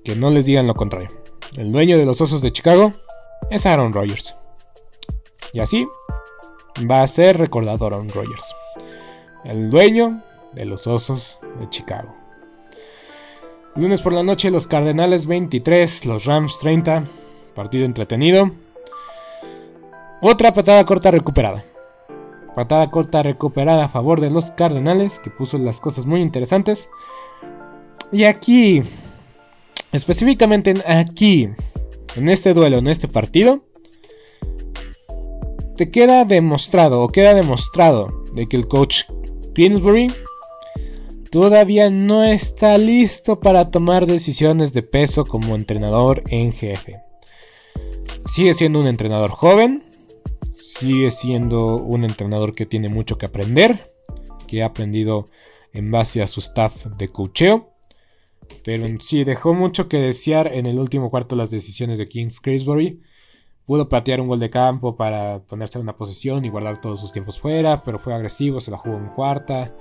Que 0.01 0.15
no 0.15 0.31
les 0.31 0.45
digan 0.45 0.65
lo 0.65 0.75
contrario. 0.75 1.09
El 1.57 1.73
dueño 1.73 1.97
de 1.97 2.05
los 2.05 2.21
Osos 2.21 2.41
de 2.41 2.51
Chicago 2.51 2.93
es 3.49 3.65
Aaron 3.65 3.91
Rodgers. 3.91 4.33
Y 5.51 5.59
así 5.59 5.85
va 6.89 7.03
a 7.03 7.07
ser 7.07 7.37
recordado 7.37 7.85
Aaron 7.85 8.07
Rodgers. 8.09 8.55
El 9.43 9.69
dueño 9.69 10.21
de 10.53 10.63
los 10.63 10.87
Osos 10.87 11.37
de 11.59 11.67
Chicago. 11.67 12.15
Lunes 13.75 14.01
por 14.01 14.13
la 14.13 14.23
noche 14.23 14.51
los 14.51 14.67
Cardenales 14.67 15.25
23, 15.25 16.05
los 16.05 16.23
Rams 16.23 16.59
30. 16.59 17.03
Partido 17.55 17.83
entretenido. 17.83 18.51
Otra 20.21 20.53
patada 20.53 20.85
corta 20.85 21.11
recuperada. 21.11 21.65
Patada 22.55 22.91
corta 22.91 23.23
recuperada 23.23 23.85
a 23.85 23.89
favor 23.89 24.21
de 24.21 24.29
los 24.29 24.51
Cardenales, 24.51 25.19
que 25.19 25.29
puso 25.29 25.57
las 25.57 25.79
cosas 25.79 26.05
muy 26.05 26.21
interesantes. 26.21 26.89
Y 28.11 28.25
aquí, 28.25 28.83
específicamente 29.91 30.73
aquí, 30.85 31.49
en 32.15 32.29
este 32.29 32.53
duelo, 32.53 32.77
en 32.77 32.87
este 32.87 33.07
partido, 33.07 33.63
te 35.75 35.89
queda 35.89 36.25
demostrado 36.25 37.01
o 37.01 37.09
queda 37.09 37.33
demostrado 37.33 38.07
de 38.33 38.47
que 38.47 38.57
el 38.57 38.67
coach 38.67 39.03
Greensbury 39.55 40.11
todavía 41.31 41.89
no 41.89 42.23
está 42.23 42.77
listo 42.77 43.39
para 43.39 43.71
tomar 43.71 44.05
decisiones 44.05 44.73
de 44.73 44.83
peso 44.83 45.25
como 45.25 45.55
entrenador 45.55 46.21
en 46.27 46.51
jefe. 46.51 47.01
Sigue 48.25 48.53
siendo 48.53 48.79
un 48.79 48.87
entrenador 48.87 49.31
joven, 49.31 49.83
sigue 50.63 51.11
siendo 51.11 51.75
un 51.75 52.05
entrenador 52.05 52.55
que 52.55 52.65
tiene 52.65 52.87
mucho 52.87 53.17
que 53.17 53.25
aprender, 53.25 53.91
que 54.47 54.63
ha 54.63 54.67
aprendido 54.67 55.29
en 55.73 55.91
base 55.91 56.21
a 56.21 56.27
su 56.27 56.39
staff 56.39 56.85
de 56.85 57.09
cocheo. 57.09 57.69
Pero 58.63 58.85
sí, 58.99 59.23
dejó 59.23 59.53
mucho 59.53 59.89
que 59.89 59.97
desear 59.97 60.53
en 60.53 60.65
el 60.65 60.79
último 60.79 61.09
cuarto 61.09 61.35
las 61.35 61.51
decisiones 61.51 61.97
de 61.97 62.07
Kings 62.07 62.39
Crisbury. 62.39 63.01
Pudo 63.65 63.89
patear 63.89 64.21
un 64.21 64.27
gol 64.27 64.39
de 64.39 64.49
campo 64.49 64.95
para 64.95 65.39
ponerse 65.39 65.77
en 65.77 65.83
una 65.83 65.97
posición 65.97 66.43
y 66.45 66.49
guardar 66.49 66.79
todos 66.81 66.99
sus 66.99 67.11
tiempos 67.11 67.39
fuera, 67.39 67.83
pero 67.83 67.99
fue 67.99 68.13
agresivo, 68.13 68.59
se 68.59 68.71
la 68.71 68.77
jugó 68.77 68.97
en 68.97 69.09
cuarta. 69.09 69.73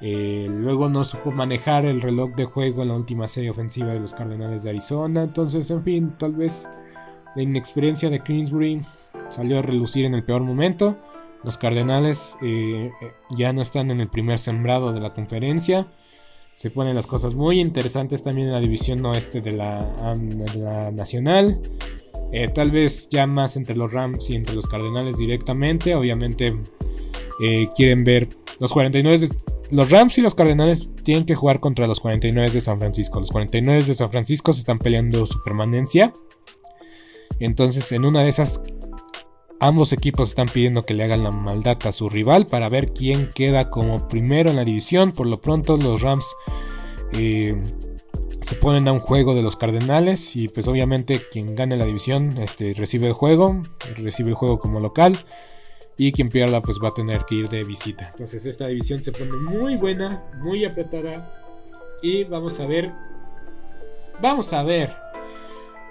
Eh, 0.00 0.46
luego 0.48 0.88
no 0.88 1.04
supo 1.04 1.30
manejar 1.30 1.84
el 1.86 2.00
reloj 2.00 2.34
de 2.34 2.44
juego 2.44 2.82
en 2.82 2.88
la 2.88 2.94
última 2.94 3.28
serie 3.28 3.50
ofensiva 3.50 3.92
de 3.92 4.00
los 4.00 4.14
Cardenales 4.14 4.64
de 4.64 4.70
Arizona. 4.70 5.22
Entonces, 5.22 5.70
en 5.70 5.82
fin, 5.82 6.14
tal 6.18 6.32
vez 6.32 6.68
la 7.34 7.42
inexperiencia 7.42 8.10
de 8.10 8.22
Kingsbury 8.22 8.82
salió 9.28 9.58
a 9.58 9.62
relucir 9.62 10.04
en 10.04 10.14
el 10.14 10.24
peor 10.24 10.42
momento. 10.42 10.96
Los 11.44 11.58
Cardenales 11.58 12.36
eh, 12.42 12.90
eh, 13.00 13.12
ya 13.36 13.52
no 13.52 13.62
están 13.62 13.90
en 13.90 14.00
el 14.00 14.08
primer 14.08 14.38
sembrado 14.38 14.92
de 14.92 15.00
la 15.00 15.14
conferencia. 15.14 15.86
Se 16.54 16.70
ponen 16.70 16.94
las 16.94 17.06
cosas 17.06 17.34
muy 17.34 17.60
interesantes 17.60 18.22
también 18.22 18.48
en 18.48 18.54
la 18.54 18.60
división 18.60 19.04
oeste 19.04 19.40
de 19.40 19.52
la, 19.52 19.78
nacional. 20.92 21.60
tal 22.54 22.70
vez 22.70 23.08
ya 23.10 23.26
más 23.26 23.56
entre 23.56 23.76
los 23.76 23.92
Rams 23.92 24.30
y 24.30 24.36
entre 24.36 24.54
los 24.54 24.66
Cardenales 24.66 25.18
directamente. 25.18 25.94
Obviamente 25.94 26.56
quieren 27.74 28.04
ver 28.04 28.30
los 28.58 28.72
49 28.72 29.28
los 29.70 29.90
Rams 29.90 30.16
y 30.18 30.22
los 30.22 30.34
Cardenales 30.34 30.88
tienen 31.02 31.24
que 31.24 31.34
jugar 31.34 31.60
contra 31.60 31.86
los 31.86 32.00
49 32.00 32.50
de 32.50 32.60
San 32.60 32.78
Francisco. 32.78 33.20
Los 33.20 33.30
49 33.30 33.84
de 33.84 33.94
San 33.94 34.10
Francisco 34.10 34.52
se 34.52 34.60
están 34.60 34.78
peleando 34.78 35.26
su 35.26 35.42
permanencia. 35.42 36.12
Entonces, 37.40 37.90
en 37.92 38.04
una 38.04 38.22
de 38.22 38.28
esas, 38.28 38.62
ambos 39.60 39.92
equipos 39.92 40.28
están 40.28 40.46
pidiendo 40.46 40.82
que 40.82 40.94
le 40.94 41.04
hagan 41.04 41.24
la 41.24 41.30
maldad 41.30 41.78
a 41.84 41.92
su 41.92 42.08
rival 42.08 42.46
para 42.46 42.68
ver 42.68 42.92
quién 42.92 43.30
queda 43.34 43.70
como 43.70 44.08
primero 44.08 44.50
en 44.50 44.56
la 44.56 44.64
división. 44.64 45.12
Por 45.12 45.26
lo 45.26 45.40
pronto, 45.40 45.76
los 45.76 46.02
Rams 46.02 46.26
eh, 47.12 47.56
se 48.42 48.54
ponen 48.56 48.88
a 48.88 48.92
un 48.92 49.00
juego 49.00 49.34
de 49.34 49.42
los 49.42 49.56
Cardenales 49.56 50.36
y 50.36 50.48
pues 50.48 50.68
obviamente 50.68 51.20
quien 51.30 51.54
gane 51.54 51.76
la 51.76 51.84
división 51.84 52.38
este, 52.38 52.74
recibe 52.74 53.08
el 53.08 53.12
juego, 53.12 53.62
recibe 53.96 54.30
el 54.30 54.36
juego 54.36 54.58
como 54.58 54.80
local. 54.80 55.16
Y 55.98 56.12
quien 56.12 56.28
pierda 56.28 56.60
pues 56.60 56.78
va 56.82 56.88
a 56.88 56.94
tener 56.94 57.24
que 57.24 57.36
ir 57.36 57.48
de 57.48 57.64
visita. 57.64 58.08
Entonces 58.12 58.44
esta 58.44 58.66
división 58.66 59.02
se 59.02 59.12
pone 59.12 59.32
muy 59.32 59.76
buena, 59.76 60.22
muy 60.42 60.62
apretada. 60.66 61.32
Y 62.02 62.24
vamos 62.24 62.60
a 62.60 62.66
ver. 62.66 62.92
Vamos 64.20 64.52
a 64.52 64.62
ver 64.62 65.05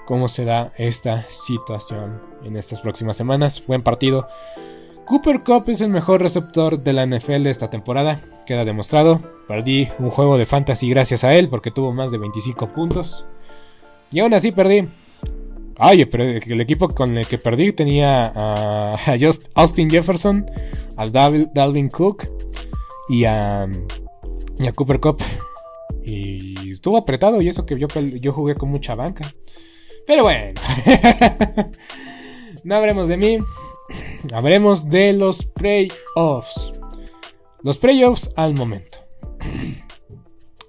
cómo 0.05 0.27
se 0.27 0.45
da 0.45 0.71
esta 0.77 1.25
situación 1.29 2.21
en 2.43 2.55
estas 2.55 2.81
próximas 2.81 3.17
semanas. 3.17 3.63
Buen 3.67 3.81
partido. 3.81 4.27
Cooper 5.05 5.43
Cup 5.43 5.65
es 5.67 5.81
el 5.81 5.89
mejor 5.89 6.21
receptor 6.21 6.81
de 6.81 6.93
la 6.93 7.05
NFL 7.05 7.43
de 7.43 7.51
esta 7.51 7.69
temporada. 7.69 8.21
Queda 8.45 8.65
demostrado. 8.65 9.19
Perdí 9.47 9.87
un 9.99 10.09
juego 10.09 10.37
de 10.37 10.45
fantasy 10.45 10.89
gracias 10.89 11.23
a 11.23 11.35
él 11.35 11.49
porque 11.49 11.71
tuvo 11.71 11.93
más 11.93 12.11
de 12.11 12.17
25 12.17 12.73
puntos. 12.73 13.25
Y 14.11 14.19
aún 14.19 14.33
así 14.33 14.51
perdí. 14.51 14.87
Ay, 15.77 16.05
pero 16.05 16.23
el 16.23 16.61
equipo 16.61 16.87
con 16.87 17.17
el 17.17 17.27
que 17.27 17.37
perdí 17.37 17.73
tenía 17.73 18.31
a, 18.33 19.17
Just 19.19 19.49
Austin 19.55 19.89
Jefferson, 19.89 20.45
a 20.95 21.07
Dalvin 21.07 21.89
Cook 21.89 22.23
y 23.09 23.25
a, 23.25 23.67
y 24.57 24.67
a 24.67 24.71
Cooper 24.71 24.99
Cup. 24.99 25.17
Y 26.03 26.71
estuvo 26.71 26.97
apretado 26.97 27.41
y 27.41 27.49
eso 27.49 27.65
que 27.65 27.77
yo, 27.77 27.87
yo 27.87 28.31
jugué 28.31 28.55
con 28.55 28.69
mucha 28.69 28.95
banca. 28.95 29.25
Pero 30.05 30.23
bueno. 30.23 30.59
no 32.63 32.75
habremos 32.75 33.07
de 33.07 33.17
mí. 33.17 33.37
Habremos 34.33 34.89
de 34.89 35.13
los 35.13 35.45
playoffs. 35.45 36.73
Los 37.63 37.77
playoffs 37.77 38.31
al 38.35 38.53
momento. 38.53 38.99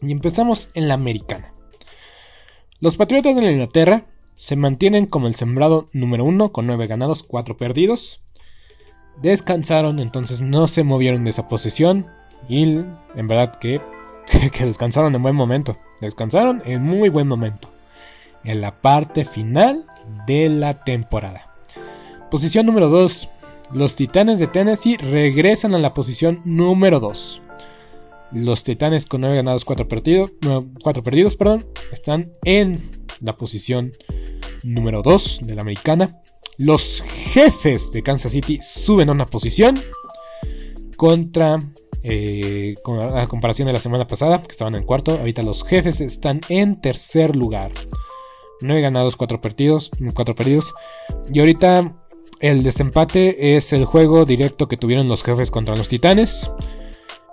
y 0.00 0.12
empezamos 0.12 0.70
en 0.74 0.88
la 0.88 0.94
americana. 0.94 1.52
Los 2.80 2.96
Patriotas 2.96 3.34
de 3.34 3.42
la 3.42 3.50
Inglaterra 3.50 4.06
se 4.34 4.56
mantienen 4.56 5.06
como 5.06 5.26
el 5.26 5.34
sembrado 5.34 5.88
número 5.92 6.24
uno 6.24 6.52
con 6.52 6.66
9 6.66 6.86
ganados, 6.86 7.22
4 7.22 7.56
perdidos. 7.56 8.22
Descansaron, 9.22 9.98
entonces 9.98 10.42
no 10.42 10.68
se 10.68 10.84
movieron 10.84 11.24
de 11.24 11.30
esa 11.30 11.48
posición. 11.48 12.06
Y 12.48 12.64
en 12.64 13.28
verdad 13.28 13.56
que, 13.56 13.80
que 14.52 14.66
descansaron 14.66 15.14
en 15.14 15.22
buen 15.22 15.34
momento. 15.34 15.78
Descansaron 16.00 16.62
en 16.66 16.82
muy 16.82 17.08
buen 17.08 17.26
momento. 17.26 17.75
En 18.46 18.60
la 18.62 18.80
parte 18.80 19.24
final 19.24 19.84
de 20.26 20.48
la 20.48 20.84
temporada. 20.84 21.54
Posición 22.30 22.64
número 22.64 22.88
2. 22.88 23.28
Los 23.72 23.96
Titanes 23.96 24.38
de 24.38 24.46
Tennessee 24.46 24.96
regresan 24.96 25.74
a 25.74 25.78
la 25.78 25.92
posición 25.92 26.40
número 26.44 27.00
2. 27.00 27.42
Los 28.32 28.64
Titanes 28.64 29.06
con 29.06 29.20
9 29.22 29.36
ganados, 29.36 29.64
4 29.64 29.88
perdidos, 29.88 30.30
4 30.82 31.02
perdidos 31.02 31.36
perdón, 31.36 31.66
están 31.92 32.30
en 32.44 33.06
la 33.20 33.36
posición 33.36 33.92
número 34.62 35.02
2 35.02 35.40
de 35.42 35.54
la 35.54 35.62
americana. 35.62 36.16
Los 36.58 37.02
jefes 37.02 37.92
de 37.92 38.02
Kansas 38.02 38.32
City 38.32 38.58
suben 38.62 39.08
a 39.08 39.12
una 39.12 39.26
posición 39.26 39.78
contra, 40.96 41.62
eh, 42.02 42.74
con, 42.82 43.00
a 43.16 43.28
comparación 43.28 43.66
de 43.66 43.74
la 43.74 43.80
semana 43.80 44.06
pasada, 44.06 44.40
que 44.40 44.52
estaban 44.52 44.74
en 44.74 44.84
cuarto. 44.84 45.12
Ahorita 45.12 45.42
los 45.42 45.64
jefes 45.64 46.00
están 46.00 46.40
en 46.48 46.80
tercer 46.80 47.36
lugar. 47.36 47.72
9 48.60 48.80
ganados, 48.80 49.16
4 49.16 49.40
perdidos, 49.40 49.90
4 50.14 50.34
perdidos. 50.34 50.72
Y 51.32 51.40
ahorita 51.40 51.94
el 52.40 52.62
desempate 52.62 53.56
es 53.56 53.72
el 53.72 53.84
juego 53.84 54.24
directo 54.24 54.68
que 54.68 54.76
tuvieron 54.76 55.08
los 55.08 55.22
jefes 55.22 55.50
contra 55.50 55.76
los 55.76 55.88
titanes. 55.88 56.50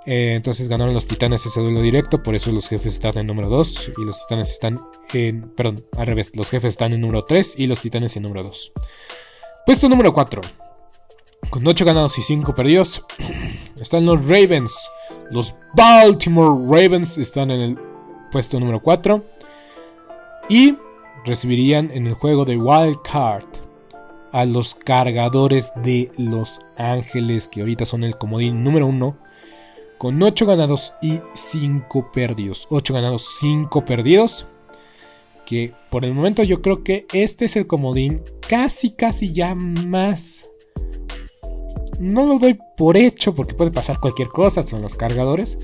Eh, 0.06 0.34
entonces 0.36 0.68
ganaron 0.68 0.94
los 0.94 1.08
titanes 1.08 1.46
ese 1.46 1.62
duelo 1.62 1.82
directo, 1.82 2.22
por 2.22 2.36
eso 2.36 2.52
los 2.52 2.68
jefes 2.68 2.94
están 2.94 3.18
en 3.18 3.28
número 3.28 3.48
2 3.48 3.92
y 3.98 4.06
los 4.06 4.22
titanes 4.22 4.52
están 4.52 4.78
en... 5.14 5.50
Perdón, 5.56 5.86
al 5.98 6.08
revés, 6.08 6.32
los 6.34 6.50
jefes 6.50 6.70
están 6.72 6.94
en 6.94 7.02
número 7.02 7.24
3 7.24 7.56
y 7.58 7.68
los 7.68 7.80
titanes 7.80 8.16
en 8.18 8.24
número 8.24 8.44
2. 8.44 8.74
Puesto 9.66 9.88
número 9.88 10.14
4. 10.14 10.42
Con 11.50 11.66
8 11.66 11.86
ganados 11.86 12.18
y 12.18 12.24
5 12.24 12.54
perdidos 12.54 13.04
están 13.82 14.06
los 14.06 14.22
Ravens. 14.24 14.74
Los 15.32 15.56
Baltimore 15.74 16.66
Ravens 16.68 17.18
están 17.18 17.52
en 17.52 17.62
el 17.62 17.80
puesto 18.32 18.60
número 18.60 18.82
4 18.82 19.24
y 20.50 20.76
recibirían 21.26 21.92
en 21.92 22.08
el 22.08 22.14
juego 22.14 22.46
de 22.46 22.58
Wild 22.58 22.98
Card 23.04 23.46
a 24.32 24.46
los 24.46 24.74
cargadores 24.76 25.72
de 25.84 26.12
Los 26.18 26.60
Ángeles, 26.76 27.48
que 27.48 27.62
ahorita 27.62 27.86
son 27.86 28.04
el 28.04 28.18
comodín 28.18 28.64
número 28.64 28.88
1 28.88 29.18
con 29.98 30.22
8 30.22 30.46
ganados 30.46 30.94
y 31.02 31.22
5 31.34 32.12
perdidos. 32.12 32.68
8 32.70 32.94
ganados, 32.94 33.38
5 33.40 33.86
perdidos. 33.86 34.48
Que 35.46 35.74
por 35.90 36.04
el 36.04 36.14
momento 36.14 36.44
yo 36.44 36.62
creo 36.62 36.84
que 36.84 37.06
este 37.14 37.46
es 37.46 37.56
el 37.56 37.68
comodín 37.68 38.24
casi, 38.48 38.92
casi 38.92 39.32
ya 39.34 39.56
más... 39.56 40.50
No 42.00 42.26
lo 42.26 42.40
doy 42.40 42.60
por 42.76 42.98
hecho 42.98 43.34
porque 43.36 43.54
puede 43.54 43.72
pasar 43.72 44.00
cualquier 44.00 44.30
cosa, 44.30 44.64
son 44.64 44.82
los 44.82 44.98
cargadores. 44.98 45.58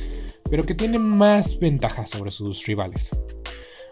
Pero 0.50 0.64
que 0.64 0.76
tiene 0.76 1.00
más 1.00 1.60
ventaja 1.60 2.06
sobre 2.06 2.32
sus 2.32 2.66
rivales. 2.66 3.10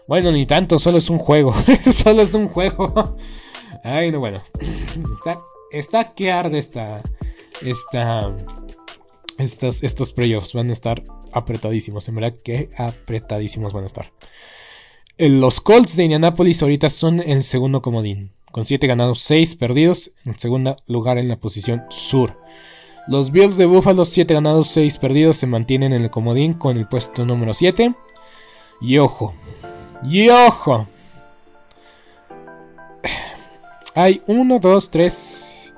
Bueno, 0.08 0.32
ni 0.32 0.46
tanto, 0.46 0.78
solo 0.78 0.96
es 0.96 1.10
un 1.10 1.18
juego. 1.18 1.54
solo 1.92 2.22
es 2.22 2.32
un 2.32 2.48
juego. 2.48 3.16
Ay, 3.84 4.10
no, 4.10 4.20
bueno. 4.20 4.42
Está, 5.14 5.38
está 5.70 6.14
que 6.14 6.32
arde 6.32 6.58
esta, 6.58 7.02
esta, 7.60 8.34
estos, 9.36 9.82
estos 9.82 10.12
playoffs 10.12 10.54
van 10.54 10.70
a 10.70 10.72
estar 10.72 11.04
apretadísimos. 11.30 12.08
En 12.08 12.14
verdad 12.14 12.34
que 12.42 12.70
apretadísimos 12.78 13.74
van 13.74 13.82
a 13.82 13.86
estar. 13.86 14.10
Los 15.18 15.60
Colts 15.60 15.94
de 15.94 16.04
Indianapolis 16.04 16.62
ahorita 16.62 16.88
son 16.88 17.20
el 17.20 17.42
segundo 17.42 17.82
comodín. 17.82 18.32
Con 18.50 18.64
7 18.64 18.86
ganados, 18.86 19.20
6 19.20 19.56
perdidos. 19.56 20.12
En 20.24 20.38
segundo 20.38 20.76
lugar 20.86 21.18
en 21.18 21.28
la 21.28 21.36
posición 21.36 21.82
sur. 21.90 22.40
Los 23.08 23.30
Bills 23.30 23.58
de 23.58 23.66
Buffalo, 23.66 24.06
7 24.06 24.32
ganados, 24.32 24.68
6 24.68 24.96
perdidos. 24.96 25.36
Se 25.36 25.46
mantienen 25.46 25.92
en 25.92 26.02
el 26.02 26.10
comodín 26.10 26.54
con 26.54 26.78
el 26.78 26.88
puesto 26.88 27.26
número 27.26 27.52
7. 27.52 27.94
Y 28.80 28.96
ojo. 28.96 29.34
Y 30.04 30.28
ojo. 30.28 30.86
Hay 33.94 34.22
1, 34.26 34.58
2, 34.58 34.90
3. 34.90 35.74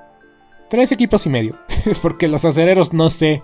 3 0.69 0.91
equipos 0.91 1.25
y 1.25 1.29
medio. 1.29 1.57
porque 2.01 2.27
los 2.27 2.45
acereros 2.45 2.93
no 2.93 3.09
sé 3.09 3.41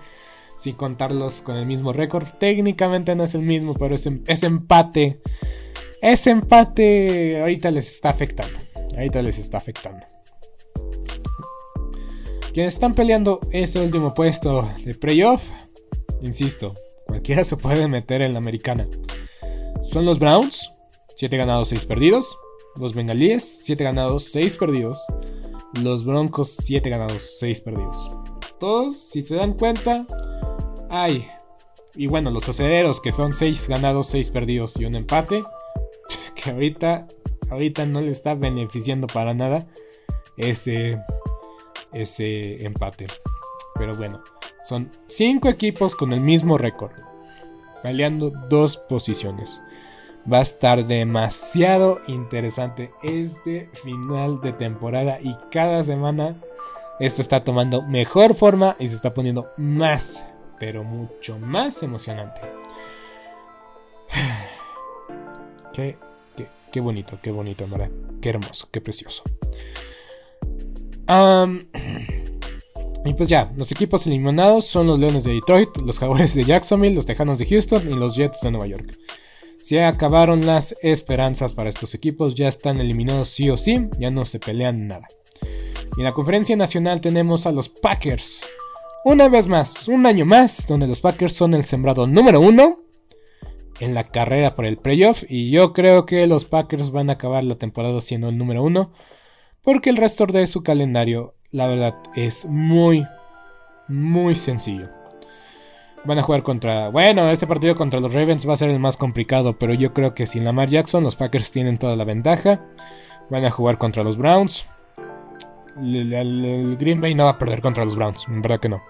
si 0.58 0.74
contarlos 0.74 1.42
con 1.42 1.58
el 1.58 1.66
mismo 1.66 1.94
récord. 1.94 2.28
Técnicamente 2.40 3.16
no 3.16 3.24
es 3.24 3.36
el 3.36 3.42
mismo, 3.42 3.74
pero 3.74 3.96
ese, 3.96 4.10
em, 4.10 4.24
empate. 4.28 5.20
Ese 6.02 6.30
empate 6.30 7.40
ahorita 7.40 7.72
les 7.72 7.88
está 7.90 8.10
afectando. 8.10 8.60
Ahorita 8.96 9.22
les 9.22 9.40
está 9.40 9.58
afectando. 9.58 10.06
Quienes 12.54 12.74
están 12.74 12.96
peleando 12.96 13.40
ese 13.52 13.80
último 13.80 14.16
puesto 14.16 14.68
de 14.84 14.96
playoff, 14.96 15.44
insisto, 16.22 16.74
cualquiera 17.06 17.44
se 17.44 17.56
puede 17.56 17.88
meter 17.88 18.24
en 18.24 18.34
la 18.34 18.40
americana. 18.40 18.88
Son 19.82 20.06
los 20.06 20.20
Browns, 20.20 20.72
7 21.16 21.38
ganados, 21.38 21.70
6 21.70 21.86
perdidos. 21.86 22.38
Los 22.80 22.94
Bengalíes, 22.94 23.64
7 23.64 23.84
ganados, 23.84 24.26
6 24.32 24.58
perdidos. 24.58 25.00
Los 25.82 26.06
Broncos, 26.06 26.56
7 26.60 26.90
ganados, 26.90 27.38
6 27.40 27.62
perdidos 27.62 28.08
todos, 28.60 28.98
si 28.98 29.22
se 29.22 29.36
dan 29.36 29.54
cuenta, 29.54 30.06
hay. 30.90 31.28
Y 31.96 32.08
bueno, 32.08 32.32
los 32.32 32.48
acereros, 32.48 33.02
que 33.02 33.12
son 33.12 33.34
6 33.34 33.70
ganados, 33.70 34.08
6 34.08 34.30
perdidos 34.30 34.80
y 34.80 34.86
un 34.86 34.96
empate. 34.96 35.42
Que 36.36 36.52
ahorita, 36.52 37.86
no 37.88 38.02
le 38.02 38.12
está 38.12 38.36
beneficiando 38.36 39.08
para 39.08 39.34
nada 39.34 39.68
ese, 40.38 41.00
ese 41.92 42.64
empate. 42.64 43.06
Pero 43.76 43.96
bueno, 43.96 44.24
son 44.64 44.92
5 45.08 45.50
equipos 45.50 45.96
con 45.96 46.14
el 46.14 46.22
mismo 46.22 46.58
récord. 46.58 46.92
Peleando 47.84 48.32
dos 48.50 48.78
posiciones. 48.78 49.62
Va 50.32 50.40
a 50.40 50.42
estar 50.42 50.86
demasiado 50.86 52.02
interesante 52.08 52.92
este 53.02 53.70
final 53.84 54.42
de 54.42 54.52
temporada 54.52 55.20
y 55.22 55.36
cada 55.52 55.84
semana 55.84 56.36
esto 57.00 57.22
está 57.22 57.44
tomando 57.44 57.82
mejor 57.84 58.34
forma 58.34 58.76
y 58.80 58.88
se 58.88 58.96
está 58.96 59.14
poniendo 59.14 59.52
más, 59.56 60.24
pero 60.60 60.84
mucho 60.84 61.38
más 61.40 61.84
emocionante. 61.84 62.42
Qué, 65.74 65.96
qué, 66.72 66.80
bonito, 66.80 67.20
qué 67.22 67.30
bonito, 67.30 67.66
¿verdad? 67.70 67.92
Qué 68.20 68.30
hermoso, 68.30 68.68
qué 68.72 68.82
precioso. 68.82 69.22
y 73.08 73.14
pues 73.14 73.30
ya, 73.30 73.52
los 73.56 73.72
equipos 73.72 74.06
eliminados 74.06 74.66
son 74.66 74.88
los 74.88 75.00
Leones 75.00 75.24
de 75.24 75.34
Detroit, 75.34 75.78
los 75.78 76.00
Jaguares 76.00 76.36
de 76.36 76.44
Jacksonville, 76.44 76.96
los 76.96 77.06
Tejanos 77.06 77.38
de 77.38 77.46
Houston 77.46 77.90
y 77.92 77.96
los 77.96 78.16
Jets 78.16 78.42
de 78.42 78.52
Nueva 78.52 78.68
York. 78.68 78.98
Se 79.60 79.84
acabaron 79.84 80.46
las 80.46 80.76
esperanzas 80.82 81.54
para 81.54 81.70
estos 81.70 81.94
equipos, 81.94 82.36
ya 82.36 82.48
están 82.48 82.78
eliminados 82.78 83.30
sí 83.30 83.50
o 83.50 83.58
sí, 83.58 83.90
ya 83.98 84.10
no 84.10 84.26
se 84.26 84.40
pelean 84.40 84.88
nada. 84.88 85.08
Y 85.96 86.02
en 86.02 86.04
la 86.04 86.12
conferencia 86.12 86.56
nacional 86.56 87.02
tenemos 87.02 87.46
a 87.46 87.52
los 87.52 87.70
Packers. 87.70 88.42
Una 89.06 89.30
vez 89.30 89.48
más, 89.48 89.88
un 89.88 90.06
año 90.06 90.26
más, 90.26 90.68
donde 90.68 90.88
los 90.88 91.00
Packers 91.00 91.34
son 91.34 91.54
el 91.54 91.64
sembrado 91.64 92.08
número 92.08 92.42
uno 92.42 92.80
en 93.80 93.94
la 93.94 94.04
carrera 94.06 94.54
por 94.54 94.66
el 94.66 94.78
playoff. 94.78 95.24
Y 95.30 95.50
yo 95.50 95.72
creo 95.72 96.06
que 96.06 96.28
los 96.28 96.46
Packers 96.46 96.92
van 96.92 97.10
a 97.10 97.14
acabar 97.14 97.44
la 97.44 97.56
temporada 97.56 98.02
siendo 98.02 98.30
el 98.30 98.38
número 98.38 98.64
uno. 98.64 98.92
Porque 99.64 99.90
el 99.90 99.98
resto 99.98 100.26
de 100.26 100.46
su 100.48 100.62
calendario, 100.62 101.36
la 101.52 101.68
verdad, 101.68 101.96
es 102.16 102.46
muy, 102.46 103.06
muy 103.88 104.36
sencillo. 104.36 104.90
Van 106.06 106.20
a 106.20 106.24
jugar 106.24 106.44
contra. 106.44 106.90
Bueno, 106.90 107.30
este 107.30 107.48
partido 107.48 107.76
contra 107.76 108.00
los 108.00 108.14
Ravens 108.14 108.48
va 108.48 108.54
a 108.54 108.58
ser 108.58 108.70
el 108.70 108.80
más 108.80 108.96
complicado. 108.96 109.58
Pero 109.58 109.74
yo 109.74 109.94
creo 109.94 110.14
que 110.14 110.28
sin 110.28 110.46
Lamar 110.46 110.70
Jackson, 110.70 111.04
los 111.04 111.16
Packers 111.16 111.52
tienen 111.52 111.78
toda 111.78 111.96
la 111.96 112.06
ventaja. 112.06 112.62
Van 113.30 113.44
a 113.44 113.52
jugar 113.52 113.78
contra 113.78 114.04
los 114.04 114.16
Browns 114.16 114.66
el, 115.82 116.78
Green 116.78 117.02
Bay 117.02 117.16
no 117.16 117.26
va 117.26 117.32
a 117.32 117.38
perder 117.38 117.62
contra 117.62 117.86
los 117.86 117.96
Browns, 117.96 118.26
en 118.28 118.42
verdad 118.42 118.60
que 118.60 118.70
no. 118.70 118.82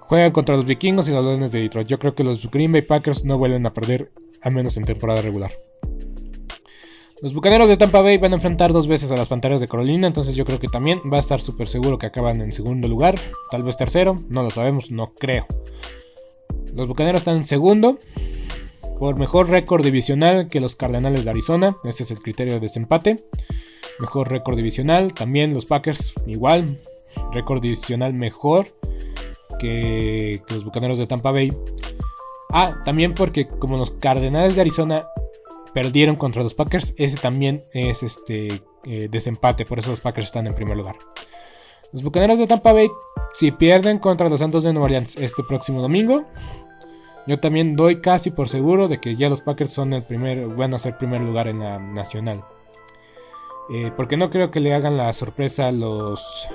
Juegan 0.00 0.30
contra 0.30 0.54
los 0.54 0.64
vikingos 0.64 1.08
y 1.08 1.12
los 1.12 1.24
Leones 1.24 1.52
de 1.52 1.60
Detroit. 1.60 1.88
Yo 1.88 1.98
creo 1.98 2.14
que 2.14 2.22
los 2.22 2.48
Green 2.50 2.72
Bay 2.72 2.82
Packers 2.82 3.24
no 3.24 3.38
vuelven 3.38 3.66
a 3.66 3.74
perder, 3.74 4.12
a 4.42 4.50
menos 4.50 4.76
en 4.76 4.84
temporada 4.84 5.20
regular. 5.20 5.50
Los 7.22 7.32
Bucaneros 7.32 7.70
de 7.70 7.78
Tampa 7.78 8.02
Bay 8.02 8.18
van 8.18 8.32
a 8.32 8.36
enfrentar 8.36 8.74
dos 8.74 8.86
veces 8.86 9.10
a 9.10 9.16
las 9.16 9.26
Panteras 9.26 9.62
de 9.62 9.68
Carolina, 9.68 10.06
entonces 10.06 10.34
yo 10.36 10.44
creo 10.44 10.60
que 10.60 10.68
también 10.68 11.00
va 11.10 11.16
a 11.16 11.20
estar 11.20 11.40
súper 11.40 11.66
seguro 11.66 11.98
que 11.98 12.04
acaban 12.04 12.42
en 12.42 12.52
segundo 12.52 12.88
lugar, 12.88 13.14
tal 13.50 13.62
vez 13.62 13.78
tercero, 13.78 14.16
no 14.28 14.42
lo 14.42 14.50
sabemos, 14.50 14.90
no 14.90 15.14
creo. 15.14 15.46
Los 16.74 16.88
Bucaneros 16.88 17.22
están 17.22 17.38
en 17.38 17.44
segundo, 17.44 17.98
por 18.98 19.18
mejor 19.18 19.48
récord 19.48 19.82
divisional 19.82 20.48
que 20.48 20.60
los 20.60 20.76
Cardenales 20.76 21.24
de 21.24 21.30
Arizona, 21.30 21.74
este 21.84 22.02
es 22.02 22.10
el 22.10 22.20
criterio 22.20 22.52
de 22.54 22.60
desempate. 22.60 23.16
Mejor 23.98 24.30
récord 24.30 24.56
divisional, 24.56 25.14
también 25.14 25.54
los 25.54 25.64
Packers 25.64 26.12
igual, 26.26 26.78
récord 27.32 27.62
divisional 27.62 28.12
mejor 28.12 28.74
que, 29.58 30.42
que 30.46 30.54
los 30.54 30.64
Bucaneros 30.64 30.98
de 30.98 31.06
Tampa 31.06 31.32
Bay. 31.32 31.50
Ah, 32.52 32.76
también 32.84 33.14
porque 33.14 33.48
como 33.48 33.78
los 33.78 33.92
Cardenales 33.92 34.54
de 34.54 34.60
Arizona 34.60 35.06
perdieron 35.76 36.16
contra 36.16 36.42
los 36.42 36.54
Packers, 36.54 36.94
ese 36.96 37.18
también 37.18 37.62
es 37.74 38.02
este 38.02 38.62
eh, 38.86 39.08
desempate, 39.10 39.66
por 39.66 39.78
eso 39.78 39.90
los 39.90 40.00
Packers 40.00 40.28
están 40.28 40.46
en 40.46 40.54
primer 40.54 40.74
lugar. 40.74 40.96
Los 41.92 42.02
Bucaneros 42.02 42.38
de 42.38 42.46
Tampa 42.46 42.72
Bay, 42.72 42.88
si 43.34 43.50
pierden 43.50 43.98
contra 43.98 44.30
los 44.30 44.40
Santos 44.40 44.64
de 44.64 44.72
Nueva 44.72 44.86
Orleans 44.86 45.18
este 45.18 45.42
próximo 45.42 45.82
domingo, 45.82 46.24
yo 47.26 47.40
también 47.40 47.76
doy 47.76 48.00
casi 48.00 48.30
por 48.30 48.48
seguro 48.48 48.88
de 48.88 49.00
que 49.00 49.16
ya 49.16 49.28
los 49.28 49.42
Packers 49.42 49.70
son 49.70 49.92
el 49.92 50.02
primer, 50.02 50.46
van 50.46 50.72
a 50.72 50.78
ser 50.78 50.96
primer 50.96 51.20
lugar 51.20 51.46
en 51.46 51.58
la 51.60 51.78
nacional. 51.78 52.42
Eh, 53.70 53.92
porque 53.94 54.16
no 54.16 54.30
creo 54.30 54.50
que 54.50 54.60
le 54.60 54.72
hagan 54.72 54.96
la 54.96 55.12
sorpresa 55.12 55.68
a 55.68 55.72
los, 55.72 56.48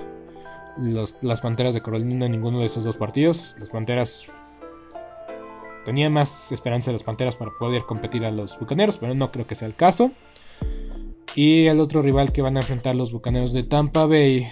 los, 0.77 1.13
las 1.21 1.41
Panteras 1.41 1.75
de 1.75 1.83
Carolina 1.83 2.25
en 2.25 2.31
ninguno 2.31 2.61
de 2.61 2.65
esos 2.65 2.85
dos 2.85 2.97
partidos. 2.97 3.55
Las 3.59 3.69
Panteras 3.69 4.25
Tenía 5.85 6.09
más 6.09 6.51
esperanza 6.51 6.91
de 6.91 6.93
las 6.93 7.03
Panteras 7.03 7.35
para 7.35 7.51
poder 7.57 7.83
competir 7.83 8.23
a 8.25 8.31
los 8.31 8.57
Bucaneros, 8.59 8.97
pero 8.97 9.13
no 9.15 9.31
creo 9.31 9.47
que 9.47 9.55
sea 9.55 9.67
el 9.67 9.75
caso. 9.75 10.11
Y 11.35 11.67
el 11.67 11.79
otro 11.79 12.01
rival 12.01 12.33
que 12.33 12.41
van 12.41 12.57
a 12.57 12.59
enfrentar 12.59 12.95
los 12.95 13.11
Bucaneros 13.11 13.53
de 13.53 13.63
Tampa 13.63 14.05
Bay 14.05 14.47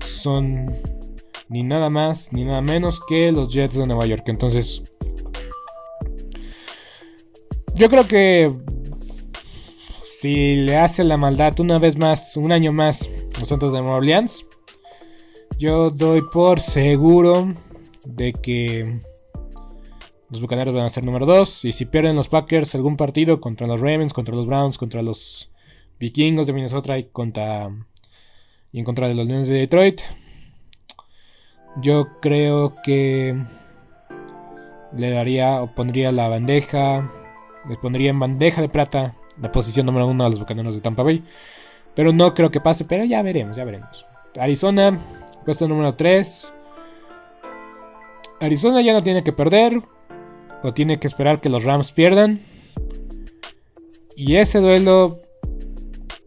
son 0.00 0.66
ni 1.48 1.62
nada 1.62 1.90
más 1.90 2.32
ni 2.32 2.44
nada 2.44 2.60
menos 2.60 3.00
que 3.00 3.32
los 3.32 3.52
Jets 3.52 3.74
de 3.74 3.86
Nueva 3.86 4.06
York. 4.06 4.24
Entonces, 4.26 4.82
yo 7.74 7.90
creo 7.90 8.06
que 8.06 8.52
si 10.02 10.56
le 10.56 10.76
hace 10.76 11.04
la 11.04 11.16
maldad 11.16 11.58
una 11.60 11.78
vez 11.78 11.96
más, 11.96 12.36
un 12.36 12.52
año 12.52 12.72
más, 12.72 13.10
los 13.38 13.48
Santos 13.48 13.72
de 13.72 13.80
Nueva 13.80 13.96
Orleans, 13.96 14.46
yo 15.58 15.90
doy 15.90 16.22
por 16.32 16.60
seguro 16.60 17.52
de 18.04 18.32
que 18.32 19.00
los 20.34 20.40
Bucaneros 20.40 20.74
van 20.74 20.84
a 20.84 20.90
ser 20.90 21.04
número 21.04 21.26
2. 21.26 21.64
Y 21.64 21.72
si 21.72 21.84
pierden 21.84 22.16
los 22.16 22.28
Packers 22.28 22.74
algún 22.74 22.96
partido 22.96 23.40
contra 23.40 23.68
los 23.68 23.80
Ravens, 23.80 24.12
contra 24.12 24.34
los 24.34 24.46
Browns, 24.46 24.78
contra 24.78 25.00
los 25.00 25.52
Vikingos 26.00 26.48
de 26.48 26.52
Minnesota 26.52 26.98
y, 26.98 27.04
contra, 27.04 27.70
y 28.72 28.80
en 28.80 28.84
contra 28.84 29.06
de 29.06 29.14
los 29.14 29.28
Lions 29.28 29.48
de 29.48 29.58
Detroit, 29.58 30.00
yo 31.80 32.20
creo 32.20 32.74
que 32.82 33.40
le 34.96 35.10
daría 35.10 35.62
o 35.62 35.72
pondría 35.72 36.10
la 36.10 36.26
bandeja, 36.26 37.08
le 37.68 37.76
pondría 37.76 38.10
en 38.10 38.18
bandeja 38.18 38.60
de 38.60 38.68
plata 38.68 39.14
la 39.40 39.52
posición 39.52 39.86
número 39.86 40.08
1 40.08 40.24
a 40.24 40.30
los 40.30 40.40
Bucaneros 40.40 40.74
de 40.74 40.80
Tampa 40.80 41.04
Bay. 41.04 41.22
Pero 41.94 42.12
no 42.12 42.34
creo 42.34 42.50
que 42.50 42.60
pase, 42.60 42.84
pero 42.84 43.04
ya 43.04 43.22
veremos, 43.22 43.56
ya 43.56 43.62
veremos. 43.64 44.04
Arizona, 44.36 44.98
puesto 45.44 45.68
número 45.68 45.94
3. 45.94 46.52
Arizona 48.40 48.82
ya 48.82 48.94
no 48.94 49.02
tiene 49.04 49.22
que 49.22 49.32
perder 49.32 49.80
o 50.64 50.72
tiene 50.72 50.98
que 50.98 51.06
esperar 51.06 51.40
que 51.40 51.50
los 51.50 51.62
Rams 51.62 51.92
pierdan. 51.92 52.40
Y 54.16 54.36
ese 54.36 54.58
duelo 54.58 55.18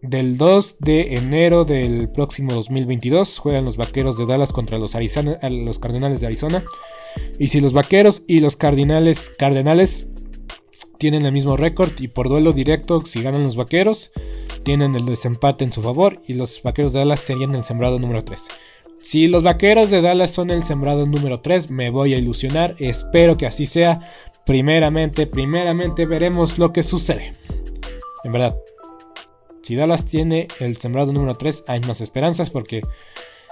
del 0.02 0.38
2 0.38 0.78
de 0.80 1.16
enero 1.16 1.66
del 1.66 2.10
próximo 2.10 2.54
2022 2.54 3.40
juegan 3.40 3.66
los 3.66 3.78
Vaqueros 3.78 4.18
de 4.18 4.26
Dallas 4.26 4.54
contra 4.54 4.78
los, 4.78 4.94
los 4.94 5.80
Cardenales 5.80 6.22
de 6.22 6.28
Arizona. 6.28 6.64
Y 7.40 7.48
si 7.48 7.60
los 7.60 7.74
Vaqueros 7.74 8.22
y 8.28 8.40
los 8.40 8.56
Cardinales, 8.56 9.32
Cardenales 9.32 10.06
tienen 11.00 11.26
el 11.26 11.32
mismo 11.32 11.58
récord 11.58 11.92
y 12.00 12.08
por 12.08 12.30
duelo 12.30 12.54
directo, 12.54 13.06
si 13.06 13.22
ganan 13.22 13.44
los 13.44 13.56
Vaqueros, 13.56 14.12
tienen 14.64 14.96
el 14.96 15.06
desempate 15.06 15.64
en 15.64 15.72
su 15.72 15.82
favor 15.82 16.22
y 16.28 16.34
los 16.34 16.62
Vaqueros 16.62 16.94
de 16.94 17.00
Dallas 17.00 17.22
serían 17.22 17.56
el 17.56 17.64
sembrado 17.64 17.98
número 17.98 18.24
3. 18.24 18.48
Si 19.02 19.28
los 19.28 19.44
vaqueros 19.44 19.90
de 19.90 20.02
Dallas 20.02 20.32
son 20.32 20.50
el 20.50 20.64
sembrado 20.64 21.06
número 21.06 21.40
3, 21.40 21.70
me 21.70 21.90
voy 21.90 22.14
a 22.14 22.18
ilusionar. 22.18 22.76
Espero 22.80 23.38
que 23.38 23.46
así 23.46 23.66
sea. 23.66 24.02
Primeramente, 24.46 25.28
primeramente 25.28 26.06
veremos 26.06 26.58
lo 26.58 26.74
que 26.74 26.84
sucede. 26.84 27.34
En 28.24 28.32
verdad, 28.32 28.58
si 29.62 29.76
Dallas 29.76 30.06
tiene 30.06 30.48
el 30.60 30.78
sembrado 30.78 31.14
número 31.14 31.36
3, 31.36 31.66
hay 31.68 31.82
más 31.82 32.02
esperanzas 32.02 32.50
porque 32.50 32.82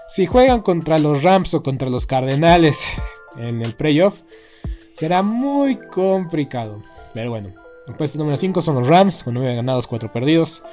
si 0.09 0.25
juegan 0.25 0.61
contra 0.61 0.99
los 0.99 1.23
Rams 1.23 1.53
o 1.53 1.63
contra 1.63 1.89
los 1.89 2.07
Cardenales 2.07 2.81
en 3.37 3.61
el 3.61 3.73
playoff, 3.73 4.21
será 4.95 5.21
muy 5.21 5.77
complicado. 5.77 6.81
Pero 7.13 7.29
bueno, 7.29 7.53
el 7.87 7.95
puesto 7.95 8.17
número 8.17 8.37
5 8.37 8.61
son 8.61 8.75
los 8.75 8.87
Rams 8.87 9.23
con 9.23 9.33
9 9.33 9.55
ganados, 9.55 9.87
4 9.87 10.11
perdidos. 10.11 10.63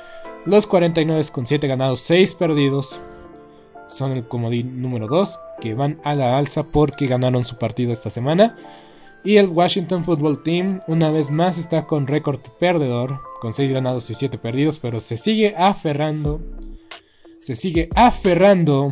Los 0.45 0.67
49 0.67 1.23
con 1.33 1.47
7 1.47 1.67
ganados, 1.69 2.01
6 2.01 2.35
perdidos 2.35 3.01
son 3.97 4.13
el 4.13 4.27
comodín 4.27 4.81
número 4.83 5.07
2, 5.07 5.41
que 5.61 5.75
van 5.75 6.01
a 6.05 6.15
la 6.15 6.37
alza 6.37 6.65
porque 6.65 7.07
ganaron 7.07 7.45
su 7.45 7.59
partido 7.59 7.93
esta 7.93 8.11
semana. 8.11 8.57
Y 9.25 9.37
el 9.37 9.49
Washington 9.49 10.05
Football 10.05 10.43
Team 10.43 10.81
una 10.89 11.11
vez 11.11 11.31
más 11.31 11.57
está 11.57 11.87
con 11.87 12.07
récord 12.07 12.41
perdedor, 12.59 13.21
con 13.41 13.55
6 13.55 13.71
ganados 13.71 14.11
y 14.11 14.15
7 14.15 14.37
perdidos, 14.39 14.79
pero 14.79 14.99
se 14.99 15.17
sigue 15.17 15.55
aferrando, 15.57 16.41
se 17.41 17.55
sigue 17.55 17.89
aferrando 17.95 18.91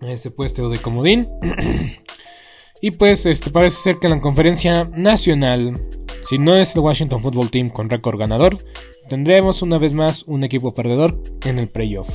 a 0.00 0.06
ese 0.06 0.30
puesto 0.30 0.68
de 0.68 0.78
comodín. 0.78 1.28
y 2.82 2.90
pues 2.90 3.26
este, 3.26 3.50
parece 3.50 3.80
ser 3.80 3.98
que 3.98 4.08
en 4.08 4.14
la 4.14 4.20
conferencia 4.20 4.90
nacional, 4.92 5.74
si 6.28 6.38
no 6.38 6.56
es 6.56 6.74
el 6.74 6.80
Washington 6.80 7.22
Football 7.22 7.50
Team 7.50 7.70
con 7.70 7.88
récord 7.88 8.18
ganador, 8.18 8.58
tendremos 9.08 9.62
una 9.62 9.78
vez 9.78 9.92
más 9.92 10.24
un 10.24 10.42
equipo 10.42 10.74
perdedor 10.74 11.22
en 11.44 11.60
el 11.60 11.68
playoff. 11.68 12.08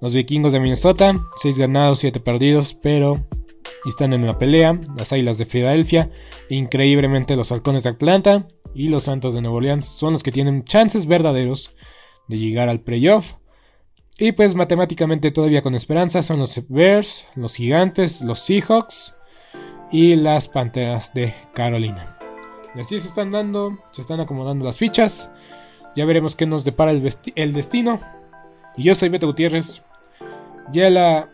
Los 0.00 0.12
vikingos 0.12 0.52
de 0.52 0.60
Minnesota, 0.60 1.18
6 1.42 1.58
ganados, 1.58 2.00
7 2.00 2.20
perdidos, 2.20 2.74
pero 2.74 3.26
están 3.86 4.12
en 4.12 4.26
la 4.26 4.38
pelea. 4.38 4.78
Las 4.96 5.12
Águilas 5.12 5.38
de 5.38 5.46
Filadelfia, 5.46 6.10
increíblemente 6.50 7.36
los 7.36 7.50
Halcones 7.50 7.82
de 7.82 7.90
Atlanta 7.90 8.46
y 8.74 8.88
los 8.88 9.04
Santos 9.04 9.34
de 9.34 9.40
Nueva 9.40 9.56
Orleans 9.56 9.86
son 9.86 10.12
los 10.12 10.22
que 10.22 10.32
tienen 10.32 10.64
chances 10.64 11.06
verdaderos 11.06 11.74
de 12.28 12.38
llegar 12.38 12.68
al 12.68 12.80
playoff. 12.80 13.34
Y 14.18 14.32
pues 14.32 14.54
matemáticamente 14.54 15.30
todavía 15.30 15.62
con 15.62 15.74
esperanza 15.74 16.22
son 16.22 16.38
los 16.38 16.60
Bears, 16.68 17.26
los 17.34 17.54
Gigantes, 17.54 18.22
los 18.22 18.40
Seahawks 18.40 19.14
y 19.92 20.16
las 20.16 20.48
Panteras 20.48 21.12
de 21.14 21.34
Carolina. 21.54 22.18
Y 22.74 22.80
así 22.80 22.98
se 22.98 23.08
están 23.08 23.30
dando, 23.30 23.78
se 23.92 24.00
están 24.00 24.20
acomodando 24.20 24.64
las 24.64 24.78
fichas. 24.78 25.30
Ya 25.94 26.04
veremos 26.04 26.36
qué 26.36 26.46
nos 26.46 26.64
depara 26.64 26.90
el, 26.90 27.06
el 27.34 27.52
destino. 27.52 28.00
Y 28.76 28.84
yo 28.84 28.94
soy 28.94 29.08
Beto 29.08 29.26
Gutiérrez. 29.26 29.82
Ya 30.72 30.90
la, 30.90 31.30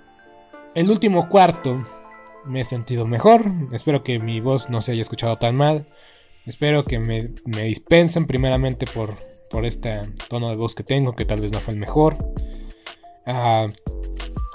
el 0.74 0.90
último 0.90 1.28
cuarto 1.28 1.84
me 2.45 2.61
he 2.61 2.64
sentido 2.64 3.07
mejor. 3.07 3.45
Espero 3.72 4.03
que 4.03 4.18
mi 4.18 4.40
voz 4.40 4.70
no 4.70 4.80
se 4.80 4.93
haya 4.93 5.03
escuchado 5.03 5.38
tan 5.38 5.57
mal. 5.57 5.86
Espero 6.47 6.82
que 6.82 6.99
me, 6.99 7.30
dispensen 7.64 8.26
primeramente 8.26 8.86
por, 8.86 9.16
por 9.51 9.64
este 9.64 10.01
tono 10.28 10.51
de 10.51 10.57
voz 10.57 10.74
que 10.74 10.82
tengo, 10.82 11.14
que 11.14 11.24
tal 11.24 11.40
vez 11.40 11.53
no 11.53 11.61
fue 11.61 11.74
el 11.74 11.80
mejor. 11.80 12.16
Ah, 13.26 13.68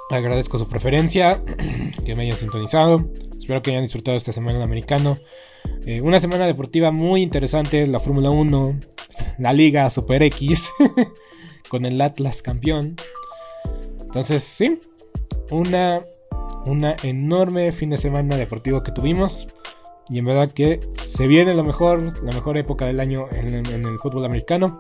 agradezco 0.10 0.58
su 0.58 0.68
preferencia, 0.70 1.42
que 2.06 2.16
me 2.16 2.24
hayan 2.24 2.38
sintonizado. 2.38 3.10
Espero 3.38 3.62
que 3.62 3.72
hayan 3.72 3.84
disfrutado 3.84 4.18
esta 4.18 4.32
semana 4.32 4.58
en 4.58 4.64
americano. 4.64 5.18
Eh, 5.86 6.02
una 6.02 6.20
semana 6.20 6.46
deportiva 6.46 6.92
muy 6.92 7.22
interesante, 7.22 7.88
la 7.88 8.00
Fórmula 8.00 8.30
1, 8.30 8.80
la 9.40 9.54
Liga 9.54 9.90
Super 9.90 10.24
X. 10.24 10.72
con 11.68 11.86
el 11.86 12.00
Atlas 12.02 12.42
campeón. 12.42 12.96
Entonces, 14.02 14.44
sí, 14.44 14.80
una, 15.52 16.00
una 16.66 16.96
enorme 17.04 17.72
fin 17.72 17.90
de 17.90 17.98
semana 17.98 18.38
deportivo 18.38 18.84
que 18.84 18.92
tuvimos. 18.92 19.48
Y 20.10 20.20
en 20.20 20.26
verdad 20.26 20.52
que 20.52 20.80
se 21.02 21.28
viene 21.28 21.54
mejor, 21.64 22.24
la 22.24 22.32
mejor 22.32 22.58
época 22.58 22.86
del 22.86 23.00
año 23.00 23.28
en, 23.32 23.66
el 23.66 24.00
fútbol 24.00 24.26
americano. 24.26 24.80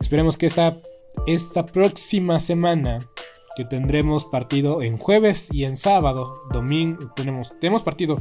Esperemos 0.00 0.36
que 0.36 0.46
esta, 0.46 0.78
esta 1.26 1.64
próxima 1.64 2.40
semana 2.40 2.98
que 3.56 3.64
tendremos 3.64 4.24
partido 4.24 4.82
en 4.82 4.98
jueves 4.98 5.48
y 5.52 5.64
en 5.64 5.76
sábado, 5.76 6.40
domingo, 6.52 7.10
tenemos, 7.14 7.58
tenemos 7.60 7.82
partido 7.82 8.16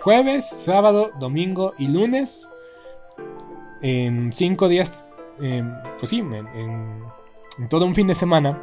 jueves, 0.00 0.48
sábado, 0.48 1.10
domingo 1.20 1.74
y 1.78 1.86
lunes. 1.86 2.48
En 3.82 4.32
cinco 4.32 4.68
días 4.68 5.04
Em, 5.40 5.72
pues 5.98 6.10
sí, 6.10 6.18
en, 6.18 7.04
todo 7.68 7.84
un 7.84 7.94
fin 7.94 8.06
de 8.06 8.14
semana 8.14 8.62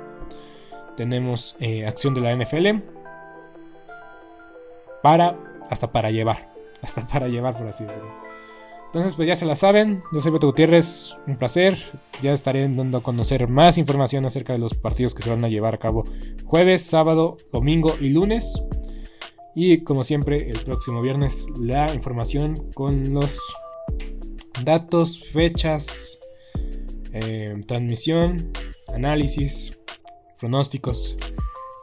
tenemos 0.95 1.55
eh, 1.59 1.85
acción 1.85 2.13
de 2.13 2.21
la 2.21 2.35
NFL 2.35 2.81
para, 5.03 5.37
hasta 5.69 5.91
para 5.91 6.11
llevar, 6.11 6.49
hasta 6.81 7.07
para 7.07 7.27
llevar, 7.27 7.57
por 7.57 7.67
así 7.67 7.85
decirlo. 7.85 8.27
Entonces, 8.87 9.15
pues 9.15 9.27
ya 9.27 9.35
se 9.35 9.45
la 9.45 9.55
saben. 9.55 9.99
Yo 10.13 10.21
soy 10.21 10.31
Beto 10.31 10.47
Gutiérrez, 10.47 11.15
un 11.27 11.35
placer. 11.37 11.77
Ya 12.21 12.31
estaré 12.31 12.61
dando 12.61 12.97
a 12.97 13.03
conocer 13.03 13.47
más 13.47 13.77
información 13.77 14.25
acerca 14.25 14.53
de 14.53 14.59
los 14.59 14.73
partidos 14.73 15.13
que 15.13 15.21
se 15.21 15.29
van 15.29 15.43
a 15.43 15.49
llevar 15.49 15.75
a 15.75 15.77
cabo 15.77 16.05
jueves, 16.45 16.83
sábado, 16.83 17.37
domingo 17.51 17.95
y 17.99 18.09
lunes. 18.09 18.61
Y 19.53 19.79
como 19.79 20.03
siempre, 20.03 20.49
el 20.49 20.59
próximo 20.59 21.01
viernes 21.01 21.47
la 21.59 21.93
información 21.93 22.71
con 22.73 23.13
los 23.13 23.39
datos, 24.63 25.19
fechas, 25.33 26.17
eh, 27.11 27.55
transmisión, 27.67 28.51
análisis, 28.93 29.77
pronósticos 30.39 31.15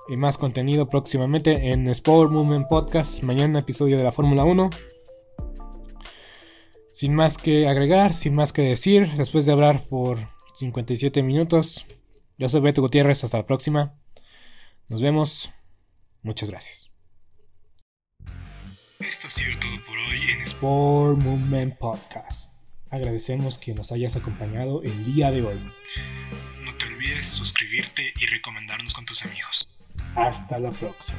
y 0.08 0.16
más 0.16 0.38
contenido 0.38 0.88
próximamente 0.88 1.70
en 1.70 1.88
Sport 1.88 2.30
Movement 2.30 2.68
Podcast. 2.68 3.22
Mañana 3.22 3.60
episodio 3.60 3.96
de 3.96 4.04
la 4.04 4.12
Fórmula 4.12 4.44
1. 4.44 4.70
Sin 6.92 7.14
más 7.14 7.38
que 7.38 7.68
agregar, 7.68 8.14
sin 8.14 8.34
más 8.34 8.52
que 8.52 8.62
decir, 8.62 9.08
después 9.16 9.46
de 9.46 9.52
hablar 9.52 9.82
por 9.88 10.18
57 10.54 11.22
minutos, 11.22 11.86
yo 12.38 12.48
soy 12.48 12.60
Beto 12.60 12.82
Gutiérrez, 12.82 13.24
hasta 13.24 13.38
la 13.38 13.46
próxima. 13.46 13.94
Nos 14.88 15.02
vemos. 15.02 15.50
Muchas 16.22 16.50
gracias. 16.50 16.90
Esto 19.00 19.26
ha 19.26 19.30
sido 19.30 19.58
todo 19.60 19.84
por 19.86 19.96
hoy 19.96 20.30
en 20.30 20.42
Sport 20.42 21.18
Movement 21.18 21.76
Podcast. 21.78 22.54
Agradecemos 22.90 23.58
que 23.58 23.74
nos 23.74 23.90
hayas 23.90 24.14
acompañado 24.14 24.82
el 24.82 25.04
día 25.04 25.30
de 25.30 25.42
hoy. 25.42 25.58
Olvides 27.04 27.26
suscribirte 27.26 28.14
y 28.18 28.24
recomendarnos 28.24 28.94
con 28.94 29.04
tus 29.04 29.22
amigos. 29.26 29.68
Hasta 30.16 30.58
la 30.58 30.70
próxima. 30.70 31.18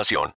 información. 0.00 0.28